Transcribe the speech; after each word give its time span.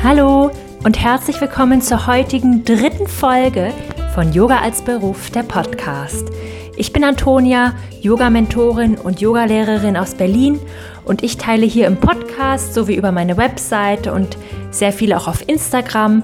Hallo 0.00 0.52
und 0.84 1.02
herzlich 1.02 1.40
willkommen 1.40 1.82
zur 1.82 2.06
heutigen 2.06 2.64
dritten 2.64 3.08
Folge 3.08 3.72
von 4.14 4.32
Yoga 4.32 4.60
als 4.60 4.82
Beruf, 4.82 5.30
der 5.30 5.42
Podcast. 5.42 6.28
Ich 6.76 6.92
bin 6.92 7.02
Antonia, 7.02 7.74
Yoga-Mentorin 8.00 8.96
und 8.96 9.20
Yogalehrerin 9.20 9.96
aus 9.96 10.14
Berlin 10.14 10.60
und 11.04 11.24
ich 11.24 11.36
teile 11.36 11.66
hier 11.66 11.88
im 11.88 11.96
Podcast 11.96 12.74
sowie 12.74 12.94
über 12.94 13.10
meine 13.10 13.36
Webseite 13.36 14.12
und 14.12 14.38
sehr 14.70 14.92
viel 14.92 15.12
auch 15.12 15.26
auf 15.26 15.46
Instagram 15.48 16.22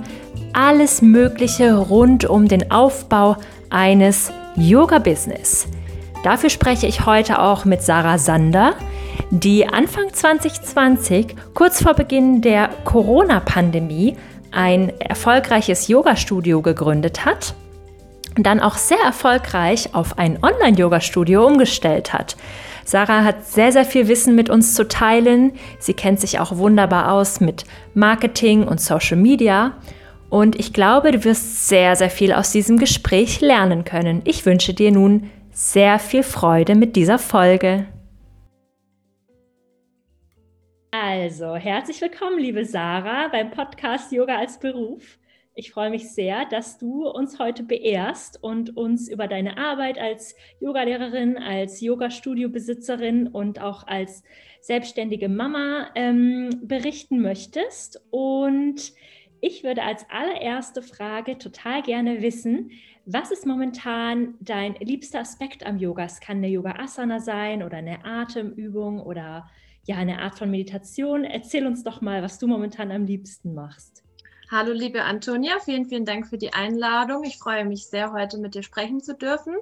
alles 0.52 1.02
Mögliche 1.02 1.74
rund 1.76 2.26
um 2.26 2.46
den 2.46 2.70
Aufbau 2.70 3.36
eines 3.70 4.30
Yoga-Business. 4.54 5.66
Dafür 6.24 6.48
spreche 6.48 6.86
ich 6.86 7.04
heute 7.04 7.38
auch 7.38 7.66
mit 7.66 7.82
Sarah 7.82 8.16
Sander, 8.16 8.72
die 9.28 9.68
Anfang 9.68 10.10
2020, 10.10 11.36
kurz 11.52 11.82
vor 11.82 11.92
Beginn 11.92 12.40
der 12.40 12.70
Corona-Pandemie, 12.84 14.16
ein 14.50 14.88
erfolgreiches 15.00 15.86
Yoga-Studio 15.86 16.62
gegründet 16.62 17.26
hat 17.26 17.54
und 18.38 18.46
dann 18.46 18.60
auch 18.60 18.76
sehr 18.76 19.00
erfolgreich 19.04 19.90
auf 19.94 20.16
ein 20.16 20.42
Online-Yoga-Studio 20.42 21.46
umgestellt 21.46 22.14
hat. 22.14 22.36
Sarah 22.86 23.22
hat 23.22 23.46
sehr, 23.46 23.70
sehr 23.72 23.84
viel 23.84 24.08
Wissen 24.08 24.34
mit 24.34 24.48
uns 24.48 24.74
zu 24.74 24.88
teilen. 24.88 25.52
Sie 25.78 25.92
kennt 25.92 26.20
sich 26.20 26.40
auch 26.40 26.56
wunderbar 26.56 27.12
aus 27.12 27.40
mit 27.40 27.64
Marketing 27.92 28.66
und 28.66 28.80
Social 28.80 29.18
Media. 29.18 29.74
Und 30.30 30.58
ich 30.58 30.72
glaube, 30.72 31.12
du 31.12 31.22
wirst 31.24 31.68
sehr, 31.68 31.96
sehr 31.96 32.10
viel 32.10 32.32
aus 32.32 32.50
diesem 32.50 32.78
Gespräch 32.78 33.42
lernen 33.42 33.84
können. 33.84 34.22
Ich 34.24 34.46
wünsche 34.46 34.72
dir 34.72 34.90
nun 34.90 35.30
sehr 35.54 36.00
viel 36.00 36.24
Freude 36.24 36.74
mit 36.74 36.96
dieser 36.96 37.18
Folge. 37.18 37.86
Also, 40.90 41.54
herzlich 41.54 42.00
willkommen, 42.00 42.38
liebe 42.38 42.64
Sarah, 42.64 43.28
beim 43.28 43.50
Podcast 43.50 44.10
Yoga 44.12 44.36
als 44.36 44.58
Beruf. 44.58 45.18
Ich 45.54 45.70
freue 45.70 45.90
mich 45.90 46.10
sehr, 46.10 46.44
dass 46.46 46.78
du 46.78 47.08
uns 47.08 47.38
heute 47.38 47.62
beehrst 47.62 48.42
und 48.42 48.76
uns 48.76 49.08
über 49.08 49.28
deine 49.28 49.56
Arbeit 49.56 49.98
als 49.98 50.34
Yogalehrerin, 50.58 51.38
als 51.38 51.80
Yoga-Studio-Besitzerin 51.80 53.28
und 53.28 53.60
auch 53.60 53.86
als 53.86 54.24
selbstständige 54.60 55.28
Mama 55.28 55.90
ähm, 55.94 56.50
berichten 56.64 57.20
möchtest. 57.22 58.02
Und 58.10 58.92
ich 59.44 59.62
würde 59.62 59.82
als 59.82 60.06
allererste 60.08 60.80
Frage 60.80 61.36
total 61.36 61.82
gerne 61.82 62.22
wissen, 62.22 62.70
was 63.04 63.30
ist 63.30 63.44
momentan 63.44 64.36
dein 64.40 64.74
liebster 64.76 65.20
Aspekt 65.20 65.66
am 65.66 65.76
Yoga? 65.76 66.04
Es 66.04 66.20
kann 66.20 66.38
eine 66.38 66.48
Yoga-Asana 66.48 67.20
sein 67.20 67.62
oder 67.62 67.76
eine 67.76 68.06
Atemübung 68.06 69.02
oder 69.02 69.50
ja, 69.84 69.96
eine 69.96 70.22
Art 70.22 70.38
von 70.38 70.50
Meditation. 70.50 71.24
Erzähl 71.24 71.66
uns 71.66 71.84
doch 71.84 72.00
mal, 72.00 72.22
was 72.22 72.38
du 72.38 72.46
momentan 72.46 72.90
am 72.90 73.04
liebsten 73.04 73.52
machst. 73.52 74.02
Hallo, 74.50 74.72
liebe 74.72 75.02
Antonia, 75.02 75.58
vielen, 75.62 75.84
vielen 75.84 76.06
Dank 76.06 76.26
für 76.26 76.38
die 76.38 76.54
Einladung. 76.54 77.22
Ich 77.24 77.36
freue 77.36 77.66
mich 77.66 77.86
sehr, 77.86 78.12
heute 78.12 78.38
mit 78.38 78.54
dir 78.54 78.62
sprechen 78.62 79.02
zu 79.02 79.14
dürfen. 79.14 79.56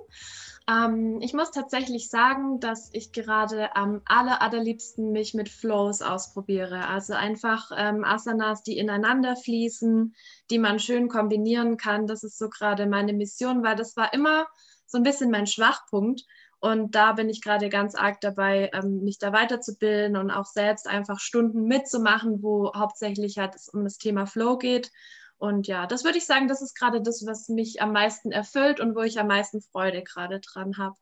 Ähm, 0.69 1.21
ich 1.21 1.33
muss 1.35 1.51
tatsächlich 1.51 2.09
sagen, 2.09 2.61
dass 2.61 2.91
ich 2.93 3.13
gerade 3.13 3.75
am 3.75 4.03
aller, 4.05 4.43
allerliebsten 4.43 5.11
mich 5.11 5.35
mit 5.35 5.49
Flows 5.49 6.03
ausprobiere. 6.03 6.89
Also 6.89 7.15
einfach 7.15 7.71
ähm, 7.77 8.05
Asanas, 8.05 8.63
die 8.63 8.79
ineinander 8.79 9.37
fließen, 9.37 10.15
die 10.51 10.59
man 10.59 10.79
schön 10.79 11.09
kombinieren 11.09 11.77
kann. 11.77 12.07
Das 12.07 12.23
ist 12.23 12.39
so 12.39 12.49
gerade 12.49 12.87
meine 12.87 13.13
Mission, 13.13 13.63
weil 13.63 13.77
das 13.77 13.97
war 13.97 14.13
immer 14.15 14.47
so 14.87 14.99
ein 14.99 15.05
bisschen 15.05 15.31
mein 15.31 15.47
Schwachpunkt. 15.47 16.23
Und 16.61 16.95
da 16.95 17.13
bin 17.13 17.29
ich 17.29 17.43
gerade 17.43 17.69
ganz 17.69 17.97
arg 17.97 18.21
dabei, 18.21 18.71
ähm, 18.73 19.03
mich 19.03 19.19
da 19.19 19.33
weiterzubilden 19.33 20.17
und 20.17 20.31
auch 20.31 20.47
selbst 20.47 20.87
einfach 20.87 21.19
Stunden 21.19 21.65
mitzumachen, 21.65 22.41
wo 22.41 22.73
hauptsächlich 22.73 23.39
halt 23.39 23.57
es 23.57 23.69
um 23.69 23.83
das 23.83 23.99
Thema 23.99 24.27
Flow 24.27 24.59
geht. 24.59 24.93
Und 25.43 25.67
ja, 25.67 25.89
das 25.89 26.05
würde 26.05 26.19
ich 26.19 26.25
sagen, 26.25 26.47
das 26.47 26.63
ist 26.63 26.79
gerade 26.79 27.03
das, 27.03 27.27
was 27.27 27.49
mich 27.49 27.83
am 27.83 27.91
meisten 27.91 28.31
erfüllt 28.31 28.79
und 28.79 28.95
wo 28.95 29.01
ich 29.01 29.19
am 29.19 29.27
meisten 29.27 29.61
Freude 29.61 30.05
gerade 30.05 30.39
dran 30.39 30.79
habe. 30.79 30.95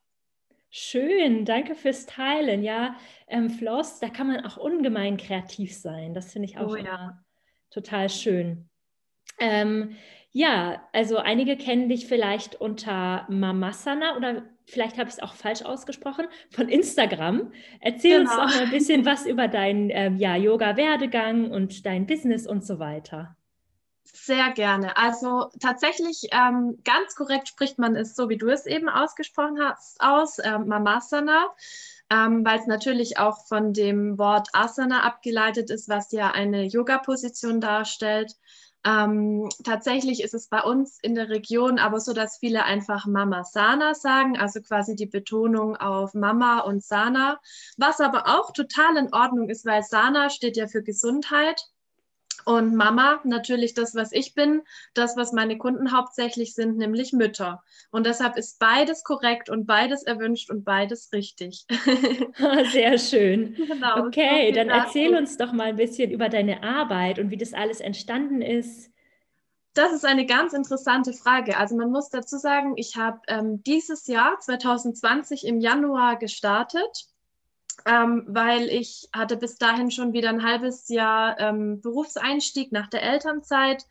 Schön, 0.70 1.44
danke 1.44 1.74
fürs 1.74 2.06
Teilen. 2.06 2.62
Ja, 2.62 2.96
ähm, 3.26 3.50
Floss, 3.50 4.00
da 4.00 4.08
kann 4.08 4.28
man 4.28 4.46
auch 4.46 4.56
ungemein 4.56 5.18
kreativ 5.18 5.76
sein. 5.76 6.14
Das 6.14 6.32
finde 6.32 6.48
ich 6.48 6.56
auch 6.56 6.72
oh, 6.72 6.76
ja. 6.76 7.22
total 7.68 8.08
schön. 8.08 8.70
Ähm, 9.38 9.96
ja, 10.30 10.88
also 10.94 11.18
einige 11.18 11.58
kennen 11.58 11.90
dich 11.90 12.06
vielleicht 12.06 12.58
unter 12.58 13.26
Mamasana 13.28 14.16
oder 14.16 14.44
vielleicht 14.64 14.96
habe 14.96 15.10
ich 15.10 15.16
es 15.16 15.22
auch 15.22 15.34
falsch 15.34 15.60
ausgesprochen, 15.66 16.24
von 16.48 16.70
Instagram. 16.70 17.52
Erzähl 17.80 18.20
genau. 18.20 18.30
uns 18.30 18.52
doch 18.52 18.58
mal 18.58 18.64
ein 18.64 18.70
bisschen 18.70 19.04
was 19.04 19.26
über 19.26 19.48
deinen 19.48 19.90
ähm, 19.90 20.16
ja, 20.16 20.34
Yoga-Werdegang 20.34 21.50
und 21.50 21.84
dein 21.84 22.06
Business 22.06 22.46
und 22.46 22.64
so 22.64 22.78
weiter. 22.78 23.36
Sehr 24.04 24.50
gerne. 24.52 24.96
Also 24.96 25.50
tatsächlich 25.60 26.28
ähm, 26.32 26.78
ganz 26.84 27.14
korrekt 27.14 27.48
spricht 27.48 27.78
man 27.78 27.96
es 27.96 28.14
so, 28.16 28.28
wie 28.28 28.38
du 28.38 28.48
es 28.48 28.66
eben 28.66 28.88
ausgesprochen 28.88 29.58
hast, 29.60 30.00
aus, 30.00 30.38
äh, 30.38 30.58
Mamasana, 30.58 31.48
ähm, 32.10 32.44
weil 32.44 32.58
es 32.58 32.66
natürlich 32.66 33.18
auch 33.18 33.46
von 33.46 33.72
dem 33.72 34.18
Wort 34.18 34.48
Asana 34.52 35.02
abgeleitet 35.04 35.70
ist, 35.70 35.88
was 35.88 36.10
ja 36.12 36.30
eine 36.32 36.64
Yoga-Position 36.64 37.60
darstellt. 37.60 38.34
Ähm, 38.84 39.48
tatsächlich 39.64 40.22
ist 40.22 40.34
es 40.34 40.48
bei 40.48 40.62
uns 40.62 40.98
in 41.02 41.14
der 41.14 41.28
Region 41.28 41.78
aber 41.78 42.00
so, 42.00 42.12
dass 42.14 42.38
viele 42.38 42.64
einfach 42.64 43.06
Mama 43.06 43.44
Sana 43.44 43.94
sagen, 43.94 44.38
also 44.38 44.60
quasi 44.62 44.96
die 44.96 45.06
Betonung 45.06 45.76
auf 45.76 46.14
Mama 46.14 46.60
und 46.60 46.82
Sana, 46.82 47.38
was 47.76 48.00
aber 48.00 48.26
auch 48.26 48.52
total 48.52 48.96
in 48.96 49.12
Ordnung 49.12 49.50
ist, 49.50 49.66
weil 49.66 49.82
Sana 49.82 50.30
steht 50.30 50.56
ja 50.56 50.66
für 50.66 50.82
Gesundheit 50.82 51.60
und 52.44 52.74
Mama, 52.74 53.20
natürlich 53.24 53.74
das, 53.74 53.94
was 53.94 54.12
ich 54.12 54.34
bin, 54.34 54.62
das, 54.94 55.16
was 55.16 55.32
meine 55.32 55.58
Kunden 55.58 55.92
hauptsächlich 55.92 56.54
sind, 56.54 56.76
nämlich 56.76 57.12
Mütter. 57.12 57.62
Und 57.90 58.06
deshalb 58.06 58.36
ist 58.36 58.58
beides 58.58 59.04
korrekt 59.04 59.50
und 59.50 59.66
beides 59.66 60.02
erwünscht 60.02 60.50
und 60.50 60.64
beides 60.64 61.12
richtig. 61.12 61.66
Sehr 62.72 62.98
schön. 62.98 63.54
Genau, 63.54 64.06
okay, 64.06 64.52
dann 64.52 64.68
erzähl 64.68 65.16
uns 65.16 65.36
doch 65.36 65.52
mal 65.52 65.68
ein 65.68 65.76
bisschen 65.76 66.10
über 66.10 66.28
deine 66.28 66.62
Arbeit 66.62 67.18
und 67.18 67.30
wie 67.30 67.36
das 67.36 67.52
alles 67.52 67.80
entstanden 67.80 68.42
ist. 68.42 68.90
Das 69.74 69.92
ist 69.92 70.04
eine 70.04 70.26
ganz 70.26 70.52
interessante 70.52 71.12
Frage. 71.12 71.56
Also 71.56 71.76
man 71.76 71.90
muss 71.90 72.10
dazu 72.10 72.38
sagen, 72.38 72.72
ich 72.76 72.96
habe 72.96 73.20
ähm, 73.28 73.62
dieses 73.62 74.06
Jahr 74.08 74.38
2020 74.40 75.46
im 75.46 75.60
Januar 75.60 76.18
gestartet 76.18 77.06
ähm, 77.86 78.24
weil 78.28 78.68
ich 78.68 79.08
hatte 79.12 79.36
bis 79.36 79.56
dahin 79.56 79.90
schon 79.90 80.12
wieder 80.12 80.28
ein 80.28 80.44
halbes 80.44 80.88
Jahr 80.88 81.38
ähm, 81.38 81.80
Berufseinstieg 81.80 82.72
nach 82.72 82.88
der 82.88 83.02
Elternzeit 83.02 83.86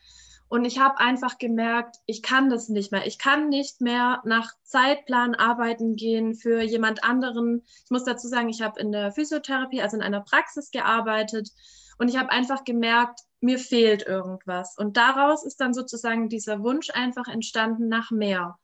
und 0.50 0.66
ich 0.66 0.80
habe 0.80 1.00
einfach 1.00 1.38
gemerkt, 1.38 1.98
ich 2.08 2.24
kann 2.24 2.50
das 2.50 2.70
nicht 2.70 2.92
mehr. 2.92 3.06
Ich 3.06 3.20
kann 3.20 3.50
nicht 3.50 3.82
mehr 3.82 4.22
nach 4.26 4.52
Zeitplan 4.64 5.36
arbeiten 5.36 5.96
gehen 5.96 6.34
für 6.34 6.64
jemand 6.64 7.04
anderen. 7.04 7.64
Ich 7.86 7.92
muss 7.92 8.04
dazu 8.04 8.28
sagen, 8.28 8.50
ich 8.50 8.64
habe 8.64 8.80
in 8.80 8.92
der 8.92 9.12
Physiotherapie, 9.12 9.82
also 9.82 9.96
in 9.96 10.02
einer 10.02 10.22
Praxis 10.22 10.72
gearbeitet 10.72 11.52
und 12.00 12.10
ich 12.10 12.18
habe 12.18 12.32
einfach 12.32 12.64
gemerkt, 12.64 13.22
mir 13.42 13.60
fehlt 13.60 14.02
irgendwas. 14.02 14.76
Und 14.76 14.98
daraus 14.98 15.46
ist 15.46 15.62
dann 15.62 15.74
sozusagen 15.74 16.30
dieser 16.30 16.64
Wunsch 16.64 16.90
einfach 16.90 17.28
entstanden 17.28 17.88
nach 17.88 18.10
mehr. 18.10 18.58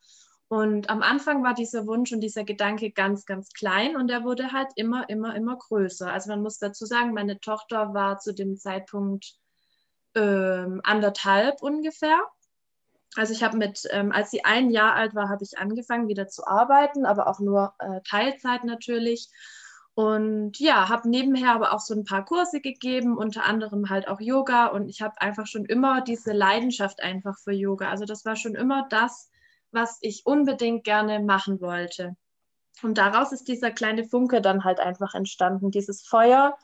Und 0.55 0.89
am 0.89 1.01
Anfang 1.01 1.43
war 1.43 1.53
dieser 1.53 1.85
Wunsch 1.85 2.13
und 2.13 2.21
dieser 2.21 2.45
Gedanke 2.45 2.89
ganz, 2.89 3.25
ganz 3.25 3.51
klein 3.51 3.97
und 3.97 4.09
er 4.09 4.23
wurde 4.23 4.53
halt 4.53 4.69
immer, 4.77 5.09
immer, 5.09 5.35
immer 5.35 5.57
größer. 5.57 6.09
Also 6.09 6.29
man 6.29 6.41
muss 6.41 6.59
dazu 6.59 6.85
sagen, 6.85 7.13
meine 7.13 7.41
Tochter 7.41 7.93
war 7.93 8.19
zu 8.19 8.33
dem 8.33 8.55
Zeitpunkt 8.55 9.33
ähm, 10.15 10.79
anderthalb 10.85 11.61
ungefähr. 11.61 12.17
Also 13.17 13.33
ich 13.33 13.43
habe 13.43 13.57
mit, 13.57 13.81
ähm, 13.91 14.13
als 14.13 14.31
sie 14.31 14.45
ein 14.45 14.69
Jahr 14.69 14.93
alt 14.93 15.13
war, 15.13 15.27
habe 15.27 15.43
ich 15.43 15.57
angefangen 15.57 16.07
wieder 16.07 16.29
zu 16.29 16.47
arbeiten, 16.47 17.05
aber 17.05 17.27
auch 17.27 17.41
nur 17.41 17.73
äh, 17.79 17.99
Teilzeit 18.09 18.63
natürlich. 18.63 19.27
Und 19.93 20.57
ja, 20.57 20.87
habe 20.87 21.09
nebenher 21.09 21.51
aber 21.51 21.73
auch 21.73 21.81
so 21.81 21.93
ein 21.93 22.05
paar 22.05 22.23
Kurse 22.23 22.61
gegeben, 22.61 23.17
unter 23.17 23.43
anderem 23.43 23.89
halt 23.89 24.07
auch 24.07 24.21
Yoga. 24.21 24.67
Und 24.67 24.87
ich 24.87 25.01
habe 25.01 25.19
einfach 25.19 25.47
schon 25.47 25.65
immer 25.65 25.99
diese 25.99 26.31
Leidenschaft 26.31 27.03
einfach 27.03 27.37
für 27.39 27.51
Yoga. 27.51 27.89
Also 27.89 28.05
das 28.05 28.23
war 28.23 28.37
schon 28.37 28.55
immer 28.55 28.87
das, 28.89 29.29
was 29.75 29.99
ich 30.01 30.25
unbedingt 30.25 30.83
gerne 30.83 31.19
machen 31.19 31.61
wollte. 31.61 32.15
Und 32.81 32.97
daraus 32.97 33.31
ist 33.31 33.47
dieser 33.47 33.71
kleine 33.71 34.05
Funke 34.05 34.41
dann 34.41 34.63
halt 34.63 34.79
einfach 34.79 35.13
entstanden, 35.13 35.71
dieses 35.71 36.05
Feuer. 36.05 36.57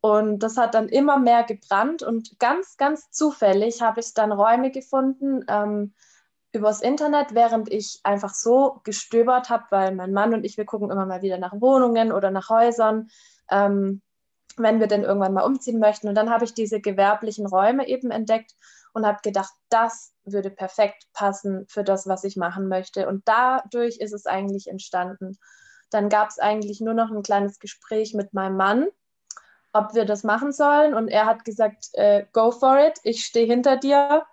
Und 0.00 0.40
das 0.40 0.56
hat 0.56 0.74
dann 0.74 0.88
immer 0.88 1.18
mehr 1.18 1.44
gebrannt 1.44 2.02
und 2.02 2.38
ganz, 2.38 2.76
ganz 2.76 3.10
zufällig 3.10 3.82
habe 3.82 4.00
ich 4.00 4.12
dann 4.14 4.32
Räume 4.32 4.70
gefunden 4.70 5.44
ähm, 5.48 5.94
übers 6.52 6.80
Internet, 6.80 7.34
während 7.34 7.72
ich 7.72 8.00
einfach 8.04 8.34
so 8.34 8.80
gestöbert 8.84 9.50
habe, 9.50 9.64
weil 9.70 9.94
mein 9.94 10.12
Mann 10.12 10.34
und 10.34 10.44
ich, 10.44 10.56
wir 10.56 10.64
gucken 10.64 10.90
immer 10.90 11.06
mal 11.06 11.22
wieder 11.22 11.38
nach 11.38 11.60
Wohnungen 11.60 12.12
oder 12.12 12.30
nach 12.30 12.50
Häusern, 12.50 13.08
ähm, 13.50 14.02
wenn 14.56 14.80
wir 14.80 14.86
denn 14.86 15.02
irgendwann 15.02 15.34
mal 15.34 15.44
umziehen 15.44 15.78
möchten. 15.78 16.08
Und 16.08 16.14
dann 16.14 16.30
habe 16.30 16.44
ich 16.44 16.54
diese 16.54 16.80
gewerblichen 16.80 17.46
Räume 17.46 17.88
eben 17.88 18.10
entdeckt 18.10 18.54
und 18.96 19.06
habe 19.06 19.18
gedacht, 19.22 19.52
das 19.68 20.14
würde 20.24 20.48
perfekt 20.50 21.06
passen 21.12 21.66
für 21.68 21.84
das, 21.84 22.08
was 22.08 22.24
ich 22.24 22.36
machen 22.36 22.66
möchte. 22.68 23.06
Und 23.08 23.28
dadurch 23.28 23.98
ist 23.98 24.14
es 24.14 24.24
eigentlich 24.24 24.68
entstanden. 24.68 25.38
Dann 25.90 26.08
gab 26.08 26.30
es 26.30 26.38
eigentlich 26.38 26.80
nur 26.80 26.94
noch 26.94 27.10
ein 27.10 27.22
kleines 27.22 27.58
Gespräch 27.58 28.14
mit 28.14 28.32
meinem 28.32 28.56
Mann. 28.56 28.88
ob 29.74 29.94
wir 29.94 30.06
das 30.06 30.24
machen 30.24 30.52
sollen. 30.52 30.94
Und 30.94 31.08
er 31.08 31.26
hat 31.26 31.44
gesagt, 31.44 31.90
äh, 31.92 32.24
go 32.32 32.50
for 32.50 32.78
it, 32.78 32.98
ich 33.04 33.26
stehe 33.26 33.46
hinter 33.46 33.76
dir. 33.76 34.24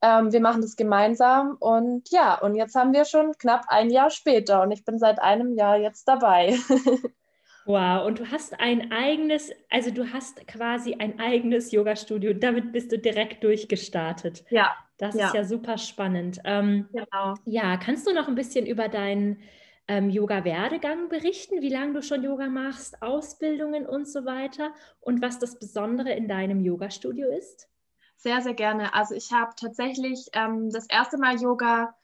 Ähm, 0.00 0.32
wir 0.32 0.40
machen 0.40 0.62
das 0.62 0.76
gemeinsam. 0.76 1.56
Und 1.60 2.10
ja, 2.10 2.40
und 2.40 2.54
jetzt 2.54 2.74
haben 2.74 2.94
wir 2.94 3.04
schon 3.04 3.36
knapp 3.36 3.66
ein 3.68 3.90
Jahr 3.90 4.08
später 4.10 4.62
und 4.62 4.70
ich 4.70 4.86
bin 4.86 4.98
seit 4.98 5.20
einem 5.20 5.54
Jahr 5.54 5.76
jetzt 5.76 6.08
dabei. 6.08 6.58
Wow, 7.68 8.06
und 8.06 8.18
du 8.18 8.30
hast 8.30 8.58
ein 8.60 8.90
eigenes, 8.92 9.52
also 9.68 9.90
du 9.90 10.10
hast 10.10 10.46
quasi 10.48 10.94
ein 10.94 11.20
eigenes 11.20 11.70
Yoga-Studio. 11.70 12.32
Damit 12.32 12.72
bist 12.72 12.90
du 12.90 12.98
direkt 12.98 13.44
durchgestartet. 13.44 14.42
Ja. 14.48 14.74
Das 14.96 15.14
ja. 15.14 15.26
ist 15.26 15.34
ja 15.34 15.44
super 15.44 15.76
spannend. 15.76 16.40
Ähm, 16.44 16.88
genau. 16.90 17.34
Ja, 17.44 17.76
kannst 17.76 18.06
du 18.06 18.14
noch 18.14 18.26
ein 18.26 18.34
bisschen 18.34 18.64
über 18.64 18.88
deinen 18.88 19.42
ähm, 19.86 20.08
Yoga-Werdegang 20.08 21.10
berichten, 21.10 21.60
wie 21.60 21.68
lange 21.68 21.92
du 21.92 22.02
schon 22.02 22.22
Yoga 22.22 22.48
machst, 22.48 23.02
Ausbildungen 23.02 23.84
und 23.86 24.08
so 24.08 24.24
weiter 24.24 24.72
und 25.00 25.20
was 25.20 25.38
das 25.38 25.58
Besondere 25.58 26.14
in 26.14 26.26
deinem 26.26 26.64
Yoga-Studio 26.64 27.28
ist? 27.28 27.68
Sehr, 28.16 28.40
sehr 28.40 28.54
gerne. 28.54 28.94
Also 28.94 29.14
ich 29.14 29.30
habe 29.30 29.52
tatsächlich 29.60 30.30
ähm, 30.32 30.70
das 30.70 30.86
erste 30.88 31.18
Mal 31.18 31.36
Yoga 31.36 31.94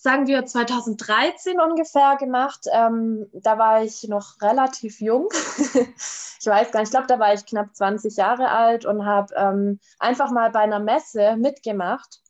sagen 0.00 0.26
wir 0.26 0.46
2013 0.46 1.60
ungefähr 1.60 2.16
gemacht. 2.16 2.64
Ähm, 2.72 3.26
da 3.34 3.58
war 3.58 3.82
ich 3.84 4.08
noch 4.08 4.40
relativ 4.40 5.00
jung. 5.00 5.28
ich 5.54 6.46
weiß 6.46 6.72
gar 6.72 6.80
nicht, 6.80 6.88
ich 6.88 6.90
glaube, 6.90 7.06
da 7.06 7.18
war 7.18 7.34
ich 7.34 7.44
knapp 7.44 7.76
20 7.76 8.16
Jahre 8.16 8.48
alt 8.48 8.86
und 8.86 9.04
habe 9.04 9.34
ähm, 9.36 9.78
einfach 9.98 10.30
mal 10.30 10.50
bei 10.50 10.60
einer 10.60 10.80
Messe 10.80 11.36
mitgemacht. 11.36 12.22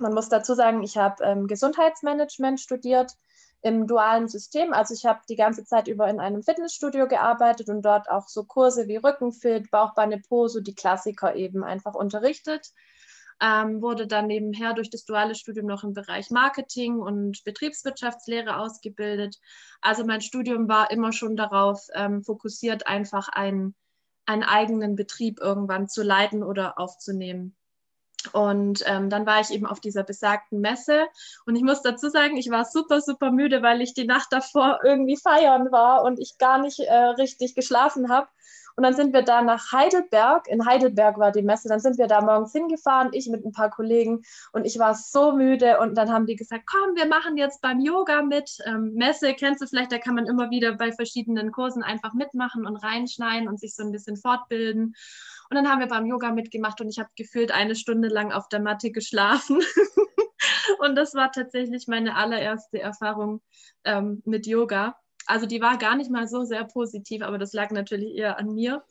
Man 0.00 0.14
muss 0.14 0.30
dazu 0.30 0.54
sagen, 0.54 0.82
ich 0.82 0.96
habe 0.96 1.22
ähm, 1.22 1.46
Gesundheitsmanagement 1.46 2.60
studiert 2.60 3.12
im 3.60 3.86
dualen 3.86 4.26
System. 4.26 4.72
Also 4.72 4.94
ich 4.94 5.04
habe 5.04 5.20
die 5.28 5.36
ganze 5.36 5.64
Zeit 5.64 5.88
über 5.88 6.08
in 6.08 6.18
einem 6.18 6.42
Fitnessstudio 6.42 7.06
gearbeitet 7.08 7.68
und 7.68 7.82
dort 7.82 8.08
auch 8.08 8.26
so 8.26 8.44
Kurse 8.44 8.88
wie 8.88 8.96
Rückenfit, 8.96 9.70
Bauchbeine, 9.70 10.18
Po, 10.18 10.48
so 10.48 10.60
die 10.60 10.74
Klassiker 10.74 11.36
eben 11.36 11.62
einfach 11.62 11.94
unterrichtet 11.94 12.72
ähm, 13.42 13.82
wurde 13.82 14.06
dann 14.06 14.28
nebenher 14.28 14.72
durch 14.72 14.88
das 14.88 15.04
duale 15.04 15.34
Studium 15.34 15.66
noch 15.66 15.82
im 15.82 15.92
Bereich 15.92 16.30
Marketing 16.30 17.00
und 17.00 17.42
Betriebswirtschaftslehre 17.44 18.56
ausgebildet. 18.56 19.38
Also 19.80 20.04
mein 20.04 20.20
Studium 20.20 20.68
war 20.68 20.90
immer 20.92 21.12
schon 21.12 21.36
darauf 21.36 21.88
ähm, 21.94 22.22
fokussiert, 22.22 22.86
einfach 22.86 23.28
einen, 23.28 23.74
einen 24.26 24.44
eigenen 24.44 24.94
Betrieb 24.94 25.40
irgendwann 25.40 25.88
zu 25.88 26.04
leiten 26.04 26.44
oder 26.44 26.78
aufzunehmen. 26.78 27.56
Und 28.32 28.84
ähm, 28.86 29.10
dann 29.10 29.26
war 29.26 29.40
ich 29.40 29.50
eben 29.50 29.66
auf 29.66 29.80
dieser 29.80 30.04
besagten 30.04 30.60
Messe. 30.60 31.06
Und 31.44 31.56
ich 31.56 31.62
muss 31.62 31.82
dazu 31.82 32.08
sagen, 32.08 32.36
ich 32.36 32.48
war 32.50 32.64
super, 32.64 33.00
super 33.00 33.32
müde, 33.32 33.62
weil 33.62 33.80
ich 33.80 33.94
die 33.94 34.06
Nacht 34.06 34.28
davor 34.30 34.78
irgendwie 34.84 35.16
feiern 35.16 35.72
war 35.72 36.04
und 36.04 36.20
ich 36.20 36.38
gar 36.38 36.58
nicht 36.58 36.78
äh, 36.78 36.94
richtig 36.94 37.56
geschlafen 37.56 38.08
habe. 38.08 38.28
Und 38.76 38.84
dann 38.84 38.94
sind 38.94 39.12
wir 39.12 39.22
da 39.22 39.42
nach 39.42 39.72
Heidelberg, 39.72 40.48
in 40.48 40.64
Heidelberg 40.66 41.18
war 41.18 41.32
die 41.32 41.42
Messe, 41.42 41.68
dann 41.68 41.80
sind 41.80 41.98
wir 41.98 42.06
da 42.06 42.20
morgens 42.20 42.52
hingefahren, 42.52 43.10
ich 43.12 43.28
mit 43.28 43.44
ein 43.44 43.52
paar 43.52 43.70
Kollegen. 43.70 44.22
Und 44.52 44.64
ich 44.64 44.78
war 44.78 44.94
so 44.94 45.32
müde. 45.32 45.78
Und 45.78 45.96
dann 45.96 46.10
haben 46.12 46.26
die 46.26 46.36
gesagt, 46.36 46.64
komm, 46.66 46.96
wir 46.96 47.06
machen 47.06 47.36
jetzt 47.36 47.60
beim 47.60 47.80
Yoga 47.80 48.22
mit. 48.22 48.58
Ähm, 48.66 48.92
Messe. 48.94 49.34
Kennst 49.34 49.62
du 49.62 49.66
vielleicht, 49.66 49.92
da 49.92 49.98
kann 49.98 50.14
man 50.14 50.26
immer 50.26 50.50
wieder 50.50 50.72
bei 50.72 50.92
verschiedenen 50.92 51.52
Kursen 51.52 51.82
einfach 51.82 52.14
mitmachen 52.14 52.66
und 52.66 52.76
reinschneiden 52.76 53.48
und 53.48 53.60
sich 53.60 53.74
so 53.74 53.82
ein 53.82 53.92
bisschen 53.92 54.16
fortbilden. 54.16 54.94
Und 55.50 55.56
dann 55.56 55.68
haben 55.68 55.80
wir 55.80 55.88
beim 55.88 56.06
Yoga 56.06 56.32
mitgemacht. 56.32 56.80
Und 56.80 56.88
ich 56.88 56.98
habe 56.98 57.10
gefühlt 57.16 57.50
eine 57.50 57.74
Stunde 57.74 58.08
lang 58.08 58.32
auf 58.32 58.48
der 58.48 58.60
Matte 58.60 58.90
geschlafen. 58.90 59.60
und 60.78 60.96
das 60.96 61.14
war 61.14 61.30
tatsächlich 61.30 61.88
meine 61.88 62.16
allererste 62.16 62.80
Erfahrung 62.80 63.42
ähm, 63.84 64.22
mit 64.24 64.46
Yoga 64.46 64.96
also 65.26 65.46
die 65.46 65.60
war 65.60 65.78
gar 65.78 65.96
nicht 65.96 66.10
mal 66.10 66.26
so 66.26 66.44
sehr 66.44 66.64
positiv, 66.64 67.22
aber 67.22 67.38
das 67.38 67.52
lag 67.52 67.70
natürlich 67.70 68.14
eher 68.14 68.38
an 68.38 68.54
mir. 68.54 68.84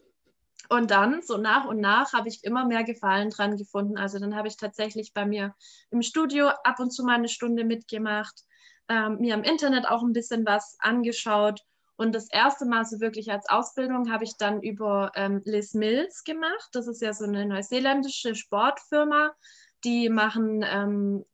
Und 0.70 0.92
dann, 0.92 1.22
so 1.22 1.38
nach 1.38 1.66
und 1.66 1.80
nach, 1.80 2.14
habe 2.14 2.30
ich 2.30 2.44
immer 2.44 2.66
mehr 2.66 2.84
Gefallen 2.84 3.30
dran 3.30 3.58
gefunden. 3.58 3.98
Also 3.98 4.20
dann 4.20 4.36
habe 4.36 4.48
ich 4.48 4.58
tatsächlich 4.58 5.14
bei 5.14 5.26
mir 5.26 5.54
im 5.90 6.02
Studio 6.02 6.48
ab 6.48 6.80
und 6.80 6.92
zu 6.92 7.04
mal 7.04 7.16
eine 7.16 7.28
Stunde 7.28 7.66
mitgemacht, 7.66 8.44
ähm, 8.88 9.18
mir 9.20 9.34
im 9.34 9.44
Internet 9.44 9.88
auch 9.88 10.02
ein 10.04 10.14
bisschen 10.14 10.46
was 10.46 10.78
angeschaut. 10.80 11.62
Und 11.98 12.16
das 12.16 12.30
erste 12.32 12.66
Mal 12.66 12.86
so 12.86 13.00
wirklich 13.00 13.32
als 13.32 13.50
Ausbildung 13.50 14.12
habe 14.12 14.24
ich 14.24 14.38
dann 14.38 14.62
über 14.62 15.12
ähm, 15.16 15.42
Les 15.46 15.74
Mills 15.74 16.24
gemacht. 16.24 16.70
Das 16.72 16.88
ist 16.88 17.02
ja 17.02 17.14
so 17.14 17.26
eine 17.26 17.46
neuseeländische 17.46 18.34
Sportfirma. 18.34 19.32
Die 19.84 20.10
machen 20.10 20.64
ähm, 20.68 21.26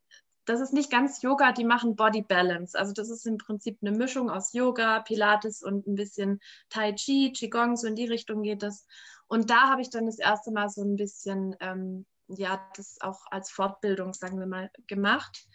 das 0.47 0.61
ist 0.61 0.73
nicht 0.73 0.89
ganz 0.89 1.21
Yoga, 1.21 1.51
die 1.51 1.65
machen 1.65 1.97
Body 1.97 2.21
Balance. 2.21 2.77
Also 2.79 2.93
das 2.93 3.09
ist 3.09 3.27
im 3.27 3.37
Prinzip 3.37 3.79
eine 3.81 3.91
Mischung 3.91 4.29
aus 4.29 4.53
Yoga, 4.53 5.01
Pilates 5.01 5.61
und 5.61 5.85
ein 5.85 5.95
bisschen 5.95 6.39
Tai 6.69 6.93
Chi, 6.93 7.33
Qigong, 7.33 7.75
so 7.75 7.85
in 7.85 7.95
die 7.95 8.05
Richtung 8.05 8.43
geht 8.43 8.63
das. 8.63 8.87
Und 9.27 9.49
da 9.49 9.69
habe 9.69 9.81
ich 9.81 9.89
dann 9.89 10.05
das 10.05 10.19
erste 10.19 10.51
Mal 10.51 10.69
so 10.69 10.81
ein 10.83 10.95
bisschen, 10.95 11.53
ähm, 11.59 12.05
ja, 12.29 12.65
das 12.77 12.97
auch 13.01 13.19
als 13.29 13.51
Fortbildung, 13.51 14.13
sagen 14.13 14.39
wir 14.39 14.47
mal, 14.47 14.71
gemacht. 14.87 15.45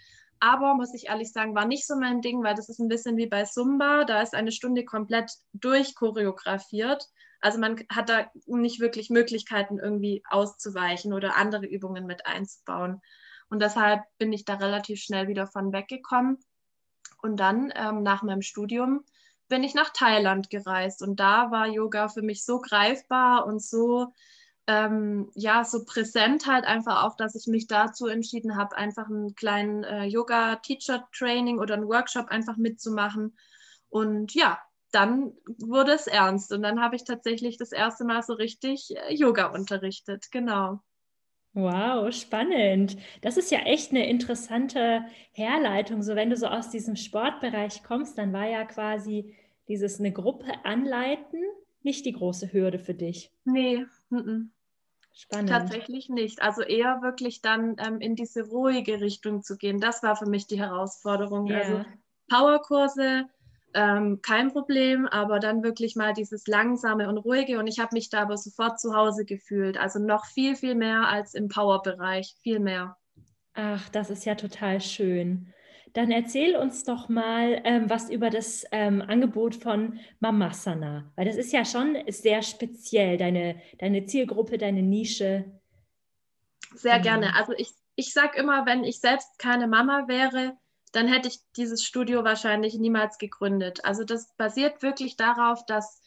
Aber 0.41 0.75
muss 0.75 0.93
ich 0.93 1.07
ehrlich 1.07 1.33
sagen, 1.33 1.55
war 1.55 1.65
nicht 1.65 1.87
so 1.87 1.97
mein 1.97 2.21
Ding, 2.21 2.43
weil 2.43 2.55
das 2.55 2.69
ist 2.69 2.79
ein 2.79 2.89
bisschen 2.89 3.17
wie 3.17 3.29
bei 3.29 3.45
Zumba. 3.45 4.05
Da 4.05 4.21
ist 4.21 4.35
eine 4.35 4.53
Stunde 4.53 4.85
komplett 4.85 5.33
durchchoreografiert. 5.55 7.09
Also 7.41 7.59
man 7.59 7.83
hat 7.89 8.11
da 8.11 8.31
nicht 8.47 8.81
wirklich 8.81 9.09
Möglichkeiten, 9.09 9.79
irgendwie 9.79 10.23
auszuweichen 10.29 11.15
oder 11.15 11.37
andere 11.37 11.65
Übungen 11.65 12.05
mit 12.05 12.27
einzubauen. 12.27 13.01
Und 13.53 13.61
deshalb 13.61 14.01
bin 14.17 14.33
ich 14.33 14.47
da 14.47 14.55
relativ 14.55 15.03
schnell 15.03 15.29
wieder 15.29 15.47
von 15.47 15.75
weggekommen. 15.75 16.39
Und 17.21 17.39
dann 17.39 17.71
ähm, 17.77 18.03
nach 18.03 18.23
meinem 18.23 18.41
Studium 18.41 19.05
bin 19.49 19.63
ich 19.63 19.75
nach 19.75 19.91
Thailand 19.91 20.49
gereist. 20.49 21.03
Und 21.03 21.21
da 21.21 21.51
war 21.51 21.67
Yoga 21.67 22.09
für 22.09 22.23
mich 22.23 22.47
so 22.47 22.63
greifbar 22.63 23.45
und 23.45 23.63
so, 23.63 24.15
ähm, 24.67 25.31
ja, 25.35 25.65
so 25.65 25.85
präsent 25.85 26.47
halt 26.47 26.65
einfach 26.65 27.05
auch, 27.05 27.15
dass 27.15 27.35
ich 27.35 27.47
mich 27.47 27.67
dazu 27.67 28.07
entschieden 28.07 28.57
habe, 28.57 28.75
einfach 28.75 29.11
einen 29.11 29.35
kleinen 29.35 29.85
äh, 29.85 30.05
Yoga-Teacher-Training 30.05 31.59
oder 31.59 31.75
einen 31.75 31.89
Workshop 31.89 32.29
einfach 32.29 32.57
mitzumachen. 32.57 33.37
Und 33.91 34.35
ja, 34.35 34.63
dann 34.93 35.35
wurde 35.59 35.93
es 35.93 36.07
ernst. 36.07 36.53
Und 36.53 36.63
dann 36.63 36.81
habe 36.81 36.97
ich 36.97 37.05
tatsächlich 37.05 37.59
das 37.59 37.73
erste 37.73 38.07
Mal 38.07 38.23
so 38.23 38.33
richtig 38.33 38.97
äh, 38.97 39.15
Yoga 39.15 39.49
unterrichtet. 39.49 40.31
Genau. 40.31 40.81
Wow, 41.55 42.13
spannend. 42.13 42.97
Das 43.21 43.37
ist 43.37 43.51
ja 43.51 43.61
echt 43.61 43.91
eine 43.91 44.09
interessante 44.09 45.05
Herleitung. 45.33 46.03
So, 46.03 46.15
wenn 46.15 46.31
du 46.31 46.37
so 46.37 46.47
aus 46.47 46.71
diesem 46.71 46.97
Sportbereich 46.97 47.83
kommst, 47.83 48.17
dann 48.17 48.33
war 48.33 48.49
ja 48.49 48.65
quasi 48.65 49.35
dieses 49.69 50.01
eine 50.01 50.13
Gruppe 50.13 50.51
anleiten 50.65 51.43
nicht 51.83 52.07
die 52.07 52.13
große 52.13 52.53
Hürde 52.53 52.79
für 52.79 52.95
dich. 52.95 53.31
Nee, 53.45 53.85
n 54.11 54.19
-n. 54.19 54.49
spannend. 55.13 55.51
Tatsächlich 55.51 56.09
nicht. 56.09 56.43
Also 56.43 56.63
eher 56.63 57.03
wirklich 57.03 57.43
dann 57.43 57.77
ähm, 57.79 58.01
in 58.01 58.15
diese 58.15 58.49
ruhige 58.49 59.01
Richtung 59.01 59.43
zu 59.43 59.57
gehen. 59.57 59.81
Das 59.81 60.03
war 60.03 60.17
für 60.17 60.29
mich 60.29 60.47
die 60.47 60.61
Herausforderung. 60.61 61.47
Ja. 61.47 61.59
Also 61.59 61.85
Powerkurse 62.29 63.29
ähm, 63.75 64.21
kein 64.23 64.53
Problem, 64.53 65.07
aber 65.07 65.39
dann 65.39 65.63
wirklich 65.63 65.97
mal 65.97 66.13
dieses 66.13 66.47
langsame 66.47 67.09
und 67.09 67.19
ruhige 67.19 67.59
und 67.59 67.67
ich 67.67 67.79
habe 67.79 67.95
mich 67.95 68.11
da 68.11 68.23
aber 68.23 68.37
sofort 68.37 68.81
zu 68.81 68.95
Hause 68.95 69.25
gefühlt. 69.25 69.79
Also 69.79 69.99
noch 69.99 70.27
viel, 70.27 70.57
viel 70.57 70.75
mehr 70.75 71.09
als 71.09 71.35
im 71.35 71.49
Power-Bereich, 71.49 72.35
viel 72.43 72.61
mehr. 72.61 72.97
Ach, 73.55 73.89
das 73.91 74.11
ist 74.11 74.25
ja 74.25 74.35
total 74.35 74.81
schön. 74.81 75.53
Dann 75.93 76.11
erzähl 76.11 76.57
uns 76.57 76.85
doch 76.85 77.09
mal 77.11 77.61
ähm, 77.65 77.91
was 77.91 78.09
über 78.09 78.31
das 78.31 78.65
ähm, 78.73 79.03
Angebot 79.03 79.55
von 79.55 79.99
Mamasana, 80.21 81.13
weil 81.17 81.27
das 81.27 81.37
ist 81.37 81.53
ja 81.53 81.67
schon 81.67 81.99
sehr 82.09 82.43
speziell, 82.43 83.19
deine, 83.19 83.61
deine 83.79 84.07
Zielgruppe, 84.07 84.57
deine 84.57 84.83
Nische. 84.83 85.45
Sehr 86.75 86.99
mhm. 86.99 87.03
gerne. 87.03 87.37
Also 87.37 87.53
ich, 87.59 87.75
ich 87.95 88.15
sage 88.15 88.39
immer, 88.39 88.65
wenn 88.65 88.85
ich 88.85 89.01
selbst 89.01 89.39
keine 89.39 89.67
Mama 89.67 90.09
wäre, 90.09 90.57
dann 90.93 91.09
hätte 91.09 91.29
ich 91.29 91.41
dieses 91.57 91.85
Studio 91.85 92.25
wahrscheinlich 92.25 92.75
niemals 92.75 93.19
gegründet. 93.19 93.85
Also 93.85 94.05
das 94.05 94.33
basiert 94.37 94.83
wirklich 94.83 95.17
darauf, 95.17 95.65
dass 95.67 96.01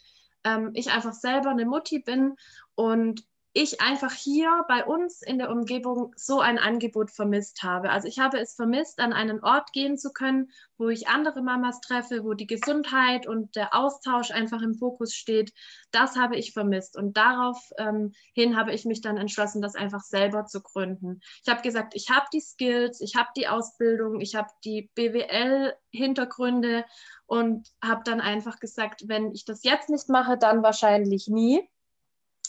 ähm, 0.44 0.70
ich 0.74 0.90
einfach 0.90 1.12
selber 1.12 1.50
eine 1.50 1.66
Mutti 1.66 1.98
bin 1.98 2.36
und 2.74 3.24
ich 3.56 3.80
einfach 3.80 4.12
hier 4.12 4.66
bei 4.68 4.84
uns 4.84 5.22
in 5.22 5.38
der 5.38 5.50
Umgebung 5.50 6.12
so 6.14 6.40
ein 6.40 6.58
Angebot 6.58 7.10
vermisst 7.10 7.62
habe. 7.62 7.88
Also 7.88 8.06
ich 8.06 8.18
habe 8.18 8.38
es 8.38 8.54
vermisst, 8.54 8.98
an 9.00 9.14
einen 9.14 9.42
Ort 9.42 9.72
gehen 9.72 9.96
zu 9.96 10.12
können, 10.12 10.50
wo 10.76 10.90
ich 10.90 11.08
andere 11.08 11.40
Mamas 11.40 11.80
treffe, 11.80 12.22
wo 12.22 12.34
die 12.34 12.46
Gesundheit 12.46 13.26
und 13.26 13.56
der 13.56 13.74
Austausch 13.74 14.30
einfach 14.30 14.60
im 14.60 14.74
Fokus 14.74 15.14
steht. 15.14 15.54
Das 15.90 16.16
habe 16.16 16.36
ich 16.36 16.52
vermisst. 16.52 16.98
Und 16.98 17.16
daraufhin 17.16 18.12
ähm, 18.36 18.56
habe 18.58 18.74
ich 18.74 18.84
mich 18.84 19.00
dann 19.00 19.16
entschlossen, 19.16 19.62
das 19.62 19.74
einfach 19.74 20.02
selber 20.02 20.44
zu 20.44 20.60
gründen. 20.60 21.22
Ich 21.42 21.50
habe 21.50 21.62
gesagt, 21.62 21.94
ich 21.94 22.10
habe 22.10 22.26
die 22.34 22.42
Skills, 22.42 23.00
ich 23.00 23.16
habe 23.16 23.30
die 23.38 23.48
Ausbildung, 23.48 24.20
ich 24.20 24.34
habe 24.34 24.50
die 24.66 24.90
BWL-Hintergründe 24.94 26.84
und 27.24 27.72
habe 27.82 28.02
dann 28.04 28.20
einfach 28.20 28.60
gesagt, 28.60 29.04
wenn 29.06 29.32
ich 29.32 29.46
das 29.46 29.64
jetzt 29.64 29.88
nicht 29.88 30.10
mache, 30.10 30.36
dann 30.36 30.62
wahrscheinlich 30.62 31.28
nie. 31.28 31.66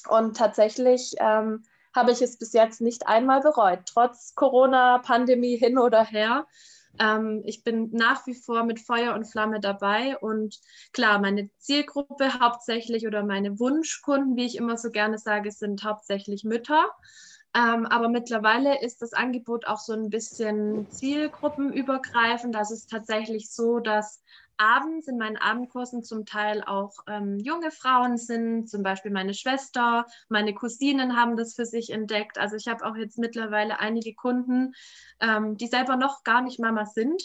Und 0.10 0.38
tatsächlich 0.38 1.16
ähm, 1.20 1.64
habe 1.96 2.12
ich 2.12 2.22
es 2.22 2.38
bis 2.38 2.54
jetzt 2.54 2.82
nicht 2.82 3.08
einmal 3.08 3.42
bereut, 3.42 3.80
trotz 3.86 4.36
Corona, 4.36 5.00
Pandemie 5.00 5.58
hin 5.58 5.78
oder 5.78 6.04
her. 6.04 6.46
Ähm, 7.00 7.42
ich 7.46 7.64
bin 7.64 7.90
nach 7.92 8.26
wie 8.28 8.36
vor 8.36 8.64
mit 8.64 8.80
Feuer 8.80 9.14
und 9.14 9.26
Flamme 9.26 9.60
dabei 9.60 10.18
und 10.18 10.60
klar, 10.94 11.20
meine 11.20 11.50
Zielgruppe 11.58 12.40
hauptsächlich 12.40 13.08
oder 13.08 13.24
meine 13.24 13.60
Wunschkunden, 13.60 14.36
wie 14.36 14.46
ich 14.46 14.58
immer 14.58 14.78
so 14.78 14.90
gerne 14.90 15.18
sage, 15.18 15.52
sind 15.52 15.84
hauptsächlich 15.84 16.44
Mütter. 16.44 16.86
Ähm, 17.56 17.86
aber 17.86 18.10
mittlerweile 18.10 18.82
ist 18.82 19.02
das 19.02 19.14
Angebot 19.14 19.66
auch 19.68 19.80
so 19.80 19.94
ein 19.94 20.10
bisschen 20.10 20.90
zielgruppenübergreifend. 20.92 22.54
Das 22.54 22.72
ist 22.72 22.90
tatsächlich 22.92 23.52
so, 23.52 23.80
dass 23.80 24.22
abends 24.58 25.08
in 25.08 25.18
meinen 25.18 25.38
Abendkursen 25.38 26.04
zum 26.04 26.26
Teil 26.26 26.64
auch 26.64 26.94
ähm, 27.08 27.40
junge 27.40 27.72
Frauen 27.72 28.18
sind, 28.18 28.70
zum 28.70 28.84
Beispiel 28.84 29.12
meine 29.12 29.34
Schwester, 29.34 30.06
meine 30.30 30.54
Cousinen 30.54 31.16
haben 31.16 31.38
das 31.38 31.54
für 31.56 31.66
sich 31.66 31.92
entdeckt. 31.92 32.38
Also 32.38 32.56
ich 32.56 32.68
habe 32.68 32.86
auch 32.86 32.96
jetzt 32.96 33.18
mittlerweile 33.18 33.80
einige 33.80 34.14
Kunden, 34.14 34.74
ähm, 35.20 35.58
die 35.58 35.68
selber 35.68 35.96
noch 35.96 36.24
gar 36.24 36.42
nicht 36.42 36.60
Mama 36.60 36.86
sind 36.86 37.22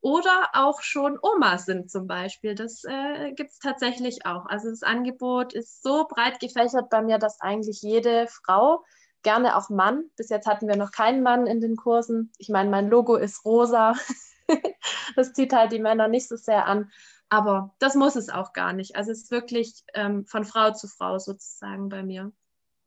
oder 0.00 0.50
auch 0.52 0.82
schon 0.82 1.18
Oma 1.22 1.58
sind 1.58 1.90
zum 1.90 2.06
Beispiel. 2.06 2.54
Das 2.54 2.84
äh, 2.84 3.32
gibt 3.32 3.52
es 3.52 3.58
tatsächlich 3.58 4.26
auch. 4.26 4.44
Also 4.46 4.68
das 4.68 4.82
Angebot 4.82 5.54
ist 5.54 5.82
so 5.82 6.06
breit 6.06 6.40
gefächert 6.40 6.90
bei 6.90 7.00
mir, 7.00 7.18
dass 7.18 7.40
eigentlich 7.40 7.80
jede 7.80 8.26
Frau, 8.26 8.84
gerne 9.22 9.56
auch 9.56 9.70
Mann, 9.70 10.10
bis 10.16 10.28
jetzt 10.28 10.46
hatten 10.46 10.68
wir 10.68 10.76
noch 10.76 10.92
keinen 10.92 11.22
Mann 11.22 11.46
in 11.46 11.60
den 11.60 11.76
Kursen. 11.76 12.30
Ich 12.36 12.50
meine, 12.50 12.68
mein 12.68 12.90
Logo 12.90 13.16
ist 13.16 13.44
rosa. 13.44 13.94
das 15.16 15.32
zieht 15.32 15.52
halt 15.52 15.72
die 15.72 15.78
Männer 15.78 16.08
nicht 16.08 16.28
so 16.28 16.36
sehr 16.36 16.66
an. 16.66 16.90
Aber 17.28 17.74
das 17.78 17.94
muss 17.94 18.16
es 18.16 18.28
auch 18.28 18.52
gar 18.52 18.72
nicht. 18.72 18.96
Also 18.96 19.10
es 19.10 19.24
ist 19.24 19.30
wirklich 19.30 19.82
ähm, 19.94 20.24
von 20.26 20.44
Frau 20.44 20.72
zu 20.72 20.88
Frau 20.88 21.18
sozusagen 21.18 21.88
bei 21.88 22.02
mir. 22.02 22.32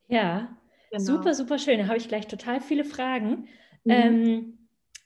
Ja, 0.07 0.55
genau. 0.91 1.03
super, 1.03 1.33
super 1.33 1.59
schön. 1.59 1.79
Da 1.79 1.87
habe 1.87 1.97
ich 1.97 2.07
gleich 2.07 2.27
total 2.27 2.61
viele 2.61 2.85
Fragen. 2.85 3.47
Mhm. 3.83 3.91
Ähm, 3.91 4.57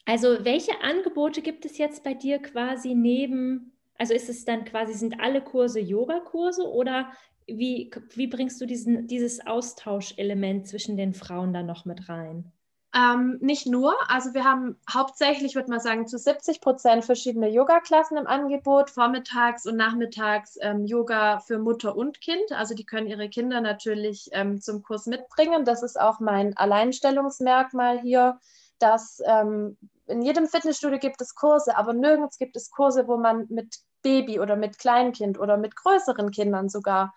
also 0.05 0.43
welche 0.43 0.81
Angebote 0.81 1.41
gibt 1.41 1.65
es 1.65 1.77
jetzt 1.77 2.03
bei 2.03 2.13
dir 2.13 2.39
quasi 2.39 2.95
neben, 2.95 3.71
also 3.97 4.13
ist 4.13 4.29
es 4.29 4.45
dann 4.45 4.65
quasi, 4.65 4.93
sind 4.93 5.19
alle 5.19 5.41
Kurse 5.41 5.79
Yoga-Kurse 5.79 6.67
oder 6.67 7.11
wie, 7.47 7.91
wie 8.15 8.27
bringst 8.27 8.59
du 8.61 8.65
diesen, 8.65 9.07
dieses 9.07 9.45
Austauschelement 9.45 10.67
zwischen 10.67 10.97
den 10.97 11.13
Frauen 11.13 11.53
da 11.53 11.63
noch 11.63 11.85
mit 11.85 12.09
rein? 12.09 12.51
Ähm, 12.93 13.37
nicht 13.39 13.67
nur, 13.67 13.95
also 14.09 14.33
wir 14.33 14.43
haben 14.43 14.77
hauptsächlich, 14.91 15.55
würde 15.55 15.69
man 15.69 15.79
sagen, 15.79 16.07
zu 16.07 16.17
70 16.17 16.59
Prozent 16.59 17.05
verschiedene 17.05 17.47
Yoga-Klassen 17.47 18.17
im 18.17 18.27
Angebot, 18.27 18.89
vormittags 18.89 19.65
und 19.65 19.77
nachmittags 19.77 20.57
ähm, 20.59 20.85
Yoga 20.85 21.39
für 21.39 21.57
Mutter 21.57 21.95
und 21.95 22.19
Kind. 22.19 22.51
Also 22.51 22.75
die 22.75 22.85
können 22.85 23.07
ihre 23.07 23.29
Kinder 23.29 23.61
natürlich 23.61 24.29
ähm, 24.33 24.59
zum 24.59 24.83
Kurs 24.83 25.05
mitbringen. 25.05 25.63
Das 25.63 25.83
ist 25.83 25.99
auch 25.99 26.19
mein 26.19 26.57
Alleinstellungsmerkmal 26.57 28.01
hier, 28.01 28.39
dass 28.79 29.21
ähm, 29.25 29.77
in 30.07 30.21
jedem 30.21 30.47
Fitnessstudio 30.47 30.99
gibt 30.99 31.21
es 31.21 31.33
Kurse, 31.33 31.77
aber 31.77 31.93
nirgends 31.93 32.37
gibt 32.37 32.57
es 32.57 32.71
Kurse, 32.71 33.07
wo 33.07 33.15
man 33.15 33.45
mit 33.49 33.79
Baby 34.01 34.41
oder 34.41 34.57
mit 34.57 34.77
Kleinkind 34.79 35.39
oder 35.39 35.55
mit 35.55 35.77
größeren 35.77 36.31
Kindern 36.31 36.67
sogar 36.67 37.13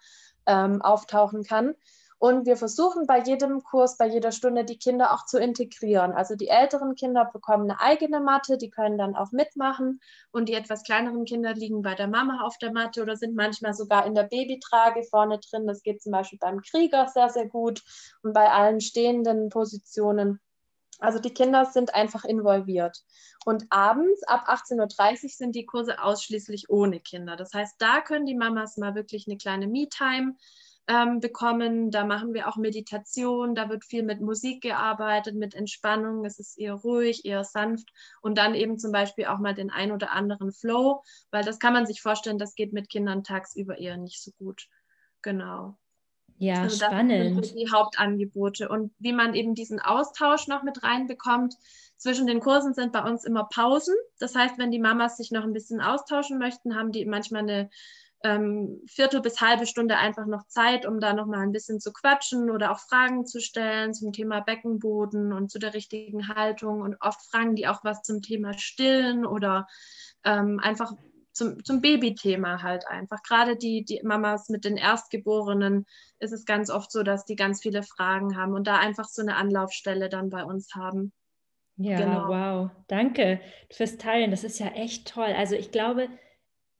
ähm, 0.46 0.82
auftauchen 0.82 1.42
kann. 1.42 1.74
Und 2.24 2.46
wir 2.46 2.56
versuchen 2.56 3.06
bei 3.06 3.20
jedem 3.20 3.62
Kurs, 3.62 3.98
bei 3.98 4.06
jeder 4.06 4.32
Stunde 4.32 4.64
die 4.64 4.78
Kinder 4.78 5.12
auch 5.12 5.26
zu 5.26 5.38
integrieren. 5.38 6.12
Also 6.12 6.36
die 6.36 6.48
älteren 6.48 6.94
Kinder 6.94 7.26
bekommen 7.30 7.70
eine 7.70 7.80
eigene 7.80 8.18
Matte, 8.18 8.56
die 8.56 8.70
können 8.70 8.96
dann 8.96 9.14
auch 9.14 9.30
mitmachen. 9.32 10.00
Und 10.30 10.48
die 10.48 10.54
etwas 10.54 10.84
kleineren 10.84 11.26
Kinder 11.26 11.52
liegen 11.52 11.82
bei 11.82 11.94
der 11.94 12.08
Mama 12.08 12.40
auf 12.40 12.56
der 12.56 12.72
Matte 12.72 13.02
oder 13.02 13.14
sind 13.14 13.36
manchmal 13.36 13.74
sogar 13.74 14.06
in 14.06 14.14
der 14.14 14.22
Babytrage 14.22 15.02
vorne 15.02 15.38
drin. 15.38 15.66
Das 15.66 15.82
geht 15.82 16.00
zum 16.00 16.12
Beispiel 16.12 16.38
beim 16.38 16.62
Krieger 16.62 17.08
sehr, 17.08 17.28
sehr 17.28 17.46
gut 17.46 17.82
und 18.22 18.32
bei 18.32 18.50
allen 18.50 18.80
stehenden 18.80 19.50
Positionen. 19.50 20.40
Also 21.00 21.18
die 21.18 21.34
Kinder 21.34 21.66
sind 21.66 21.94
einfach 21.94 22.24
involviert. 22.24 23.04
Und 23.44 23.66
abends 23.68 24.22
ab 24.22 24.48
18.30 24.48 25.24
Uhr 25.24 25.28
sind 25.28 25.54
die 25.54 25.66
Kurse 25.66 26.02
ausschließlich 26.02 26.70
ohne 26.70 27.00
Kinder. 27.00 27.36
Das 27.36 27.52
heißt, 27.52 27.74
da 27.80 28.00
können 28.00 28.24
die 28.24 28.34
Mamas 28.34 28.78
mal 28.78 28.94
wirklich 28.94 29.26
eine 29.28 29.36
kleine 29.36 29.66
Me-Time 29.66 30.36
ähm, 30.86 31.20
bekommen. 31.20 31.90
Da 31.90 32.04
machen 32.04 32.34
wir 32.34 32.48
auch 32.48 32.56
Meditation, 32.56 33.54
da 33.54 33.68
wird 33.68 33.84
viel 33.84 34.02
mit 34.02 34.20
Musik 34.20 34.62
gearbeitet, 34.62 35.34
mit 35.34 35.54
Entspannung. 35.54 36.24
Es 36.24 36.38
ist 36.38 36.58
eher 36.58 36.74
ruhig, 36.74 37.24
eher 37.24 37.44
sanft 37.44 37.90
und 38.20 38.36
dann 38.38 38.54
eben 38.54 38.78
zum 38.78 38.92
Beispiel 38.92 39.26
auch 39.26 39.38
mal 39.38 39.54
den 39.54 39.70
ein 39.70 39.92
oder 39.92 40.12
anderen 40.12 40.52
Flow, 40.52 41.02
weil 41.30 41.44
das 41.44 41.58
kann 41.58 41.72
man 41.72 41.86
sich 41.86 42.02
vorstellen, 42.02 42.38
das 42.38 42.54
geht 42.54 42.72
mit 42.72 42.88
Kindern 42.90 43.24
tagsüber 43.24 43.78
eher 43.78 43.96
nicht 43.96 44.22
so 44.22 44.30
gut. 44.38 44.68
Genau. 45.22 45.78
Ja, 46.38 46.62
also 46.62 46.84
spannend. 46.84 47.38
Das 47.38 47.48
sind 47.48 47.58
die 47.58 47.70
Hauptangebote. 47.70 48.68
Und 48.68 48.92
wie 48.98 49.12
man 49.12 49.34
eben 49.34 49.54
diesen 49.54 49.80
Austausch 49.80 50.48
noch 50.48 50.62
mit 50.62 50.82
reinbekommt, 50.82 51.54
zwischen 51.96 52.26
den 52.26 52.40
Kursen 52.40 52.74
sind 52.74 52.92
bei 52.92 53.02
uns 53.02 53.24
immer 53.24 53.44
Pausen. 53.44 53.94
Das 54.18 54.34
heißt, 54.34 54.58
wenn 54.58 54.70
die 54.70 54.80
Mamas 54.80 55.16
sich 55.16 55.30
noch 55.30 55.44
ein 55.44 55.52
bisschen 55.52 55.80
austauschen 55.80 56.38
möchten, 56.38 56.74
haben 56.74 56.92
die 56.92 57.06
manchmal 57.06 57.42
eine 57.42 57.70
ähm, 58.24 58.80
Viertel 58.86 59.20
bis 59.20 59.40
halbe 59.40 59.66
Stunde 59.66 59.98
einfach 59.98 60.26
noch 60.26 60.46
Zeit, 60.48 60.86
um 60.86 60.98
da 60.98 61.12
noch 61.12 61.26
mal 61.26 61.40
ein 61.40 61.52
bisschen 61.52 61.78
zu 61.78 61.92
quatschen 61.92 62.50
oder 62.50 62.72
auch 62.72 62.80
Fragen 62.80 63.26
zu 63.26 63.40
stellen 63.40 63.92
zum 63.92 64.12
Thema 64.12 64.40
Beckenboden 64.40 65.32
und 65.32 65.50
zu 65.50 65.58
der 65.58 65.74
richtigen 65.74 66.28
Haltung. 66.28 66.80
Und 66.80 66.96
oft 67.00 67.20
fragen 67.30 67.54
die 67.54 67.68
auch 67.68 67.84
was 67.84 68.02
zum 68.02 68.22
Thema 68.22 68.54
Stillen 68.54 69.26
oder 69.26 69.66
ähm, 70.24 70.58
einfach 70.58 70.92
zum, 71.32 71.62
zum 71.64 71.82
Babythema 71.82 72.62
halt 72.62 72.86
einfach. 72.88 73.22
Gerade 73.22 73.56
die, 73.56 73.84
die 73.84 74.00
Mamas 74.02 74.48
mit 74.48 74.64
den 74.64 74.78
Erstgeborenen 74.78 75.84
ist 76.18 76.32
es 76.32 76.46
ganz 76.46 76.70
oft 76.70 76.90
so, 76.90 77.02
dass 77.02 77.26
die 77.26 77.36
ganz 77.36 77.60
viele 77.60 77.82
Fragen 77.82 78.38
haben 78.38 78.54
und 78.54 78.66
da 78.66 78.78
einfach 78.78 79.04
so 79.04 79.20
eine 79.20 79.36
Anlaufstelle 79.36 80.08
dann 80.08 80.30
bei 80.30 80.44
uns 80.44 80.74
haben. 80.74 81.12
Ja, 81.76 81.98
genau. 81.98 82.28
wow. 82.28 82.70
Danke 82.86 83.40
fürs 83.70 83.98
Teilen. 83.98 84.30
Das 84.30 84.44
ist 84.44 84.60
ja 84.60 84.68
echt 84.68 85.08
toll. 85.08 85.34
Also 85.36 85.56
ich 85.56 85.72
glaube, 85.72 86.08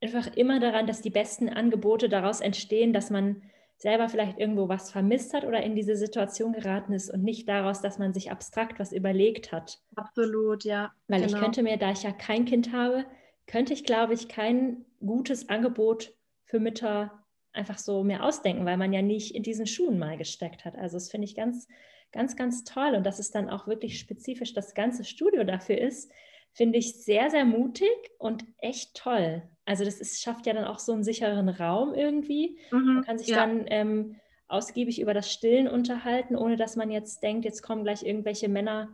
einfach 0.05 0.37
immer 0.37 0.61
daran, 0.61 0.87
dass 0.87 1.01
die 1.01 1.11
besten 1.11 1.49
Angebote 1.49 2.09
daraus 2.09 2.41
entstehen, 2.41 2.93
dass 2.93 3.11
man 3.11 3.43
selber 3.77 4.09
vielleicht 4.09 4.39
irgendwo 4.39 4.69
was 4.69 4.91
vermisst 4.91 5.35
hat 5.35 5.45
oder 5.45 5.63
in 5.63 5.75
diese 5.75 5.97
Situation 5.97 6.53
geraten 6.53 6.93
ist 6.93 7.11
und 7.11 7.23
nicht 7.23 7.49
daraus, 7.49 7.81
dass 7.81 7.99
man 7.99 8.13
sich 8.13 8.31
abstrakt 8.31 8.79
was 8.79 8.93
überlegt 8.93 9.51
hat. 9.51 9.81
Absolut, 9.97 10.65
ja. 10.65 10.93
Weil 11.09 11.23
genau. 11.23 11.35
ich 11.35 11.43
könnte 11.43 11.63
mir, 11.63 11.77
da 11.77 11.91
ich 11.91 12.03
ja 12.03 12.13
kein 12.13 12.45
Kind 12.45 12.73
habe, 12.73 13.05
könnte 13.47 13.73
ich, 13.73 13.85
glaube 13.85 14.15
ich, 14.15 14.29
kein 14.29 14.85
gutes 15.01 15.49
Angebot 15.49 16.15
für 16.45 16.61
Mütter 16.61 17.25
einfach 17.53 17.79
so 17.79 18.05
mehr 18.05 18.25
ausdenken, 18.25 18.65
weil 18.65 18.77
man 18.77 18.93
ja 18.93 19.03
nicht 19.03 19.35
in 19.35 19.43
diesen 19.43 19.67
Schuhen 19.67 19.99
mal 19.99 20.17
gesteckt 20.17 20.65
hat. 20.65 20.77
Also 20.77 20.97
das 20.97 21.11
finde 21.11 21.27
ich 21.27 21.35
ganz, 21.35 21.69
ganz, 22.13 22.37
ganz 22.37 22.65
toll 22.65 22.95
und 22.95 23.05
dass 23.05 23.19
es 23.19 23.31
dann 23.31 23.49
auch 23.49 23.67
wirklich 23.67 23.99
spezifisch 23.99 24.55
das 24.55 24.75
ganze 24.75 25.05
Studio 25.05 25.45
dafür 25.45 25.79
ist, 25.79 26.11
finde 26.53 26.79
ich 26.79 27.03
sehr, 27.05 27.31
sehr 27.31 27.45
mutig 27.45 27.89
und 28.19 28.45
echt 28.59 28.95
toll. 28.95 29.43
Also 29.67 29.85
das 29.85 30.01
ist, 30.01 30.23
schafft 30.23 30.47
ja 30.47 30.53
dann 30.53 30.65
auch 30.65 30.79
so 30.79 30.93
einen 30.93 31.05
sicheren 31.05 31.49
Raum 31.49 31.95
irgendwie. 31.95 32.59
Mhm, 32.71 32.95
man 32.95 33.05
kann 33.05 33.19
sich 33.19 33.29
ja. 33.29 33.37
dann 33.37 33.65
ähm, 33.69 34.17
ausgiebig 34.47 35.01
über 35.01 35.15
das 35.15 35.33
Stillen 35.33 35.69
unterhalten, 35.69 36.37
ohne 36.37 36.57
dass 36.57 36.77
man 36.77 36.91
jetzt 36.91 37.23
denkt, 37.23 37.45
jetzt 37.45 37.63
kommen 37.63 37.85
gleich 37.85 38.03
irgendwelche 38.03 38.49
Männer 38.49 38.89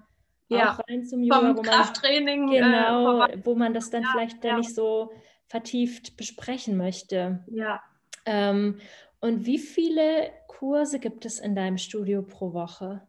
ja. 0.49 0.75
auch 0.75 0.89
rein 0.89 1.05
zum 1.05 1.23
Yoga, 1.23 1.57
wo 1.57 1.63
man, 1.63 1.89
äh, 2.05 2.61
genau, 2.61 3.27
äh, 3.27 3.39
wo 3.45 3.55
man 3.55 3.75
das 3.75 3.91
dann 3.91 4.03
ja, 4.03 4.09
vielleicht 4.13 4.45
ja. 4.45 4.57
nicht 4.57 4.75
so 4.75 5.13
vertieft 5.47 6.17
besprechen 6.17 6.77
möchte. 6.77 7.45
Ja. 7.51 7.83
Ähm, 8.27 8.79
und 9.21 9.47
wie 9.47 9.59
viele 9.59 10.31
Kurse 10.47 10.99
gibt 10.99 11.25
es 11.25 11.39
in 11.39 11.55
deinem 11.55 11.79
Studio 11.79 12.23
pro 12.23 12.53
Woche? 12.53 13.03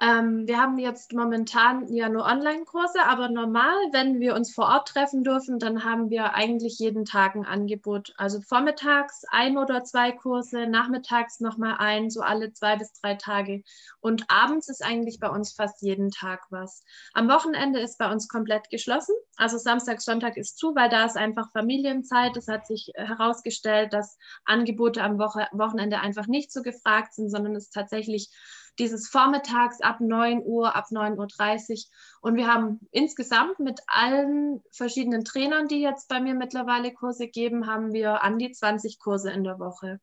Ähm, 0.00 0.46
wir 0.46 0.58
haben 0.58 0.78
jetzt 0.78 1.12
momentan 1.12 1.92
ja 1.92 2.08
nur 2.08 2.24
Online-Kurse, 2.24 3.02
aber 3.04 3.28
normal, 3.28 3.74
wenn 3.90 4.20
wir 4.20 4.36
uns 4.36 4.54
vor 4.54 4.66
Ort 4.66 4.88
treffen 4.88 5.24
dürfen, 5.24 5.58
dann 5.58 5.82
haben 5.84 6.08
wir 6.08 6.34
eigentlich 6.34 6.78
jeden 6.78 7.04
Tag 7.04 7.34
ein 7.34 7.44
Angebot. 7.44 8.14
Also 8.16 8.40
vormittags 8.40 9.24
ein 9.30 9.58
oder 9.58 9.82
zwei 9.82 10.12
Kurse, 10.12 10.68
nachmittags 10.68 11.40
nochmal 11.40 11.76
ein, 11.78 12.10
so 12.10 12.20
alle 12.20 12.52
zwei 12.52 12.76
bis 12.76 12.92
drei 12.92 13.14
Tage. 13.14 13.64
Und 14.00 14.24
abends 14.28 14.68
ist 14.68 14.84
eigentlich 14.84 15.18
bei 15.18 15.28
uns 15.28 15.52
fast 15.52 15.82
jeden 15.82 16.10
Tag 16.10 16.46
was. 16.50 16.84
Am 17.12 17.28
Wochenende 17.28 17.80
ist 17.80 17.98
bei 17.98 18.10
uns 18.10 18.28
komplett 18.28 18.70
geschlossen. 18.70 19.16
Also 19.36 19.58
Samstag, 19.58 20.00
Sonntag 20.00 20.36
ist 20.36 20.58
zu, 20.58 20.76
weil 20.76 20.90
da 20.90 21.06
ist 21.06 21.16
einfach 21.16 21.50
Familienzeit. 21.50 22.36
Es 22.36 22.46
hat 22.46 22.68
sich 22.68 22.92
herausgestellt, 22.94 23.92
dass 23.92 24.16
Angebote 24.44 25.02
am 25.02 25.18
Woche 25.18 25.48
Wochenende 25.50 25.98
einfach 25.98 26.28
nicht 26.28 26.52
so 26.52 26.62
gefragt 26.62 27.14
sind, 27.14 27.30
sondern 27.30 27.56
es 27.56 27.70
tatsächlich 27.70 28.30
dieses 28.78 29.08
Vormittags 29.08 29.80
ab 29.80 30.00
9 30.00 30.42
Uhr, 30.44 30.74
ab 30.74 30.86
9.30 30.90 31.70
Uhr. 31.70 31.76
Und 32.20 32.36
wir 32.36 32.46
haben 32.46 32.80
insgesamt 32.90 33.58
mit 33.58 33.80
allen 33.86 34.62
verschiedenen 34.70 35.24
Trainern, 35.24 35.68
die 35.68 35.80
jetzt 35.80 36.08
bei 36.08 36.20
mir 36.20 36.34
mittlerweile 36.34 36.92
Kurse 36.92 37.28
geben, 37.28 37.66
haben 37.66 37.92
wir 37.92 38.22
an 38.22 38.38
die 38.38 38.52
20 38.52 38.98
Kurse 38.98 39.30
in 39.30 39.44
der 39.44 39.58
Woche. 39.58 40.00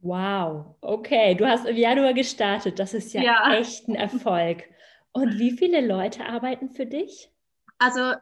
Wow, 0.00 0.76
okay, 0.82 1.34
du 1.34 1.46
hast 1.46 1.64
im 1.64 1.76
Januar 1.76 2.12
gestartet. 2.12 2.78
Das 2.78 2.92
ist 2.92 3.14
ja, 3.14 3.22
ja. 3.22 3.52
echt 3.58 3.88
ein 3.88 3.94
Erfolg. 3.94 4.64
Und 5.12 5.38
wie 5.38 5.52
viele 5.52 5.80
Leute 5.80 6.26
arbeiten 6.26 6.68
für 6.68 6.86
dich? 6.86 7.30
Also 7.78 8.14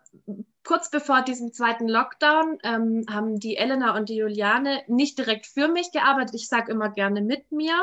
kurz 0.65 0.91
bevor 0.91 1.23
diesem 1.23 1.53
zweiten 1.53 1.89
Lockdown 1.89 2.59
ähm, 2.63 3.05
haben 3.11 3.39
die 3.39 3.57
Elena 3.57 3.97
und 3.97 4.09
die 4.09 4.17
Juliane 4.17 4.83
nicht 4.87 5.19
direkt 5.19 5.47
für 5.47 5.69
mich 5.69 5.93
gearbeitet. 5.93 6.35
Ich 6.35 6.49
sage 6.49 6.71
immer 6.73 6.89
gerne 6.89 7.21
mit 7.21 7.51
mir. 7.53 7.75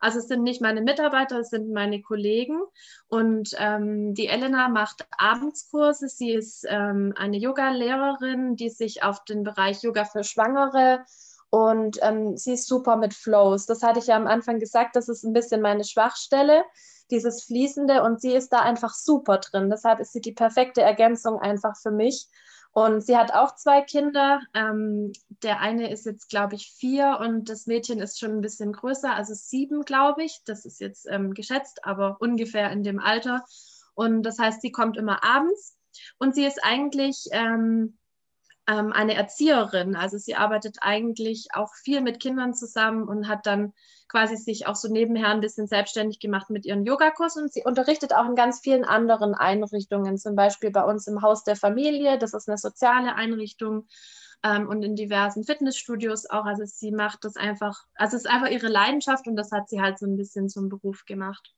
Also 0.00 0.18
es 0.18 0.28
sind 0.28 0.42
nicht 0.42 0.60
meine 0.60 0.80
Mitarbeiter, 0.80 1.40
es 1.40 1.50
sind 1.50 1.72
meine 1.72 2.00
Kollegen. 2.02 2.60
Und 3.08 3.54
ähm, 3.58 4.14
die 4.14 4.28
Elena 4.28 4.68
macht 4.68 5.06
Abendskurse. 5.16 6.08
Sie 6.08 6.32
ist 6.32 6.64
ähm, 6.68 7.12
eine 7.16 7.38
Yoga-Lehrerin, 7.38 8.56
die 8.56 8.70
sich 8.70 9.02
auf 9.02 9.24
den 9.24 9.42
Bereich 9.42 9.82
Yoga 9.82 10.04
für 10.04 10.24
Schwangere 10.24 11.04
und 11.50 11.98
ähm, 12.02 12.36
sie 12.36 12.52
ist 12.52 12.66
super 12.66 12.96
mit 12.96 13.14
Flows. 13.14 13.66
Das 13.66 13.82
hatte 13.82 14.00
ich 14.00 14.08
ja 14.08 14.16
am 14.16 14.26
Anfang 14.26 14.58
gesagt, 14.58 14.96
das 14.96 15.08
ist 15.08 15.24
ein 15.24 15.32
bisschen 15.32 15.62
meine 15.62 15.84
Schwachstelle 15.84 16.64
dieses 17.10 17.44
Fließende 17.44 18.02
und 18.02 18.20
sie 18.20 18.34
ist 18.34 18.52
da 18.52 18.60
einfach 18.60 18.94
super 18.94 19.38
drin. 19.38 19.70
Deshalb 19.70 20.00
ist 20.00 20.12
sie 20.12 20.20
die 20.20 20.32
perfekte 20.32 20.82
Ergänzung 20.82 21.40
einfach 21.40 21.76
für 21.76 21.90
mich. 21.90 22.28
Und 22.72 23.04
sie 23.04 23.16
hat 23.16 23.32
auch 23.32 23.56
zwei 23.56 23.82
Kinder. 23.82 24.40
Ähm, 24.54 25.12
der 25.42 25.60
eine 25.60 25.90
ist 25.90 26.06
jetzt, 26.06 26.28
glaube 26.28 26.54
ich, 26.54 26.70
vier 26.70 27.18
und 27.20 27.48
das 27.48 27.66
Mädchen 27.66 27.98
ist 27.98 28.20
schon 28.20 28.32
ein 28.32 28.40
bisschen 28.40 28.72
größer, 28.72 29.12
also 29.12 29.34
sieben, 29.34 29.82
glaube 29.82 30.22
ich. 30.22 30.42
Das 30.44 30.64
ist 30.64 30.80
jetzt 30.80 31.06
ähm, 31.10 31.34
geschätzt, 31.34 31.84
aber 31.84 32.18
ungefähr 32.20 32.70
in 32.70 32.84
dem 32.84 33.00
Alter. 33.00 33.44
Und 33.94 34.22
das 34.22 34.38
heißt, 34.38 34.62
sie 34.62 34.70
kommt 34.70 34.96
immer 34.96 35.24
abends 35.24 35.76
und 36.18 36.34
sie 36.34 36.44
ist 36.44 36.62
eigentlich 36.62 37.26
ähm, 37.32 37.97
ähm 38.68 38.92
eine 38.92 39.14
Erzieherin. 39.14 39.96
Also 39.96 40.18
sie 40.18 40.36
arbeitet 40.36 40.78
eigentlich 40.82 41.48
auch 41.54 41.74
viel 41.74 42.00
mit 42.00 42.20
Kindern 42.20 42.54
zusammen 42.54 43.08
und 43.08 43.26
hat 43.26 43.46
dann 43.46 43.72
quasi 44.08 44.36
sich 44.36 44.66
auch 44.66 44.76
so 44.76 44.88
nebenher 44.88 45.28
ein 45.28 45.40
bisschen 45.40 45.66
selbstständig 45.66 46.20
gemacht 46.20 46.50
mit 46.50 46.64
ihren 46.64 46.84
Yogakursen. 46.84 47.44
Und 47.44 47.52
sie 47.52 47.64
unterrichtet 47.64 48.14
auch 48.14 48.26
in 48.26 48.36
ganz 48.36 48.60
vielen 48.60 48.84
anderen 48.84 49.34
Einrichtungen, 49.34 50.18
zum 50.18 50.36
Beispiel 50.36 50.70
bei 50.70 50.84
uns 50.84 51.06
im 51.06 51.22
Haus 51.22 51.44
der 51.44 51.56
Familie. 51.56 52.18
Das 52.18 52.34
ist 52.34 52.48
eine 52.48 52.58
soziale 52.58 53.14
Einrichtung. 53.14 53.86
Ähm, 54.44 54.68
und 54.68 54.84
in 54.84 54.94
diversen 54.94 55.44
Fitnessstudios 55.44 56.30
auch. 56.30 56.44
Also 56.44 56.62
sie 56.64 56.92
macht 56.92 57.24
das 57.24 57.36
einfach, 57.36 57.84
also 57.94 58.16
es 58.16 58.24
ist 58.24 58.30
einfach 58.30 58.48
ihre 58.48 58.68
Leidenschaft 58.68 59.26
und 59.26 59.34
das 59.34 59.50
hat 59.50 59.68
sie 59.68 59.80
halt 59.80 59.98
so 59.98 60.06
ein 60.06 60.16
bisschen 60.16 60.48
zum 60.48 60.68
Beruf 60.68 61.04
gemacht. 61.06 61.54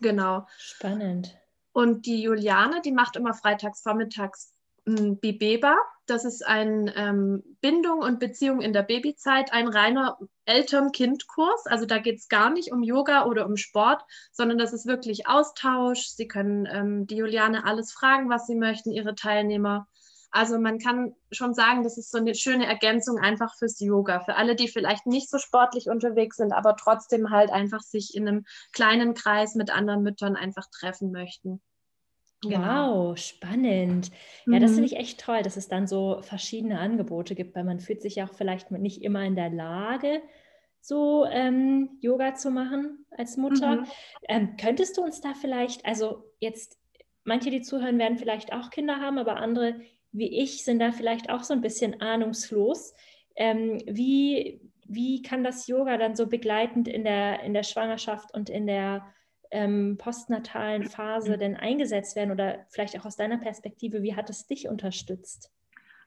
Genau. 0.00 0.46
Spannend. 0.58 1.36
Und 1.72 2.06
die 2.06 2.22
Juliane, 2.22 2.80
die 2.82 2.92
macht 2.92 3.16
immer 3.16 3.34
freitags 3.34 3.82
vormittags 3.82 4.55
Bibeba. 4.86 5.76
Das 6.06 6.24
ist 6.24 6.46
ein 6.46 6.90
ähm, 6.94 7.42
Bindung 7.60 7.98
und 7.98 8.20
Beziehung 8.20 8.60
in 8.60 8.72
der 8.72 8.84
Babyzeit, 8.84 9.52
ein 9.52 9.66
reiner 9.66 10.16
Eltern-Kind-Kurs. 10.44 11.66
Also 11.66 11.86
da 11.86 11.98
geht 11.98 12.18
es 12.18 12.28
gar 12.28 12.50
nicht 12.50 12.70
um 12.70 12.84
Yoga 12.84 13.26
oder 13.26 13.46
um 13.46 13.56
Sport, 13.56 14.04
sondern 14.30 14.58
das 14.58 14.72
ist 14.72 14.86
wirklich 14.86 15.26
Austausch. 15.26 16.06
Sie 16.06 16.28
können 16.28 16.68
ähm, 16.70 17.06
die 17.08 17.16
Juliane 17.16 17.64
alles 17.64 17.92
fragen, 17.92 18.30
was 18.30 18.46
sie 18.46 18.54
möchten, 18.54 18.92
ihre 18.92 19.16
Teilnehmer. 19.16 19.88
Also 20.30 20.58
man 20.58 20.78
kann 20.78 21.16
schon 21.32 21.54
sagen, 21.54 21.82
das 21.82 21.98
ist 21.98 22.12
so 22.12 22.18
eine 22.18 22.36
schöne 22.36 22.66
Ergänzung 22.66 23.18
einfach 23.18 23.56
fürs 23.56 23.80
Yoga. 23.80 24.20
Für 24.20 24.36
alle, 24.36 24.54
die 24.54 24.68
vielleicht 24.68 25.06
nicht 25.06 25.28
so 25.28 25.38
sportlich 25.38 25.88
unterwegs 25.88 26.36
sind, 26.36 26.52
aber 26.52 26.76
trotzdem 26.76 27.30
halt 27.30 27.50
einfach 27.50 27.80
sich 27.80 28.14
in 28.14 28.28
einem 28.28 28.44
kleinen 28.72 29.14
Kreis 29.14 29.56
mit 29.56 29.70
anderen 29.70 30.02
Müttern 30.02 30.36
einfach 30.36 30.66
treffen 30.70 31.10
möchten. 31.10 31.60
Genau. 32.50 33.10
Wow, 33.10 33.18
spannend. 33.18 34.10
Ja, 34.46 34.58
das 34.58 34.72
finde 34.72 34.82
mhm. 34.82 34.86
ich 34.86 34.96
echt 34.96 35.20
toll, 35.20 35.42
dass 35.42 35.56
es 35.56 35.68
dann 35.68 35.86
so 35.86 36.20
verschiedene 36.22 36.78
Angebote 36.78 37.34
gibt, 37.34 37.54
weil 37.54 37.64
man 37.64 37.80
fühlt 37.80 38.02
sich 38.02 38.16
ja 38.16 38.26
auch 38.26 38.34
vielleicht 38.34 38.70
nicht 38.70 39.02
immer 39.02 39.24
in 39.24 39.36
der 39.36 39.50
Lage, 39.50 40.22
so 40.80 41.24
ähm, 41.26 41.98
Yoga 42.00 42.34
zu 42.34 42.50
machen 42.50 43.04
als 43.10 43.36
Mutter. 43.36 43.76
Mhm. 43.76 43.86
Ähm, 44.28 44.56
könntest 44.56 44.96
du 44.96 45.02
uns 45.02 45.20
da 45.20 45.34
vielleicht, 45.34 45.84
also 45.84 46.24
jetzt, 46.38 46.78
manche, 47.24 47.50
die 47.50 47.62
zuhören, 47.62 47.98
werden 47.98 48.18
vielleicht 48.18 48.52
auch 48.52 48.70
Kinder 48.70 49.00
haben, 49.00 49.18
aber 49.18 49.36
andere 49.36 49.80
wie 50.16 50.42
ich 50.42 50.64
sind 50.64 50.78
da 50.78 50.92
vielleicht 50.92 51.28
auch 51.28 51.42
so 51.42 51.52
ein 51.52 51.60
bisschen 51.60 52.00
ahnungslos. 52.00 52.94
Ähm, 53.36 53.82
wie, 53.86 54.60
wie 54.86 55.20
kann 55.22 55.44
das 55.44 55.66
Yoga 55.66 55.98
dann 55.98 56.16
so 56.16 56.26
begleitend 56.26 56.88
in 56.88 57.04
der, 57.04 57.42
in 57.42 57.52
der 57.52 57.64
Schwangerschaft 57.64 58.32
und 58.32 58.48
in 58.48 58.66
der 58.66 59.06
ähm, 59.56 59.96
postnatalen 59.96 60.84
Phase 60.84 61.38
denn 61.38 61.56
eingesetzt 61.56 62.14
werden 62.14 62.30
oder 62.30 62.66
vielleicht 62.68 62.98
auch 63.00 63.06
aus 63.06 63.16
deiner 63.16 63.38
Perspektive, 63.38 64.02
wie 64.02 64.14
hat 64.14 64.28
es 64.28 64.46
dich 64.46 64.68
unterstützt? 64.68 65.50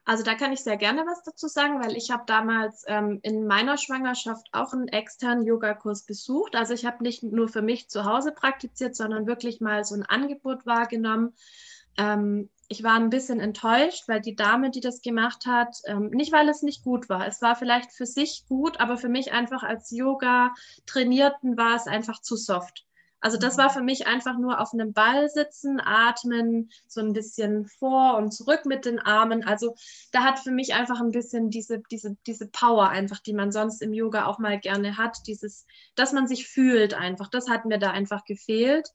Also 0.04 0.22
da 0.22 0.34
kann 0.34 0.52
ich 0.52 0.60
sehr 0.60 0.76
gerne 0.76 1.04
was 1.04 1.24
dazu 1.24 1.48
sagen, 1.48 1.82
weil 1.82 1.96
ich 1.96 2.10
habe 2.10 2.22
damals 2.26 2.84
ähm, 2.86 3.18
in 3.22 3.46
meiner 3.46 3.76
Schwangerschaft 3.76 4.48
auch 4.52 4.72
einen 4.72 4.88
externen 4.88 5.44
Yogakurs 5.44 6.06
besucht. 6.06 6.54
Also 6.54 6.74
ich 6.74 6.86
habe 6.86 7.02
nicht 7.02 7.22
nur 7.24 7.48
für 7.48 7.60
mich 7.60 7.88
zu 7.88 8.04
Hause 8.04 8.32
praktiziert, 8.32 8.94
sondern 8.94 9.26
wirklich 9.26 9.60
mal 9.60 9.84
so 9.84 9.96
ein 9.96 10.06
Angebot 10.06 10.64
wahrgenommen. 10.64 11.34
Ähm, 11.98 12.48
ich 12.68 12.84
war 12.84 12.94
ein 12.94 13.10
bisschen 13.10 13.40
enttäuscht, 13.40 14.04
weil 14.06 14.20
die 14.20 14.36
Dame, 14.36 14.70
die 14.70 14.80
das 14.80 15.02
gemacht 15.02 15.44
hat, 15.46 15.76
ähm, 15.86 16.10
nicht 16.10 16.32
weil 16.32 16.48
es 16.48 16.62
nicht 16.62 16.84
gut 16.84 17.08
war. 17.08 17.26
Es 17.26 17.42
war 17.42 17.56
vielleicht 17.56 17.92
für 17.92 18.06
sich 18.06 18.44
gut, 18.48 18.78
aber 18.78 18.96
für 18.96 19.08
mich 19.08 19.32
einfach 19.32 19.64
als 19.64 19.90
Yoga-Trainierten 19.90 21.56
war 21.56 21.74
es 21.74 21.88
einfach 21.88 22.22
zu 22.22 22.36
soft. 22.36 22.86
Also 23.20 23.36
das 23.36 23.58
war 23.58 23.70
für 23.70 23.82
mich 23.82 24.06
einfach 24.06 24.38
nur 24.38 24.60
auf 24.60 24.72
einem 24.72 24.92
Ball 24.92 25.28
sitzen, 25.28 25.80
atmen, 25.80 26.70
so 26.86 27.00
ein 27.00 27.12
bisschen 27.12 27.66
vor 27.66 28.16
und 28.16 28.32
zurück 28.32 28.64
mit 28.64 28.84
den 28.86 28.98
Armen. 28.98 29.44
Also 29.44 29.74
da 30.10 30.24
hat 30.24 30.38
für 30.38 30.50
mich 30.50 30.74
einfach 30.74 31.00
ein 31.00 31.10
bisschen 31.10 31.50
diese, 31.50 31.82
diese, 31.90 32.16
diese 32.26 32.48
Power 32.48 32.88
einfach, 32.88 33.20
die 33.20 33.34
man 33.34 33.52
sonst 33.52 33.82
im 33.82 33.92
Yoga 33.92 34.24
auch 34.24 34.38
mal 34.38 34.58
gerne 34.58 34.96
hat, 34.96 35.18
dieses, 35.26 35.66
dass 35.94 36.12
man 36.12 36.26
sich 36.26 36.48
fühlt 36.48 36.94
einfach. 36.94 37.28
Das 37.28 37.48
hat 37.48 37.66
mir 37.66 37.78
da 37.78 37.90
einfach 37.90 38.24
gefehlt. 38.24 38.88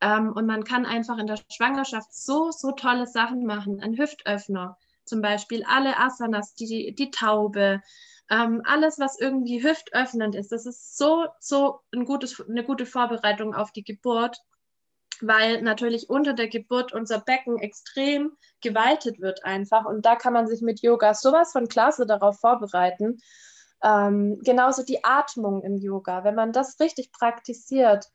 Ähm, 0.00 0.32
und 0.32 0.46
man 0.46 0.64
kann 0.64 0.86
einfach 0.86 1.18
in 1.18 1.26
der 1.26 1.38
Schwangerschaft 1.50 2.12
so, 2.12 2.50
so 2.50 2.72
tolle 2.72 3.06
Sachen 3.06 3.44
machen. 3.44 3.80
Ein 3.80 3.96
Hüftöffner, 3.96 4.76
zum 5.04 5.20
Beispiel 5.20 5.64
alle 5.64 5.98
Asanas, 5.98 6.54
die, 6.54 6.94
die 6.94 7.10
Taube, 7.10 7.82
ähm, 8.30 8.62
alles, 8.64 8.98
was 8.98 9.18
irgendwie 9.18 9.62
hüftöffnend 9.62 10.34
ist, 10.34 10.52
das 10.52 10.66
ist 10.66 10.96
so, 10.96 11.26
so 11.40 11.80
ein 11.92 12.04
gutes, 12.04 12.42
eine 12.48 12.64
gute 12.64 12.86
Vorbereitung 12.86 13.54
auf 13.54 13.72
die 13.72 13.84
Geburt, 13.84 14.38
weil 15.20 15.62
natürlich 15.62 16.08
unter 16.08 16.32
der 16.32 16.48
Geburt 16.48 16.92
unser 16.92 17.20
Becken 17.20 17.58
extrem 17.58 18.32
geweitet 18.60 19.20
wird 19.20 19.44
einfach. 19.44 19.84
Und 19.84 20.06
da 20.06 20.16
kann 20.16 20.32
man 20.32 20.46
sich 20.46 20.62
mit 20.62 20.80
Yoga 20.82 21.14
sowas 21.14 21.52
von 21.52 21.68
klasse 21.68 22.06
darauf 22.06 22.40
vorbereiten. 22.40 23.18
Ähm, 23.82 24.40
genauso 24.42 24.82
die 24.82 25.04
Atmung 25.04 25.62
im 25.62 25.76
Yoga. 25.76 26.24
Wenn 26.24 26.34
man 26.34 26.52
das 26.52 26.80
richtig 26.80 27.12
praktiziert, 27.12 28.10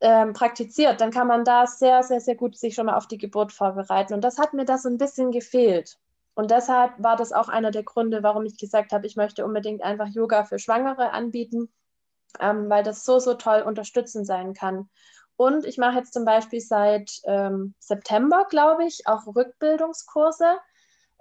ähm, 0.00 0.32
praktiziert, 0.32 1.00
dann 1.00 1.10
kann 1.10 1.26
man 1.26 1.44
da 1.44 1.66
sehr, 1.66 2.02
sehr, 2.02 2.20
sehr 2.20 2.34
gut 2.34 2.56
sich 2.56 2.74
schon 2.74 2.86
mal 2.86 2.96
auf 2.96 3.06
die 3.06 3.18
Geburt 3.18 3.52
vorbereiten. 3.52 4.14
Und 4.14 4.22
das 4.22 4.38
hat 4.38 4.54
mir 4.54 4.64
da 4.64 4.78
so 4.78 4.88
ein 4.88 4.98
bisschen 4.98 5.30
gefehlt. 5.30 5.98
Und 6.34 6.50
deshalb 6.50 6.92
war 6.98 7.16
das 7.16 7.32
auch 7.32 7.48
einer 7.48 7.70
der 7.70 7.84
Gründe, 7.84 8.22
warum 8.22 8.44
ich 8.44 8.58
gesagt 8.58 8.92
habe, 8.92 9.06
ich 9.06 9.16
möchte 9.16 9.44
unbedingt 9.44 9.82
einfach 9.82 10.08
Yoga 10.08 10.44
für 10.44 10.58
Schwangere 10.58 11.12
anbieten, 11.12 11.72
ähm, 12.40 12.68
weil 12.68 12.82
das 12.82 13.04
so, 13.04 13.18
so 13.18 13.34
toll 13.34 13.62
unterstützend 13.62 14.26
sein 14.26 14.52
kann. 14.52 14.88
Und 15.36 15.64
ich 15.64 15.78
mache 15.78 15.98
jetzt 15.98 16.12
zum 16.12 16.24
Beispiel 16.24 16.60
seit 16.60 17.20
ähm, 17.24 17.74
September, 17.78 18.46
glaube 18.48 18.84
ich, 18.84 19.06
auch 19.06 19.26
Rückbildungskurse, 19.26 20.58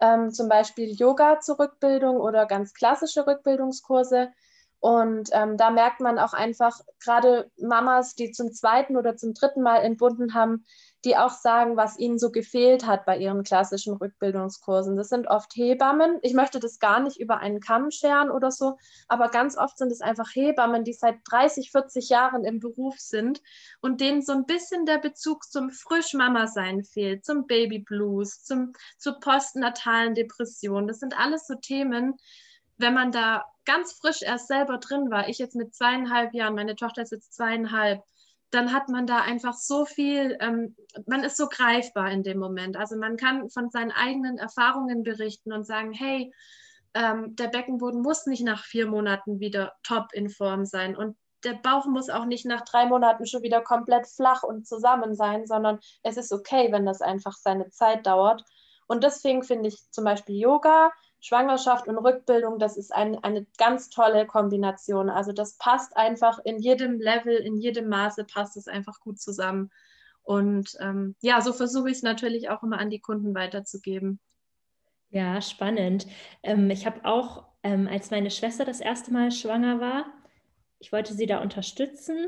ähm, 0.01 0.31
zum 0.31 0.49
Beispiel 0.49 0.91
Yoga 0.91 1.39
zur 1.39 1.59
Rückbildung 1.59 2.17
oder 2.17 2.45
ganz 2.45 2.73
klassische 2.73 3.25
Rückbildungskurse. 3.25 4.31
Und 4.79 5.29
ähm, 5.31 5.57
da 5.57 5.69
merkt 5.69 6.01
man 6.01 6.19
auch 6.19 6.33
einfach, 6.33 6.79
gerade 7.01 7.49
Mamas, 7.57 8.15
die 8.15 8.31
zum 8.31 8.51
zweiten 8.51 8.97
oder 8.97 9.15
zum 9.15 9.33
dritten 9.33 9.61
Mal 9.61 9.77
entbunden 9.77 10.33
haben, 10.33 10.65
die 11.05 11.17
auch 11.17 11.31
sagen, 11.31 11.75
was 11.75 11.97
ihnen 11.99 12.17
so 12.17 12.31
gefehlt 12.31 12.85
hat 12.85 13.05
bei 13.05 13.17
ihren 13.17 13.43
klassischen 13.43 13.95
Rückbildungskursen. 13.95 14.95
Das 14.95 15.09
sind 15.09 15.27
oft 15.27 15.53
Hebammen. 15.55 16.19
Ich 16.21 16.33
möchte 16.33 16.59
das 16.59 16.79
gar 16.79 16.99
nicht 16.99 17.19
über 17.19 17.39
einen 17.39 17.59
Kamm 17.59 17.91
scheren 17.91 18.31
oder 18.31 18.51
so, 18.51 18.77
aber 19.07 19.29
ganz 19.29 19.57
oft 19.57 19.77
sind 19.77 19.91
es 19.91 20.01
einfach 20.01 20.29
Hebammen, 20.33 20.83
die 20.83 20.93
seit 20.93 21.17
30, 21.29 21.71
40 21.71 22.09
Jahren 22.09 22.45
im 22.45 22.59
Beruf 22.59 22.99
sind 22.99 23.41
und 23.81 23.99
denen 23.99 24.21
so 24.21 24.33
ein 24.33 24.45
bisschen 24.45 24.85
der 24.85 24.99
Bezug 24.99 25.43
zum 25.43 25.71
Frischmama-Sein 25.71 26.83
fehlt, 26.83 27.25
zum 27.25 27.47
Babyblues, 27.47 28.43
zur 28.43 29.19
postnatalen 29.19 30.15
Depression. 30.15 30.87
Das 30.87 30.99
sind 30.99 31.19
alles 31.19 31.47
so 31.47 31.55
Themen, 31.55 32.15
wenn 32.77 32.93
man 32.93 33.11
da 33.11 33.45
ganz 33.65 33.93
frisch 33.93 34.21
erst 34.21 34.47
selber 34.47 34.77
drin 34.77 35.09
war, 35.09 35.29
ich 35.29 35.37
jetzt 35.37 35.55
mit 35.55 35.73
zweieinhalb 35.73 36.33
Jahren, 36.33 36.55
meine 36.55 36.75
Tochter 36.75 37.01
ist 37.01 37.11
jetzt 37.11 37.33
zweieinhalb, 37.33 38.01
dann 38.53 38.71
hat 38.71 38.87
man 38.87 39.07
da 39.07 39.21
einfach 39.21 39.55
so 39.55 39.85
viel, 39.85 40.37
ähm, 40.39 40.75
man 41.07 41.23
ist 41.23 41.37
so 41.37 41.47
greifbar 41.47 42.11
in 42.11 42.21
dem 42.21 42.37
Moment. 42.37 42.77
Also 42.77 42.95
man 42.95 43.17
kann 43.17 43.49
von 43.49 43.71
seinen 43.71 43.91
eigenen 43.91 44.37
Erfahrungen 44.37 45.03
berichten 45.03 45.51
und 45.51 45.65
sagen, 45.65 45.91
hey, 45.91 46.31
ähm, 46.93 47.35
der 47.35 47.47
Beckenboden 47.47 48.01
muss 48.01 48.27
nicht 48.27 48.43
nach 48.43 48.63
vier 48.63 48.85
Monaten 48.85 49.39
wieder 49.39 49.73
top 49.81 50.13
in 50.13 50.29
Form 50.29 50.65
sein 50.65 50.95
und 50.95 51.17
der 51.43 51.55
Bauch 51.55 51.85
muss 51.85 52.09
auch 52.09 52.25
nicht 52.25 52.45
nach 52.45 52.61
drei 52.61 52.85
Monaten 52.85 53.25
schon 53.25 53.41
wieder 53.41 53.61
komplett 53.61 54.07
flach 54.07 54.43
und 54.43 54.67
zusammen 54.67 55.15
sein, 55.15 55.45
sondern 55.45 55.79
es 56.03 56.15
ist 56.15 56.31
okay, 56.31 56.71
wenn 56.71 56.85
das 56.85 57.01
einfach 57.01 57.33
seine 57.33 57.69
Zeit 57.69 58.05
dauert. 58.05 58.43
Und 58.87 59.03
deswegen 59.03 59.43
finde 59.43 59.69
ich 59.69 59.89
zum 59.91 60.05
Beispiel 60.05 60.37
Yoga 60.37 60.91
Schwangerschaft 61.23 61.87
und 61.87 61.97
Rückbildung, 61.97 62.59
das 62.59 62.75
ist 62.75 62.93
ein, 62.93 63.17
eine 63.23 63.45
ganz 63.57 63.89
tolle 63.89 64.27
Kombination. 64.27 65.09
Also 65.09 65.31
das 65.31 65.57
passt 65.57 65.95
einfach 65.95 66.39
in 66.43 66.59
jedem 66.59 66.99
Level, 66.99 67.33
in 67.33 67.55
jedem 67.55 67.87
Maße 67.87 68.25
passt 68.25 68.57
es 68.57 68.67
einfach 68.67 68.99
gut 68.99 69.21
zusammen. 69.21 69.71
Und 70.21 70.75
ähm, 70.81 71.15
ja, 71.21 71.39
so 71.39 71.53
versuche 71.53 71.89
ich 71.89 71.97
es 71.97 72.03
natürlich 72.03 72.49
auch 72.49 72.61
immer 72.61 72.77
an 72.77 72.89
die 72.89 72.99
Kunden 72.99 73.33
weiterzugeben. 73.33 74.19
Ja, 75.11 75.41
spannend. 75.41 76.07
Ähm, 76.43 76.69
ich 76.69 76.85
habe 76.85 77.05
auch, 77.05 77.45
ähm, 77.63 77.87
als 77.87 78.11
meine 78.11 78.29
Schwester 78.29 78.65
das 78.65 78.81
erste 78.81 79.13
Mal 79.13 79.31
schwanger 79.31 79.79
war, 79.79 80.05
ich 80.79 80.91
wollte 80.91 81.13
sie 81.13 81.25
da 81.25 81.41
unterstützen, 81.41 82.27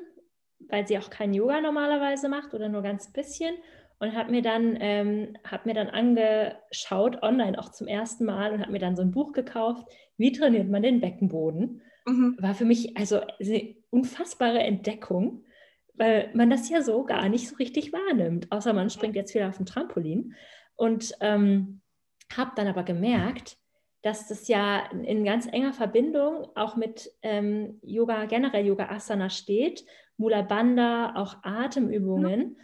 weil 0.59 0.87
sie 0.87 0.97
auch 0.97 1.09
kein 1.09 1.33
Yoga 1.33 1.59
normalerweise 1.59 2.29
macht 2.29 2.53
oder 2.53 2.69
nur 2.69 2.81
ganz 2.81 3.11
bisschen 3.11 3.57
und 3.99 4.15
habe 4.15 4.31
mir 4.31 4.41
dann 4.41 4.77
ähm, 4.79 5.37
habe 5.45 5.69
mir 5.69 5.73
dann 5.73 5.89
angeschaut 5.89 7.21
online 7.23 7.57
auch 7.57 7.69
zum 7.69 7.87
ersten 7.87 8.25
Mal 8.25 8.53
und 8.53 8.61
habe 8.61 8.71
mir 8.71 8.79
dann 8.79 8.95
so 8.95 9.01
ein 9.01 9.11
Buch 9.11 9.31
gekauft, 9.31 9.87
wie 10.17 10.31
trainiert 10.31 10.69
man 10.69 10.83
den 10.83 11.01
Beckenboden. 11.01 11.81
Mhm. 12.05 12.35
War 12.39 12.55
für 12.55 12.65
mich 12.65 12.97
also 12.97 13.21
eine 13.39 13.75
unfassbare 13.89 14.59
Entdeckung, 14.59 15.43
weil 15.93 16.29
man 16.33 16.49
das 16.49 16.69
ja 16.69 16.81
so 16.81 17.03
gar 17.03 17.29
nicht 17.29 17.47
so 17.47 17.55
richtig 17.55 17.93
wahrnimmt, 17.93 18.51
außer 18.51 18.73
man 18.73 18.89
springt 18.89 19.15
jetzt 19.15 19.33
wieder 19.33 19.49
auf 19.49 19.59
ein 19.59 19.65
Trampolin 19.65 20.33
und 20.75 21.13
ähm, 21.21 21.81
habe 22.35 22.51
dann 22.55 22.67
aber 22.67 22.83
gemerkt, 22.83 23.57
dass 24.01 24.27
das 24.27 24.47
ja 24.47 24.83
in 24.91 25.25
ganz 25.25 25.47
enger 25.47 25.73
Verbindung 25.73 26.47
auch 26.53 26.75
mit 26.75 27.11
ähm, 27.23 27.79
Yoga, 27.81 28.25
generell 28.25 28.65
Yoga 28.65 28.89
Asana 28.89 29.29
steht, 29.29 29.83
Mula 30.17 30.43
Bandha, 30.43 31.15
auch 31.15 31.37
Atemübungen 31.43 32.39
mhm. 32.39 32.55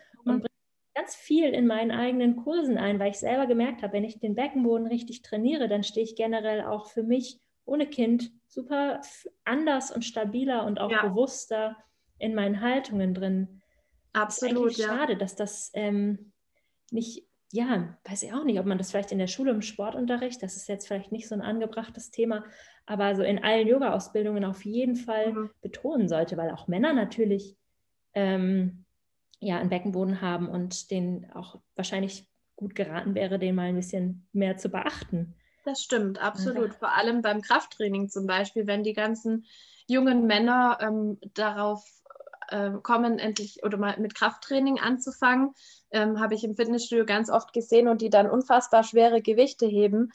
Ganz 0.93 1.15
viel 1.15 1.49
in 1.49 1.67
meinen 1.67 1.91
eigenen 1.91 2.36
Kursen 2.36 2.77
ein, 2.77 2.99
weil 2.99 3.12
ich 3.12 3.19
selber 3.19 3.47
gemerkt 3.47 3.82
habe, 3.82 3.93
wenn 3.93 4.04
ich 4.04 4.19
den 4.19 4.36
Beckenboden 4.36 4.88
richtig 4.88 5.21
trainiere, 5.21 5.67
dann 5.67 5.84
stehe 5.84 6.06
ich 6.06 6.15
generell 6.15 6.63
auch 6.63 6.88
für 6.88 7.04
mich 7.04 7.39
ohne 7.65 7.88
Kind 7.88 8.32
super 8.47 9.01
anders 9.45 9.91
und 9.91 10.04
stabiler 10.04 10.65
und 10.65 10.80
auch 10.80 10.91
ja. 10.91 11.08
bewusster 11.08 11.77
in 12.17 12.36
meinen 12.36 12.62
Haltungen 12.62 13.13
drin. 13.13 13.62
Absolut. 14.13 14.71
Es 14.71 14.77
ist 14.77 14.86
ja. 14.86 14.97
schade, 14.97 15.15
dass 15.15 15.36
das 15.36 15.71
ähm, 15.73 16.34
nicht, 16.91 17.25
ja, 17.54 17.97
weiß 18.04 18.23
ich 18.23 18.34
auch 18.34 18.43
nicht, 18.43 18.60
ob 18.60 18.65
man 18.65 18.77
das 18.77 18.91
vielleicht 18.91 19.13
in 19.13 19.19
der 19.19 19.27
Schule 19.27 19.51
im 19.51 19.62
Sportunterricht, 19.62 20.43
das 20.43 20.58
ist 20.58 20.67
jetzt 20.67 20.88
vielleicht 20.88 21.13
nicht 21.13 21.30
so 21.30 21.36
ein 21.36 21.41
angebrachtes 21.41 22.12
Thema, 22.12 22.43
aber 22.86 23.15
so 23.15 23.23
in 23.23 23.43
allen 23.43 23.67
Yoga-Ausbildungen 23.67 24.43
auf 24.43 24.65
jeden 24.65 24.95
Fall 24.95 25.34
mhm. 25.34 25.49
betonen 25.62 26.10
sollte, 26.10 26.36
weil 26.36 26.51
auch 26.51 26.67
Männer 26.67 26.93
natürlich 26.93 27.56
ähm, 28.13 28.81
ja 29.41 29.58
einen 29.58 29.69
Beckenboden 29.69 30.21
haben 30.21 30.47
und 30.47 30.91
den 30.91 31.30
auch 31.34 31.60
wahrscheinlich 31.75 32.27
gut 32.56 32.75
geraten 32.75 33.15
wäre, 33.15 33.39
den 33.39 33.56
mal 33.56 33.69
ein 33.69 33.75
bisschen 33.75 34.27
mehr 34.32 34.56
zu 34.56 34.69
beachten. 34.69 35.34
Das 35.65 35.82
stimmt, 35.82 36.19
absolut. 36.19 36.73
Vor 36.75 36.95
allem 36.95 37.21
beim 37.21 37.41
Krafttraining 37.41 38.10
zum 38.10 38.27
Beispiel, 38.27 38.67
wenn 38.67 38.84
die 38.84 38.93
ganzen 38.93 39.45
jungen 39.88 40.25
Männer 40.25 40.77
ähm, 40.82 41.19
darauf 41.34 41.84
äh, 42.49 42.71
kommen, 42.84 43.19
endlich 43.19 43.63
oder 43.63 43.77
mal 43.77 43.99
mit 43.99 44.15
Krafttraining 44.15 44.80
anzufangen, 44.80 45.54
ähm, 45.91 46.19
habe 46.19 46.36
ich 46.36 46.43
im 46.43 46.56
Fitnessstudio 46.56 47.06
ganz 47.06 47.30
oft 47.30 47.54
gesehen 47.54 47.88
und 47.88 48.01
die 48.01 48.10
dann 48.10 48.30
unfassbar 48.30 48.84
schwere 48.84 49.21
Gewichte 49.21 49.65
heben. 49.65 50.12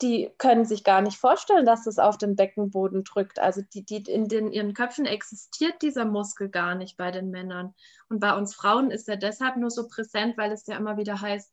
Die 0.00 0.30
können 0.38 0.64
sich 0.64 0.84
gar 0.84 1.02
nicht 1.02 1.18
vorstellen, 1.18 1.66
dass 1.66 1.84
das 1.84 1.98
auf 1.98 2.18
den 2.18 2.36
Beckenboden 2.36 3.04
drückt. 3.04 3.38
Also 3.38 3.62
die, 3.74 3.84
die 3.84 4.02
in 4.10 4.28
den, 4.28 4.52
ihren 4.52 4.74
Köpfen 4.74 5.06
existiert 5.06 5.82
dieser 5.82 6.04
Muskel 6.04 6.48
gar 6.48 6.74
nicht 6.74 6.96
bei 6.96 7.10
den 7.10 7.30
Männern. 7.30 7.74
Und 8.08 8.20
bei 8.20 8.36
uns 8.36 8.54
Frauen 8.54 8.90
ist 8.90 9.08
er 9.08 9.16
deshalb 9.16 9.56
nur 9.56 9.70
so 9.70 9.88
präsent, 9.88 10.38
weil 10.38 10.52
es 10.52 10.66
ja 10.66 10.76
immer 10.76 10.96
wieder 10.96 11.20
heißt, 11.20 11.52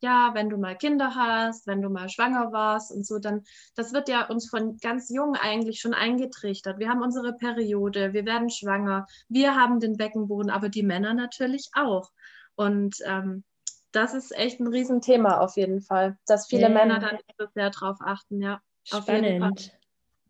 ja, 0.00 0.32
wenn 0.34 0.50
du 0.50 0.58
mal 0.58 0.76
Kinder 0.76 1.14
hast, 1.14 1.66
wenn 1.66 1.80
du 1.82 1.88
mal 1.88 2.08
schwanger 2.08 2.52
warst 2.52 2.92
und 2.92 3.06
so, 3.06 3.18
dann, 3.18 3.44
das 3.74 3.92
wird 3.92 4.08
ja 4.08 4.26
uns 4.26 4.48
von 4.48 4.76
ganz 4.78 5.08
jung 5.08 5.34
eigentlich 5.36 5.80
schon 5.80 5.94
eingetrichtert. 5.94 6.78
Wir 6.78 6.88
haben 6.88 7.02
unsere 7.02 7.34
Periode, 7.34 8.12
wir 8.12 8.26
werden 8.26 8.50
schwanger, 8.50 9.06
wir 9.28 9.54
haben 9.54 9.80
den 9.80 9.96
Beckenboden, 9.96 10.50
aber 10.50 10.68
die 10.68 10.82
Männer 10.82 11.14
natürlich 11.14 11.70
auch. 11.74 12.10
Und 12.56 12.96
ähm, 13.04 13.44
das 13.92 14.14
ist 14.14 14.36
echt 14.36 14.60
ein 14.60 14.66
Riesenthema 14.66 15.38
auf 15.38 15.56
jeden 15.56 15.80
Fall, 15.80 16.18
dass 16.26 16.46
viele 16.48 16.62
ja. 16.62 16.68
Männer 16.68 16.98
da 16.98 17.12
nicht 17.12 17.34
so 17.38 17.46
sehr 17.54 17.70
drauf 17.70 17.98
achten, 18.00 18.40
ja. 18.42 18.60
Spannend. 18.84 19.76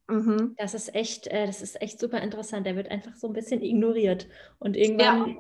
Mhm. 0.08 0.54
Das 0.56 0.74
ist 0.74 0.94
echt, 0.94 1.26
äh, 1.26 1.46
das 1.46 1.62
ist 1.62 1.82
echt 1.82 1.98
super 1.98 2.20
interessant. 2.20 2.66
Der 2.66 2.76
wird 2.76 2.90
einfach 2.90 3.16
so 3.16 3.26
ein 3.26 3.32
bisschen 3.32 3.60
ignoriert. 3.60 4.28
Und 4.58 4.76
irgendwann 4.76 5.28
ja. 5.28 5.36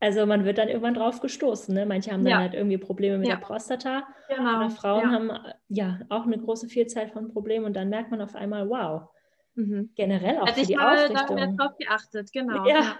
Also 0.00 0.26
man 0.26 0.44
wird 0.44 0.58
dann 0.58 0.68
irgendwann 0.68 0.94
drauf 0.94 1.20
gestoßen. 1.20 1.74
Ne? 1.74 1.84
Manche 1.84 2.12
haben 2.12 2.22
dann 2.22 2.30
ja. 2.30 2.38
halt 2.38 2.54
irgendwie 2.54 2.78
Probleme 2.78 3.18
mit 3.18 3.28
ja. 3.28 3.34
der 3.34 3.42
Prostata. 3.42 4.06
Genau. 4.28 4.58
Oder 4.58 4.70
Frauen 4.70 5.10
haben 5.10 5.32
ja 5.68 6.00
auch 6.08 6.24
eine 6.24 6.38
große 6.38 6.68
Vielzahl 6.68 7.08
von 7.08 7.32
Problemen 7.32 7.64
und 7.66 7.74
dann 7.74 7.88
merkt 7.88 8.10
man 8.10 8.20
auf 8.20 8.36
einmal, 8.36 8.68
wow. 8.68 9.08
Mhm. 9.56 9.90
Generell 9.96 10.38
auch 10.38 10.46
Hätte 10.46 10.60
für 10.60 10.66
die 10.66 10.76
mal 10.76 10.94
Ausrichtung. 10.94 11.36
Da 11.36 11.46
drauf 11.46 11.76
geachtet, 11.78 12.32
genau. 12.32 12.64
Ja. 12.64 12.96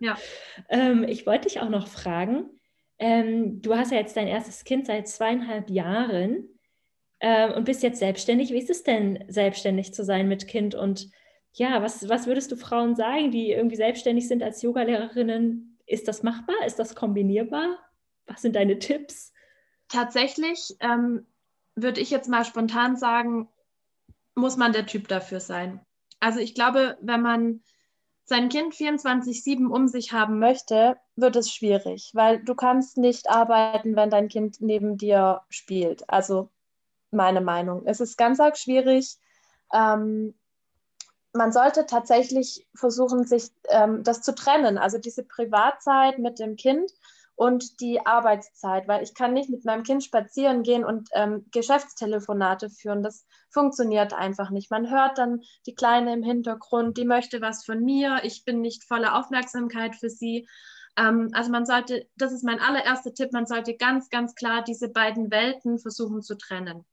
ja. 0.00 0.16
ähm, 0.68 1.04
ich 1.04 1.26
wollte 1.26 1.48
dich 1.48 1.60
auch 1.60 1.70
noch 1.70 1.86
fragen. 1.86 2.50
Ähm, 3.02 3.60
du 3.60 3.74
hast 3.74 3.90
ja 3.90 3.98
jetzt 3.98 4.16
dein 4.16 4.28
erstes 4.28 4.62
Kind 4.62 4.86
seit 4.86 5.08
zweieinhalb 5.08 5.70
Jahren 5.70 6.48
ähm, 7.18 7.50
und 7.50 7.64
bist 7.64 7.82
jetzt 7.82 7.98
selbstständig. 7.98 8.50
Wie 8.50 8.58
ist 8.58 8.70
es 8.70 8.84
denn, 8.84 9.24
selbstständig 9.26 9.92
zu 9.92 10.04
sein 10.04 10.28
mit 10.28 10.46
Kind? 10.46 10.76
Und 10.76 11.10
ja, 11.52 11.82
was, 11.82 12.08
was 12.08 12.28
würdest 12.28 12.52
du 12.52 12.56
Frauen 12.56 12.94
sagen, 12.94 13.32
die 13.32 13.50
irgendwie 13.50 13.74
selbstständig 13.74 14.28
sind 14.28 14.40
als 14.40 14.62
Yogalehrerinnen? 14.62 15.80
Ist 15.84 16.06
das 16.06 16.22
machbar? 16.22 16.54
Ist 16.64 16.78
das 16.78 16.94
kombinierbar? 16.94 17.76
Was 18.26 18.40
sind 18.40 18.54
deine 18.54 18.78
Tipps? 18.78 19.32
Tatsächlich 19.88 20.76
ähm, 20.78 21.26
würde 21.74 22.00
ich 22.00 22.10
jetzt 22.10 22.28
mal 22.28 22.44
spontan 22.44 22.96
sagen, 22.96 23.48
muss 24.36 24.56
man 24.56 24.72
der 24.72 24.86
Typ 24.86 25.08
dafür 25.08 25.40
sein. 25.40 25.80
Also 26.20 26.38
ich 26.38 26.54
glaube, 26.54 26.96
wenn 27.00 27.20
man 27.20 27.64
sein 28.32 28.48
Kind 28.48 28.72
24-7 28.72 29.66
um 29.66 29.88
sich 29.88 30.12
haben 30.12 30.38
möchte, 30.38 30.96
wird 31.16 31.36
es 31.36 31.52
schwierig, 31.52 32.12
weil 32.14 32.42
du 32.42 32.54
kannst 32.54 32.96
nicht 32.96 33.28
arbeiten, 33.28 33.94
wenn 33.94 34.08
dein 34.08 34.28
Kind 34.28 34.62
neben 34.62 34.96
dir 34.96 35.42
spielt. 35.50 36.08
Also 36.08 36.48
meine 37.10 37.42
Meinung. 37.42 37.82
Es 37.84 38.00
ist 38.00 38.16
ganz 38.16 38.40
arg 38.40 38.56
schwierig. 38.56 39.18
Ähm, 39.70 40.32
man 41.34 41.52
sollte 41.52 41.84
tatsächlich 41.84 42.66
versuchen, 42.74 43.26
sich 43.26 43.50
ähm, 43.68 44.02
das 44.02 44.22
zu 44.22 44.34
trennen, 44.34 44.78
also 44.78 44.96
diese 44.96 45.24
Privatzeit 45.24 46.18
mit 46.18 46.38
dem 46.38 46.56
Kind 46.56 46.90
und 47.42 47.80
die 47.80 48.06
Arbeitszeit, 48.06 48.86
weil 48.86 49.02
ich 49.02 49.14
kann 49.14 49.32
nicht 49.32 49.50
mit 49.50 49.64
meinem 49.64 49.82
Kind 49.82 50.04
spazieren 50.04 50.62
gehen 50.62 50.84
und 50.84 51.08
ähm, 51.12 51.44
Geschäftstelefonate 51.50 52.70
führen. 52.70 53.02
Das 53.02 53.26
funktioniert 53.50 54.12
einfach 54.12 54.50
nicht. 54.50 54.70
Man 54.70 54.88
hört 54.88 55.18
dann 55.18 55.40
die 55.66 55.74
Kleine 55.74 56.12
im 56.12 56.22
Hintergrund, 56.22 56.96
die 56.98 57.04
möchte 57.04 57.40
was 57.40 57.64
von 57.64 57.82
mir, 57.82 58.20
ich 58.22 58.44
bin 58.44 58.60
nicht 58.60 58.84
voller 58.84 59.18
Aufmerksamkeit 59.18 59.96
für 59.96 60.08
sie. 60.08 60.46
Ähm, 60.96 61.30
also 61.32 61.50
man 61.50 61.66
sollte, 61.66 62.06
das 62.16 62.32
ist 62.32 62.44
mein 62.44 62.60
allererster 62.60 63.12
Tipp, 63.12 63.32
man 63.32 63.46
sollte 63.46 63.74
ganz, 63.76 64.08
ganz 64.08 64.36
klar 64.36 64.62
diese 64.62 64.88
beiden 64.88 65.32
Welten 65.32 65.80
versuchen 65.80 66.22
zu 66.22 66.36
trennen. 66.36 66.84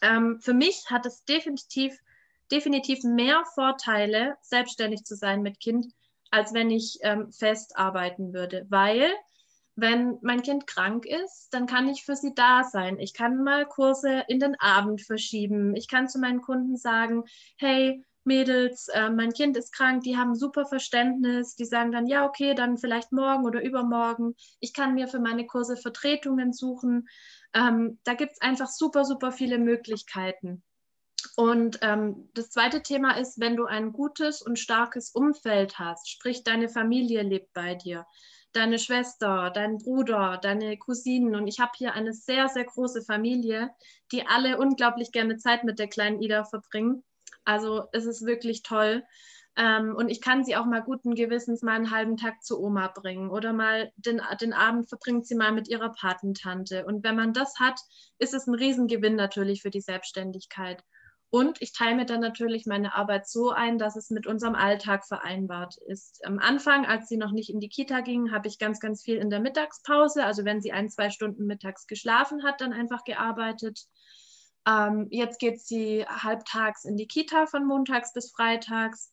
Ähm, 0.00 0.38
für 0.40 0.54
mich 0.54 0.84
hat 0.90 1.06
es 1.06 1.24
definitiv 1.24 1.98
definitiv 2.52 3.02
mehr 3.02 3.42
Vorteile, 3.54 4.36
selbstständig 4.42 5.04
zu 5.04 5.16
sein 5.16 5.42
mit 5.42 5.58
Kind, 5.58 5.86
als 6.30 6.52
wenn 6.52 6.70
ich 6.70 6.98
ähm, 7.02 7.32
fest 7.32 7.76
arbeiten 7.76 8.34
würde. 8.34 8.66
Weil, 8.68 9.10
wenn 9.74 10.18
mein 10.22 10.42
Kind 10.42 10.66
krank 10.66 11.06
ist, 11.06 11.48
dann 11.52 11.66
kann 11.66 11.88
ich 11.88 12.04
für 12.04 12.16
sie 12.16 12.34
da 12.34 12.64
sein. 12.64 12.98
Ich 12.98 13.14
kann 13.14 13.42
mal 13.42 13.66
Kurse 13.66 14.24
in 14.28 14.38
den 14.38 14.58
Abend 14.60 15.00
verschieben. 15.00 15.74
Ich 15.76 15.88
kann 15.88 16.08
zu 16.08 16.18
meinen 16.18 16.42
Kunden 16.42 16.76
sagen, 16.76 17.24
hey, 17.56 18.04
Mädels, 18.24 18.88
äh, 18.88 19.10
mein 19.10 19.32
Kind 19.32 19.56
ist 19.56 19.72
krank, 19.72 20.04
die 20.04 20.16
haben 20.16 20.34
super 20.34 20.64
Verständnis, 20.66 21.56
die 21.56 21.64
sagen 21.64 21.90
dann, 21.90 22.06
ja, 22.06 22.24
okay, 22.24 22.54
dann 22.54 22.78
vielleicht 22.78 23.10
morgen 23.12 23.44
oder 23.44 23.62
übermorgen. 23.62 24.34
Ich 24.60 24.72
kann 24.72 24.94
mir 24.94 25.08
für 25.08 25.18
meine 25.18 25.46
Kurse 25.46 25.76
Vertretungen 25.76 26.52
suchen. 26.52 27.08
Ähm, 27.52 27.98
da 28.04 28.14
gibt 28.14 28.32
es 28.32 28.40
einfach 28.40 28.68
super, 28.68 29.04
super 29.04 29.32
viele 29.32 29.58
Möglichkeiten. 29.58 30.62
Und 31.36 31.78
ähm, 31.82 32.28
das 32.34 32.50
zweite 32.50 32.82
Thema 32.82 33.16
ist, 33.16 33.40
wenn 33.40 33.56
du 33.56 33.64
ein 33.64 33.92
gutes 33.92 34.42
und 34.42 34.58
starkes 34.58 35.10
Umfeld 35.10 35.78
hast, 35.78 36.08
sprich 36.08 36.44
deine 36.44 36.68
Familie 36.68 37.22
lebt 37.22 37.52
bei 37.52 37.74
dir, 37.74 38.06
deine 38.52 38.78
Schwester, 38.78 39.50
dein 39.50 39.78
Bruder, 39.78 40.38
deine 40.42 40.76
Cousinen. 40.76 41.34
Und 41.34 41.46
ich 41.46 41.60
habe 41.60 41.72
hier 41.76 41.94
eine 41.94 42.12
sehr, 42.12 42.48
sehr 42.48 42.64
große 42.64 43.02
Familie, 43.02 43.70
die 44.12 44.26
alle 44.26 44.58
unglaublich 44.58 45.12
gerne 45.12 45.36
Zeit 45.36 45.64
mit 45.64 45.78
der 45.78 45.88
kleinen 45.88 46.20
Ida 46.20 46.44
verbringen. 46.44 47.02
Also 47.44 47.84
es 47.92 48.06
ist 48.06 48.24
wirklich 48.24 48.62
toll. 48.62 49.02
Ähm, 49.56 49.94
und 49.94 50.08
ich 50.08 50.22
kann 50.22 50.44
sie 50.44 50.56
auch 50.56 50.64
mal 50.64 50.82
guten 50.82 51.14
Gewissens 51.14 51.62
mal 51.62 51.74
einen 51.74 51.90
halben 51.90 52.16
Tag 52.16 52.42
zu 52.42 52.58
Oma 52.58 52.88
bringen 52.88 53.28
oder 53.28 53.52
mal 53.52 53.92
den, 53.96 54.22
den 54.40 54.54
Abend 54.54 54.88
verbringt 54.88 55.26
sie 55.26 55.34
mal 55.34 55.52
mit 55.52 55.68
ihrer 55.68 55.92
Patentante. 55.92 56.86
Und 56.86 57.04
wenn 57.04 57.16
man 57.16 57.34
das 57.34 57.58
hat, 57.60 57.78
ist 58.18 58.32
es 58.32 58.46
ein 58.46 58.54
Riesengewinn 58.54 59.14
natürlich 59.14 59.60
für 59.60 59.70
die 59.70 59.82
Selbstständigkeit. 59.82 60.82
Und 61.34 61.62
ich 61.62 61.72
teile 61.72 61.96
mir 61.96 62.04
dann 62.04 62.20
natürlich 62.20 62.66
meine 62.66 62.94
Arbeit 62.94 63.26
so 63.26 63.52
ein, 63.52 63.78
dass 63.78 63.96
es 63.96 64.10
mit 64.10 64.26
unserem 64.26 64.54
Alltag 64.54 65.06
vereinbart 65.06 65.78
ist. 65.86 66.20
Am 66.26 66.38
Anfang, 66.38 66.84
als 66.84 67.08
sie 67.08 67.16
noch 67.16 67.32
nicht 67.32 67.48
in 67.48 67.58
die 67.58 67.70
Kita 67.70 68.00
ging, 68.00 68.32
habe 68.32 68.48
ich 68.48 68.58
ganz, 68.58 68.80
ganz 68.80 69.02
viel 69.02 69.16
in 69.16 69.30
der 69.30 69.40
Mittagspause, 69.40 70.26
also 70.26 70.44
wenn 70.44 70.60
sie 70.60 70.72
ein, 70.72 70.90
zwei 70.90 71.08
Stunden 71.08 71.46
mittags 71.46 71.86
geschlafen 71.86 72.44
hat, 72.44 72.60
dann 72.60 72.74
einfach 72.74 73.02
gearbeitet. 73.04 73.86
Ähm, 74.68 75.06
jetzt 75.08 75.40
geht 75.40 75.58
sie 75.62 76.04
halbtags 76.06 76.84
in 76.84 76.98
die 76.98 77.06
Kita 77.06 77.46
von 77.46 77.66
montags 77.66 78.12
bis 78.12 78.30
freitags. 78.30 79.10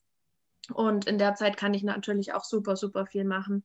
Und 0.73 1.08
in 1.08 1.19
der 1.19 1.36
Zeit 1.36 1.55
kann 1.55 1.73
ich 1.73 1.84
natürlich 1.84 2.34
auch 2.34 2.43
super, 2.43 2.75
super 2.75 3.05
viel 3.05 3.23
machen. 3.23 3.63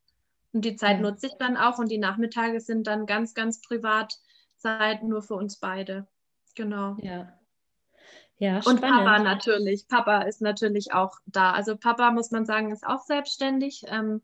Und 0.52 0.64
die 0.64 0.76
Zeit 0.76 1.00
nutze 1.00 1.26
ich 1.26 1.34
dann 1.40 1.56
auch 1.56 1.78
und 1.78 1.90
die 1.90 1.98
Nachmittage 1.98 2.60
sind 2.60 2.86
dann 2.86 3.06
ganz, 3.06 3.34
ganz 3.34 3.60
privat 3.62 4.16
Zeit 4.58 5.02
nur 5.02 5.22
für 5.22 5.34
uns 5.34 5.58
beide. 5.58 6.06
Genau. 6.54 6.96
Ja. 7.02 7.32
Ja, 8.44 8.60
und 8.66 8.82
Papa 8.82 9.20
natürlich. 9.20 9.88
Papa 9.88 10.20
ist 10.22 10.42
natürlich 10.42 10.92
auch 10.92 11.16
da. 11.24 11.52
Also 11.52 11.78
Papa, 11.78 12.10
muss 12.10 12.30
man 12.30 12.44
sagen, 12.44 12.72
ist 12.72 12.86
auch 12.86 13.00
selbstständig. 13.00 13.84
Ähm, 13.86 14.20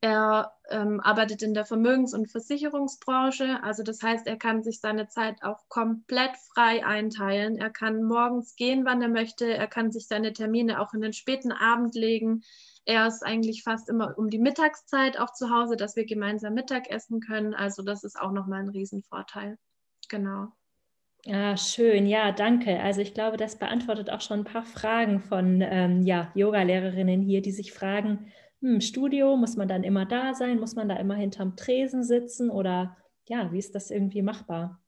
er 0.00 0.52
ähm, 0.68 1.00
arbeitet 1.00 1.42
in 1.42 1.54
der 1.54 1.64
Vermögens- 1.64 2.12
und 2.12 2.28
Versicherungsbranche. 2.28 3.62
Also 3.62 3.84
das 3.84 4.02
heißt, 4.02 4.26
er 4.26 4.36
kann 4.36 4.64
sich 4.64 4.80
seine 4.80 5.06
Zeit 5.06 5.44
auch 5.44 5.68
komplett 5.68 6.32
frei 6.52 6.84
einteilen. 6.84 7.56
Er 7.56 7.70
kann 7.70 8.02
morgens 8.02 8.56
gehen, 8.56 8.84
wann 8.84 9.00
er 9.00 9.08
möchte. 9.08 9.46
Er 9.46 9.68
kann 9.68 9.92
sich 9.92 10.08
seine 10.08 10.32
Termine 10.32 10.80
auch 10.80 10.92
in 10.92 11.00
den 11.00 11.12
späten 11.12 11.52
Abend 11.52 11.94
legen. 11.94 12.42
Er 12.84 13.06
ist 13.06 13.24
eigentlich 13.24 13.62
fast 13.62 13.88
immer 13.88 14.18
um 14.18 14.28
die 14.28 14.40
Mittagszeit 14.40 15.20
auch 15.20 15.32
zu 15.32 15.50
Hause, 15.50 15.76
dass 15.76 15.94
wir 15.94 16.04
gemeinsam 16.04 16.54
Mittag 16.54 16.90
essen 16.90 17.20
können. 17.20 17.54
Also 17.54 17.82
das 17.82 18.02
ist 18.02 18.18
auch 18.20 18.32
nochmal 18.32 18.62
ein 18.62 18.70
Riesenvorteil. 18.70 19.56
Genau. 20.08 20.48
Ah, 21.28 21.56
schön, 21.56 22.06
ja, 22.06 22.30
danke. 22.30 22.78
Also 22.80 23.00
ich 23.00 23.12
glaube, 23.12 23.36
das 23.36 23.58
beantwortet 23.58 24.10
auch 24.10 24.20
schon 24.20 24.40
ein 24.40 24.44
paar 24.44 24.64
Fragen 24.64 25.20
von 25.20 25.60
ähm, 25.60 26.02
ja, 26.02 26.30
Yoga-Lehrerinnen 26.34 27.20
hier, 27.20 27.42
die 27.42 27.50
sich 27.50 27.72
fragen, 27.72 28.32
hm, 28.60 28.80
Studio, 28.80 29.36
muss 29.36 29.56
man 29.56 29.66
dann 29.66 29.82
immer 29.82 30.06
da 30.06 30.34
sein? 30.34 30.60
Muss 30.60 30.76
man 30.76 30.88
da 30.88 30.96
immer 30.96 31.16
hinterm 31.16 31.56
Tresen 31.56 32.04
sitzen? 32.04 32.48
Oder 32.48 32.96
ja, 33.26 33.50
wie 33.52 33.58
ist 33.58 33.74
das 33.74 33.90
irgendwie 33.90 34.22
machbar? 34.22 34.80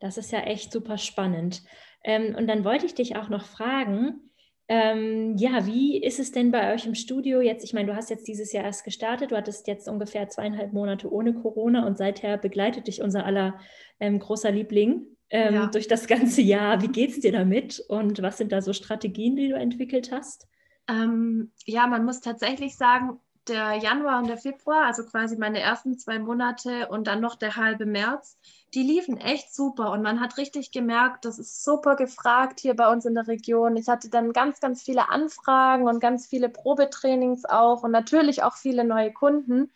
Das 0.00 0.16
ist 0.16 0.32
ja 0.32 0.40
echt 0.40 0.72
super 0.72 0.96
spannend. 0.96 1.62
Ähm, 2.02 2.34
und 2.34 2.46
dann 2.46 2.64
wollte 2.64 2.86
ich 2.86 2.94
dich 2.94 3.16
auch 3.16 3.28
noch 3.28 3.44
fragen, 3.44 4.25
ähm, 4.68 5.36
ja, 5.36 5.64
wie 5.66 6.02
ist 6.02 6.18
es 6.18 6.32
denn 6.32 6.50
bei 6.50 6.74
euch 6.74 6.86
im 6.86 6.94
Studio 6.94 7.40
jetzt? 7.40 7.64
Ich 7.64 7.72
meine, 7.72 7.88
du 7.88 7.96
hast 7.96 8.10
jetzt 8.10 8.26
dieses 8.26 8.52
Jahr 8.52 8.64
erst 8.64 8.84
gestartet, 8.84 9.30
du 9.30 9.36
hattest 9.36 9.68
jetzt 9.68 9.88
ungefähr 9.88 10.28
zweieinhalb 10.28 10.72
Monate 10.72 11.12
ohne 11.12 11.34
Corona 11.34 11.86
und 11.86 11.96
seither 11.96 12.36
begleitet 12.36 12.88
dich 12.88 13.00
unser 13.00 13.24
aller 13.24 13.60
ähm, 14.00 14.18
großer 14.18 14.50
Liebling 14.50 15.06
ähm, 15.30 15.54
ja. 15.54 15.66
durch 15.66 15.86
das 15.86 16.08
ganze 16.08 16.42
Jahr. 16.42 16.82
Wie 16.82 16.88
geht 16.88 17.10
es 17.10 17.20
dir 17.20 17.32
damit 17.32 17.80
und 17.88 18.22
was 18.22 18.38
sind 18.38 18.50
da 18.50 18.60
so 18.60 18.72
Strategien, 18.72 19.36
die 19.36 19.48
du 19.48 19.54
entwickelt 19.54 20.10
hast? 20.10 20.48
Ähm, 20.88 21.52
ja, 21.64 21.86
man 21.86 22.04
muss 22.04 22.20
tatsächlich 22.20 22.76
sagen, 22.76 23.20
der 23.48 23.74
Januar 23.74 24.18
und 24.18 24.28
der 24.28 24.38
Februar, 24.38 24.86
also 24.86 25.04
quasi 25.04 25.36
meine 25.36 25.60
ersten 25.60 25.98
zwei 25.98 26.18
Monate 26.18 26.88
und 26.88 27.06
dann 27.06 27.20
noch 27.20 27.36
der 27.36 27.56
halbe 27.56 27.86
März, 27.86 28.38
die 28.74 28.82
liefen 28.82 29.18
echt 29.18 29.54
super 29.54 29.92
und 29.92 30.02
man 30.02 30.20
hat 30.20 30.36
richtig 30.36 30.70
gemerkt, 30.72 31.24
das 31.24 31.38
ist 31.38 31.64
super 31.64 31.96
gefragt 31.96 32.60
hier 32.60 32.74
bei 32.74 32.90
uns 32.90 33.04
in 33.04 33.14
der 33.14 33.28
Region. 33.28 33.76
Ich 33.76 33.88
hatte 33.88 34.10
dann 34.10 34.32
ganz, 34.32 34.60
ganz 34.60 34.82
viele 34.82 35.08
Anfragen 35.08 35.86
und 35.86 36.00
ganz 36.00 36.26
viele 36.26 36.48
Probetrainings 36.48 37.44
auch 37.44 37.82
und 37.82 37.90
natürlich 37.90 38.42
auch 38.42 38.56
viele 38.56 38.84
neue 38.84 39.12
Kunden. 39.12 39.72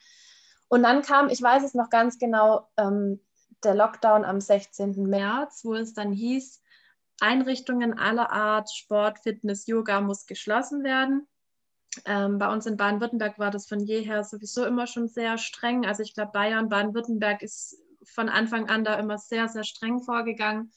Und 0.68 0.82
dann 0.82 1.02
kam, 1.02 1.28
ich 1.28 1.42
weiß 1.42 1.62
es 1.64 1.74
noch 1.74 1.90
ganz 1.90 2.18
genau, 2.18 2.68
ähm, 2.76 3.20
der 3.64 3.74
Lockdown 3.74 4.24
am 4.24 4.40
16. 4.40 5.08
März, 5.08 5.64
wo 5.64 5.74
es 5.74 5.94
dann 5.94 6.12
hieß, 6.12 6.62
Einrichtungen 7.20 7.98
aller 7.98 8.30
Art, 8.30 8.70
Sport, 8.72 9.18
Fitness, 9.20 9.66
Yoga 9.66 10.00
muss 10.00 10.26
geschlossen 10.26 10.82
werden. 10.82 11.26
Ähm, 12.04 12.38
bei 12.38 12.52
uns 12.52 12.66
in 12.66 12.76
Baden-Württemberg 12.76 13.38
war 13.38 13.50
das 13.50 13.66
von 13.66 13.80
jeher 13.80 14.22
sowieso 14.24 14.64
immer 14.64 14.86
schon 14.86 15.08
sehr 15.08 15.38
streng. 15.38 15.84
Also 15.86 16.02
ich 16.02 16.14
glaube, 16.14 16.32
Bayern, 16.32 16.68
Baden-Württemberg 16.68 17.42
ist 17.42 17.76
von 18.04 18.28
Anfang 18.28 18.68
an 18.68 18.84
da 18.84 18.94
immer 18.94 19.18
sehr, 19.18 19.48
sehr 19.48 19.64
streng 19.64 20.00
vorgegangen. 20.00 20.72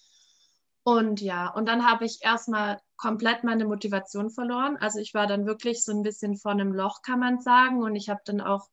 Und 0.84 1.21
ja, 1.21 1.49
und 1.49 1.67
dann 1.67 1.89
habe 1.89 2.06
ich 2.06 2.19
erstmal 2.21 2.82
komplett 2.97 3.43
meine 3.43 3.65
Motivation 3.65 4.30
verloren. 4.30 4.78
Also 4.78 4.99
ich 4.99 5.13
war 5.13 5.28
dann 5.28 5.45
wirklich 5.45 5.84
so 5.84 5.93
ein 5.93 6.04
bisschen 6.04 6.36
vor 6.36 6.52
einem 6.52 6.73
Loch, 6.73 7.02
kann 7.02 7.19
man 7.19 7.39
sagen. 7.39 7.84
Und 7.84 7.95
ich 7.95 8.10
habe 8.10 8.21
dann 8.26 8.41
auch 8.41 8.67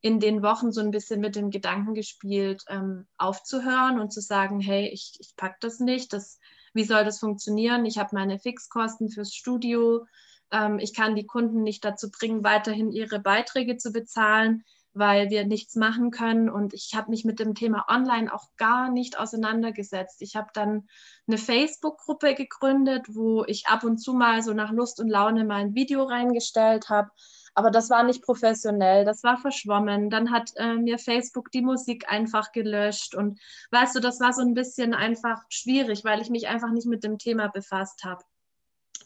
in 0.00 0.20
den 0.20 0.42
Wochen 0.42 0.70
so 0.70 0.80
ein 0.80 0.92
bisschen 0.92 1.20
mit 1.20 1.34
dem 1.34 1.50
Gedanken 1.50 1.94
gespielt, 1.94 2.62
ähm, 2.68 3.06
aufzuhören 3.16 3.98
und 3.98 4.12
zu 4.12 4.20
sagen, 4.20 4.60
hey, 4.60 4.88
ich, 4.92 5.16
ich 5.18 5.34
packe 5.36 5.56
das 5.60 5.80
nicht, 5.80 6.12
das 6.12 6.38
wie 6.76 6.84
soll 6.84 7.04
das 7.04 7.18
funktionieren? 7.20 7.86
Ich 7.86 7.96
habe 7.96 8.14
meine 8.14 8.38
Fixkosten 8.38 9.08
fürs 9.08 9.34
Studio. 9.34 10.06
Ähm, 10.50 10.78
ich 10.78 10.94
kann 10.94 11.14
die 11.14 11.26
Kunden 11.26 11.62
nicht 11.62 11.84
dazu 11.84 12.10
bringen, 12.10 12.44
weiterhin 12.44 12.92
ihre 12.92 13.20
Beiträge 13.20 13.76
zu 13.76 13.92
bezahlen, 13.92 14.64
weil 14.92 15.30
wir 15.30 15.44
nichts 15.46 15.76
machen 15.76 16.10
können. 16.10 16.48
Und 16.48 16.74
ich 16.74 16.92
habe 16.94 17.10
mich 17.10 17.24
mit 17.24 17.38
dem 17.38 17.54
Thema 17.54 17.86
Online 17.88 18.32
auch 18.32 18.48
gar 18.56 18.90
nicht 18.90 19.18
auseinandergesetzt. 19.18 20.22
Ich 20.22 20.36
habe 20.36 20.48
dann 20.54 20.88
eine 21.26 21.38
Facebook-Gruppe 21.38 22.34
gegründet, 22.34 23.06
wo 23.08 23.44
ich 23.44 23.66
ab 23.66 23.84
und 23.84 23.98
zu 23.98 24.14
mal 24.14 24.42
so 24.42 24.52
nach 24.52 24.72
Lust 24.72 25.00
und 25.00 25.08
Laune 25.08 25.44
mal 25.44 25.60
ein 25.60 25.74
Video 25.74 26.04
reingestellt 26.04 26.88
habe 26.88 27.10
aber 27.56 27.70
das 27.70 27.88
war 27.88 28.02
nicht 28.02 28.22
professionell, 28.22 29.06
das 29.06 29.24
war 29.24 29.38
verschwommen. 29.38 30.10
Dann 30.10 30.30
hat 30.30 30.52
äh, 30.56 30.74
mir 30.74 30.98
Facebook 30.98 31.50
die 31.50 31.62
Musik 31.62 32.04
einfach 32.06 32.52
gelöscht. 32.52 33.14
Und 33.14 33.40
weißt 33.70 33.96
du, 33.96 34.00
das 34.00 34.20
war 34.20 34.34
so 34.34 34.42
ein 34.42 34.52
bisschen 34.52 34.92
einfach 34.92 35.40
schwierig, 35.48 36.04
weil 36.04 36.20
ich 36.20 36.28
mich 36.28 36.48
einfach 36.48 36.70
nicht 36.70 36.86
mit 36.86 37.02
dem 37.02 37.16
Thema 37.16 37.48
befasst 37.48 38.04
habe. 38.04 38.22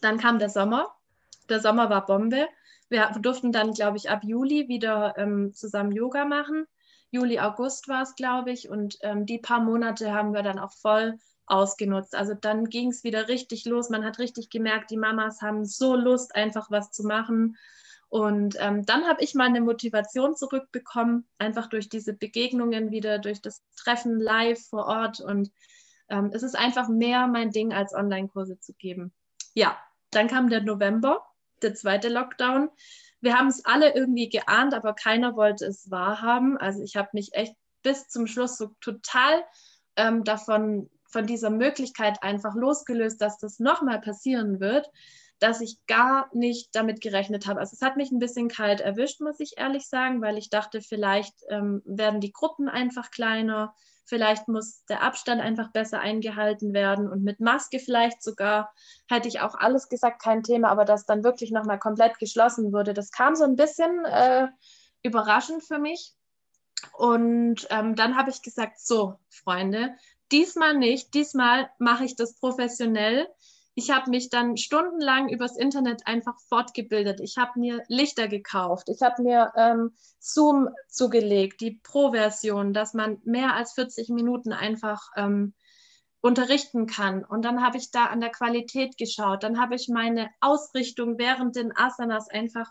Dann 0.01 0.17
kam 0.17 0.37
der 0.37 0.49
Sommer. 0.49 0.93
Der 1.51 1.59
Sommer 1.59 1.89
war 1.89 2.05
Bombe. 2.05 2.47
Wir 2.89 3.11
durften 3.19 3.51
dann, 3.51 3.73
glaube 3.73 3.97
ich, 3.97 4.09
ab 4.09 4.23
Juli 4.23 4.69
wieder 4.69 5.15
ähm, 5.17 5.53
zusammen 5.53 5.91
Yoga 5.91 6.25
machen. 6.25 6.65
Juli, 7.11 7.39
August 7.39 7.89
war 7.89 8.03
es, 8.03 8.15
glaube 8.15 8.51
ich. 8.51 8.69
Und 8.69 8.97
ähm, 9.01 9.25
die 9.25 9.37
paar 9.37 9.59
Monate 9.59 10.13
haben 10.13 10.33
wir 10.33 10.43
dann 10.43 10.59
auch 10.59 10.71
voll 10.71 11.17
ausgenutzt. 11.45 12.15
Also 12.15 12.33
dann 12.33 12.69
ging 12.69 12.89
es 12.89 13.03
wieder 13.03 13.27
richtig 13.27 13.65
los. 13.65 13.89
Man 13.89 14.05
hat 14.05 14.17
richtig 14.17 14.49
gemerkt, 14.49 14.91
die 14.91 14.97
Mamas 14.97 15.41
haben 15.41 15.65
so 15.65 15.95
Lust, 15.95 16.35
einfach 16.35 16.71
was 16.71 16.91
zu 16.91 17.03
machen. 17.03 17.57
Und 18.07 18.55
ähm, 18.59 18.85
dann 18.85 19.05
habe 19.07 19.21
ich 19.21 19.35
meine 19.35 19.59
Motivation 19.59 20.37
zurückbekommen, 20.37 21.27
einfach 21.37 21.67
durch 21.67 21.89
diese 21.89 22.13
Begegnungen 22.13 22.91
wieder, 22.91 23.19
durch 23.19 23.41
das 23.41 23.61
Treffen 23.75 24.19
live 24.21 24.65
vor 24.69 24.85
Ort. 24.85 25.19
Und 25.19 25.51
ähm, 26.07 26.31
es 26.33 26.43
ist 26.43 26.57
einfach 26.57 26.87
mehr 26.87 27.27
mein 27.27 27.51
Ding, 27.51 27.73
als 27.73 27.93
Online-Kurse 27.93 28.57
zu 28.59 28.73
geben. 28.73 29.13
Ja, 29.53 29.77
dann 30.11 30.27
kam 30.27 30.49
der 30.49 30.61
November, 30.61 31.25
der 31.63 31.75
zweite 31.75 32.09
Lockdown. 32.09 32.69
Wir 33.21 33.37
haben 33.37 33.47
es 33.47 33.65
alle 33.65 33.93
irgendwie 33.93 34.29
geahnt, 34.29 34.73
aber 34.73 34.93
keiner 34.93 35.35
wollte 35.35 35.65
es 35.65 35.91
wahrhaben. 35.91 36.57
Also 36.57 36.81
ich 36.81 36.95
habe 36.95 37.09
mich 37.13 37.33
echt 37.33 37.55
bis 37.83 38.07
zum 38.07 38.27
Schluss 38.27 38.57
so 38.57 38.75
total 38.81 39.43
ähm, 39.95 40.23
davon, 40.23 40.89
von 41.05 41.27
dieser 41.27 41.49
Möglichkeit 41.49 42.23
einfach 42.23 42.55
losgelöst, 42.55 43.21
dass 43.21 43.37
das 43.37 43.59
nochmal 43.59 43.99
passieren 44.01 44.59
wird 44.59 44.89
dass 45.41 45.59
ich 45.59 45.83
gar 45.87 46.29
nicht 46.35 46.75
damit 46.75 47.01
gerechnet 47.01 47.47
habe. 47.47 47.59
Also 47.59 47.73
es 47.73 47.81
hat 47.81 47.97
mich 47.97 48.11
ein 48.11 48.19
bisschen 48.19 48.47
kalt 48.47 48.79
erwischt, 48.79 49.21
muss 49.21 49.39
ich 49.39 49.57
ehrlich 49.57 49.87
sagen, 49.87 50.21
weil 50.21 50.37
ich 50.37 50.51
dachte, 50.51 50.81
vielleicht 50.81 51.33
ähm, 51.49 51.81
werden 51.83 52.21
die 52.21 52.31
Gruppen 52.31 52.69
einfach 52.69 53.09
kleiner, 53.09 53.73
vielleicht 54.05 54.47
muss 54.47 54.83
der 54.85 55.01
Abstand 55.03 55.41
einfach 55.41 55.71
besser 55.71 55.99
eingehalten 55.99 56.73
werden 56.73 57.09
und 57.09 57.23
mit 57.23 57.39
Maske 57.39 57.79
vielleicht 57.79 58.23
sogar, 58.23 58.73
hätte 59.09 59.27
ich 59.27 59.39
auch 59.41 59.55
alles 59.55 59.89
gesagt, 59.89 60.21
kein 60.21 60.43
Thema, 60.43 60.69
aber 60.69 60.85
dass 60.85 61.05
dann 61.05 61.23
wirklich 61.23 61.51
nochmal 61.51 61.79
komplett 61.79 62.19
geschlossen 62.19 62.73
wurde, 62.73 62.93
das 62.93 63.11
kam 63.11 63.35
so 63.35 63.43
ein 63.43 63.55
bisschen 63.55 64.05
äh, 64.05 64.47
überraschend 65.03 65.63
für 65.63 65.79
mich. 65.79 66.13
Und 66.93 67.67
ähm, 67.69 67.95
dann 67.95 68.17
habe 68.17 68.31
ich 68.31 68.41
gesagt, 68.41 68.79
so, 68.79 69.19
Freunde, 69.29 69.95
diesmal 70.31 70.75
nicht, 70.75 71.13
diesmal 71.13 71.69
mache 71.77 72.05
ich 72.05 72.15
das 72.15 72.39
professionell 72.39 73.27
ich 73.73 73.89
habe 73.89 74.09
mich 74.09 74.29
dann 74.29 74.57
stundenlang 74.57 75.29
übers 75.29 75.55
Internet 75.55 76.05
einfach 76.05 76.39
fortgebildet. 76.49 77.19
Ich 77.21 77.37
habe 77.37 77.59
mir 77.59 77.83
Lichter 77.87 78.27
gekauft. 78.27 78.89
Ich 78.89 79.01
habe 79.01 79.21
mir 79.21 79.53
ähm, 79.55 79.93
Zoom 80.19 80.69
zugelegt, 80.89 81.61
die 81.61 81.79
Pro-Version, 81.83 82.73
dass 82.73 82.93
man 82.93 83.19
mehr 83.23 83.55
als 83.55 83.73
40 83.73 84.09
Minuten 84.09 84.51
einfach 84.51 85.09
ähm, 85.15 85.53
unterrichten 86.19 86.85
kann. 86.85 87.23
Und 87.23 87.43
dann 87.45 87.63
habe 87.63 87.77
ich 87.77 87.91
da 87.91 88.05
an 88.05 88.19
der 88.19 88.31
Qualität 88.31 88.97
geschaut. 88.97 89.43
Dann 89.43 89.59
habe 89.59 89.75
ich 89.75 89.87
meine 89.87 90.29
Ausrichtung 90.41 91.17
während 91.17 91.55
den 91.55 91.75
Asanas 91.75 92.29
einfach 92.29 92.69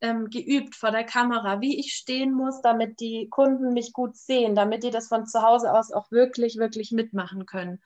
ähm, 0.00 0.30
geübt 0.30 0.74
vor 0.74 0.90
der 0.90 1.04
Kamera, 1.04 1.60
wie 1.60 1.78
ich 1.78 1.92
stehen 1.92 2.32
muss, 2.32 2.60
damit 2.62 3.00
die 3.00 3.28
Kunden 3.28 3.72
mich 3.74 3.92
gut 3.92 4.16
sehen, 4.16 4.54
damit 4.54 4.82
die 4.82 4.90
das 4.90 5.08
von 5.08 5.26
zu 5.26 5.42
Hause 5.42 5.72
aus 5.72 5.92
auch 5.92 6.10
wirklich, 6.10 6.56
wirklich 6.56 6.92
mitmachen 6.92 7.46
können. 7.46 7.80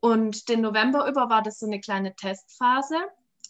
Und 0.00 0.48
den 0.48 0.62
November 0.62 1.06
über 1.08 1.28
war 1.28 1.42
das 1.42 1.58
so 1.58 1.66
eine 1.66 1.80
kleine 1.80 2.14
Testphase. 2.14 2.96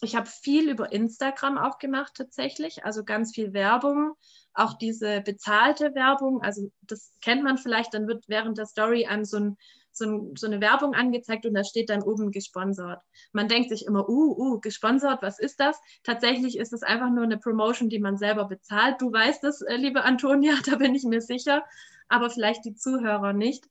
Ich 0.03 0.15
habe 0.15 0.27
viel 0.27 0.69
über 0.69 0.91
Instagram 0.91 1.57
auch 1.57 1.77
gemacht 1.77 2.13
tatsächlich, 2.15 2.83
also 2.83 3.03
ganz 3.03 3.35
viel 3.35 3.53
Werbung, 3.53 4.15
auch 4.53 4.73
diese 4.73 5.21
bezahlte 5.21 5.93
Werbung. 5.93 6.41
Also 6.41 6.71
das 6.81 7.13
kennt 7.21 7.43
man 7.43 7.57
vielleicht, 7.57 7.93
dann 7.93 8.07
wird 8.07 8.25
während 8.27 8.57
der 8.57 8.65
Story 8.65 9.05
einem 9.05 9.25
so, 9.25 9.37
ein, 9.37 9.57
so, 9.91 10.05
ein, 10.05 10.35
so 10.35 10.47
eine 10.47 10.59
Werbung 10.59 10.95
angezeigt 10.95 11.45
und 11.45 11.53
da 11.53 11.63
steht 11.63 11.91
dann 11.91 12.01
oben 12.01 12.31
gesponsert. 12.31 12.99
Man 13.31 13.47
denkt 13.47 13.69
sich 13.69 13.85
immer, 13.85 14.09
uh, 14.09 14.35
uh, 14.35 14.59
gesponsert, 14.59 15.21
was 15.21 15.37
ist 15.37 15.59
das? 15.59 15.79
Tatsächlich 16.03 16.57
ist 16.57 16.73
es 16.73 16.81
einfach 16.81 17.11
nur 17.11 17.23
eine 17.23 17.37
Promotion, 17.37 17.87
die 17.87 17.99
man 17.99 18.17
selber 18.17 18.45
bezahlt. 18.45 18.99
Du 18.99 19.13
weißt 19.13 19.43
es, 19.43 19.61
äh, 19.61 19.75
liebe 19.75 20.03
Antonia, 20.03 20.55
da 20.65 20.77
bin 20.77 20.95
ich 20.95 21.03
mir 21.03 21.21
sicher, 21.21 21.63
aber 22.09 22.31
vielleicht 22.31 22.65
die 22.65 22.73
Zuhörer 22.73 23.33
nicht. 23.33 23.65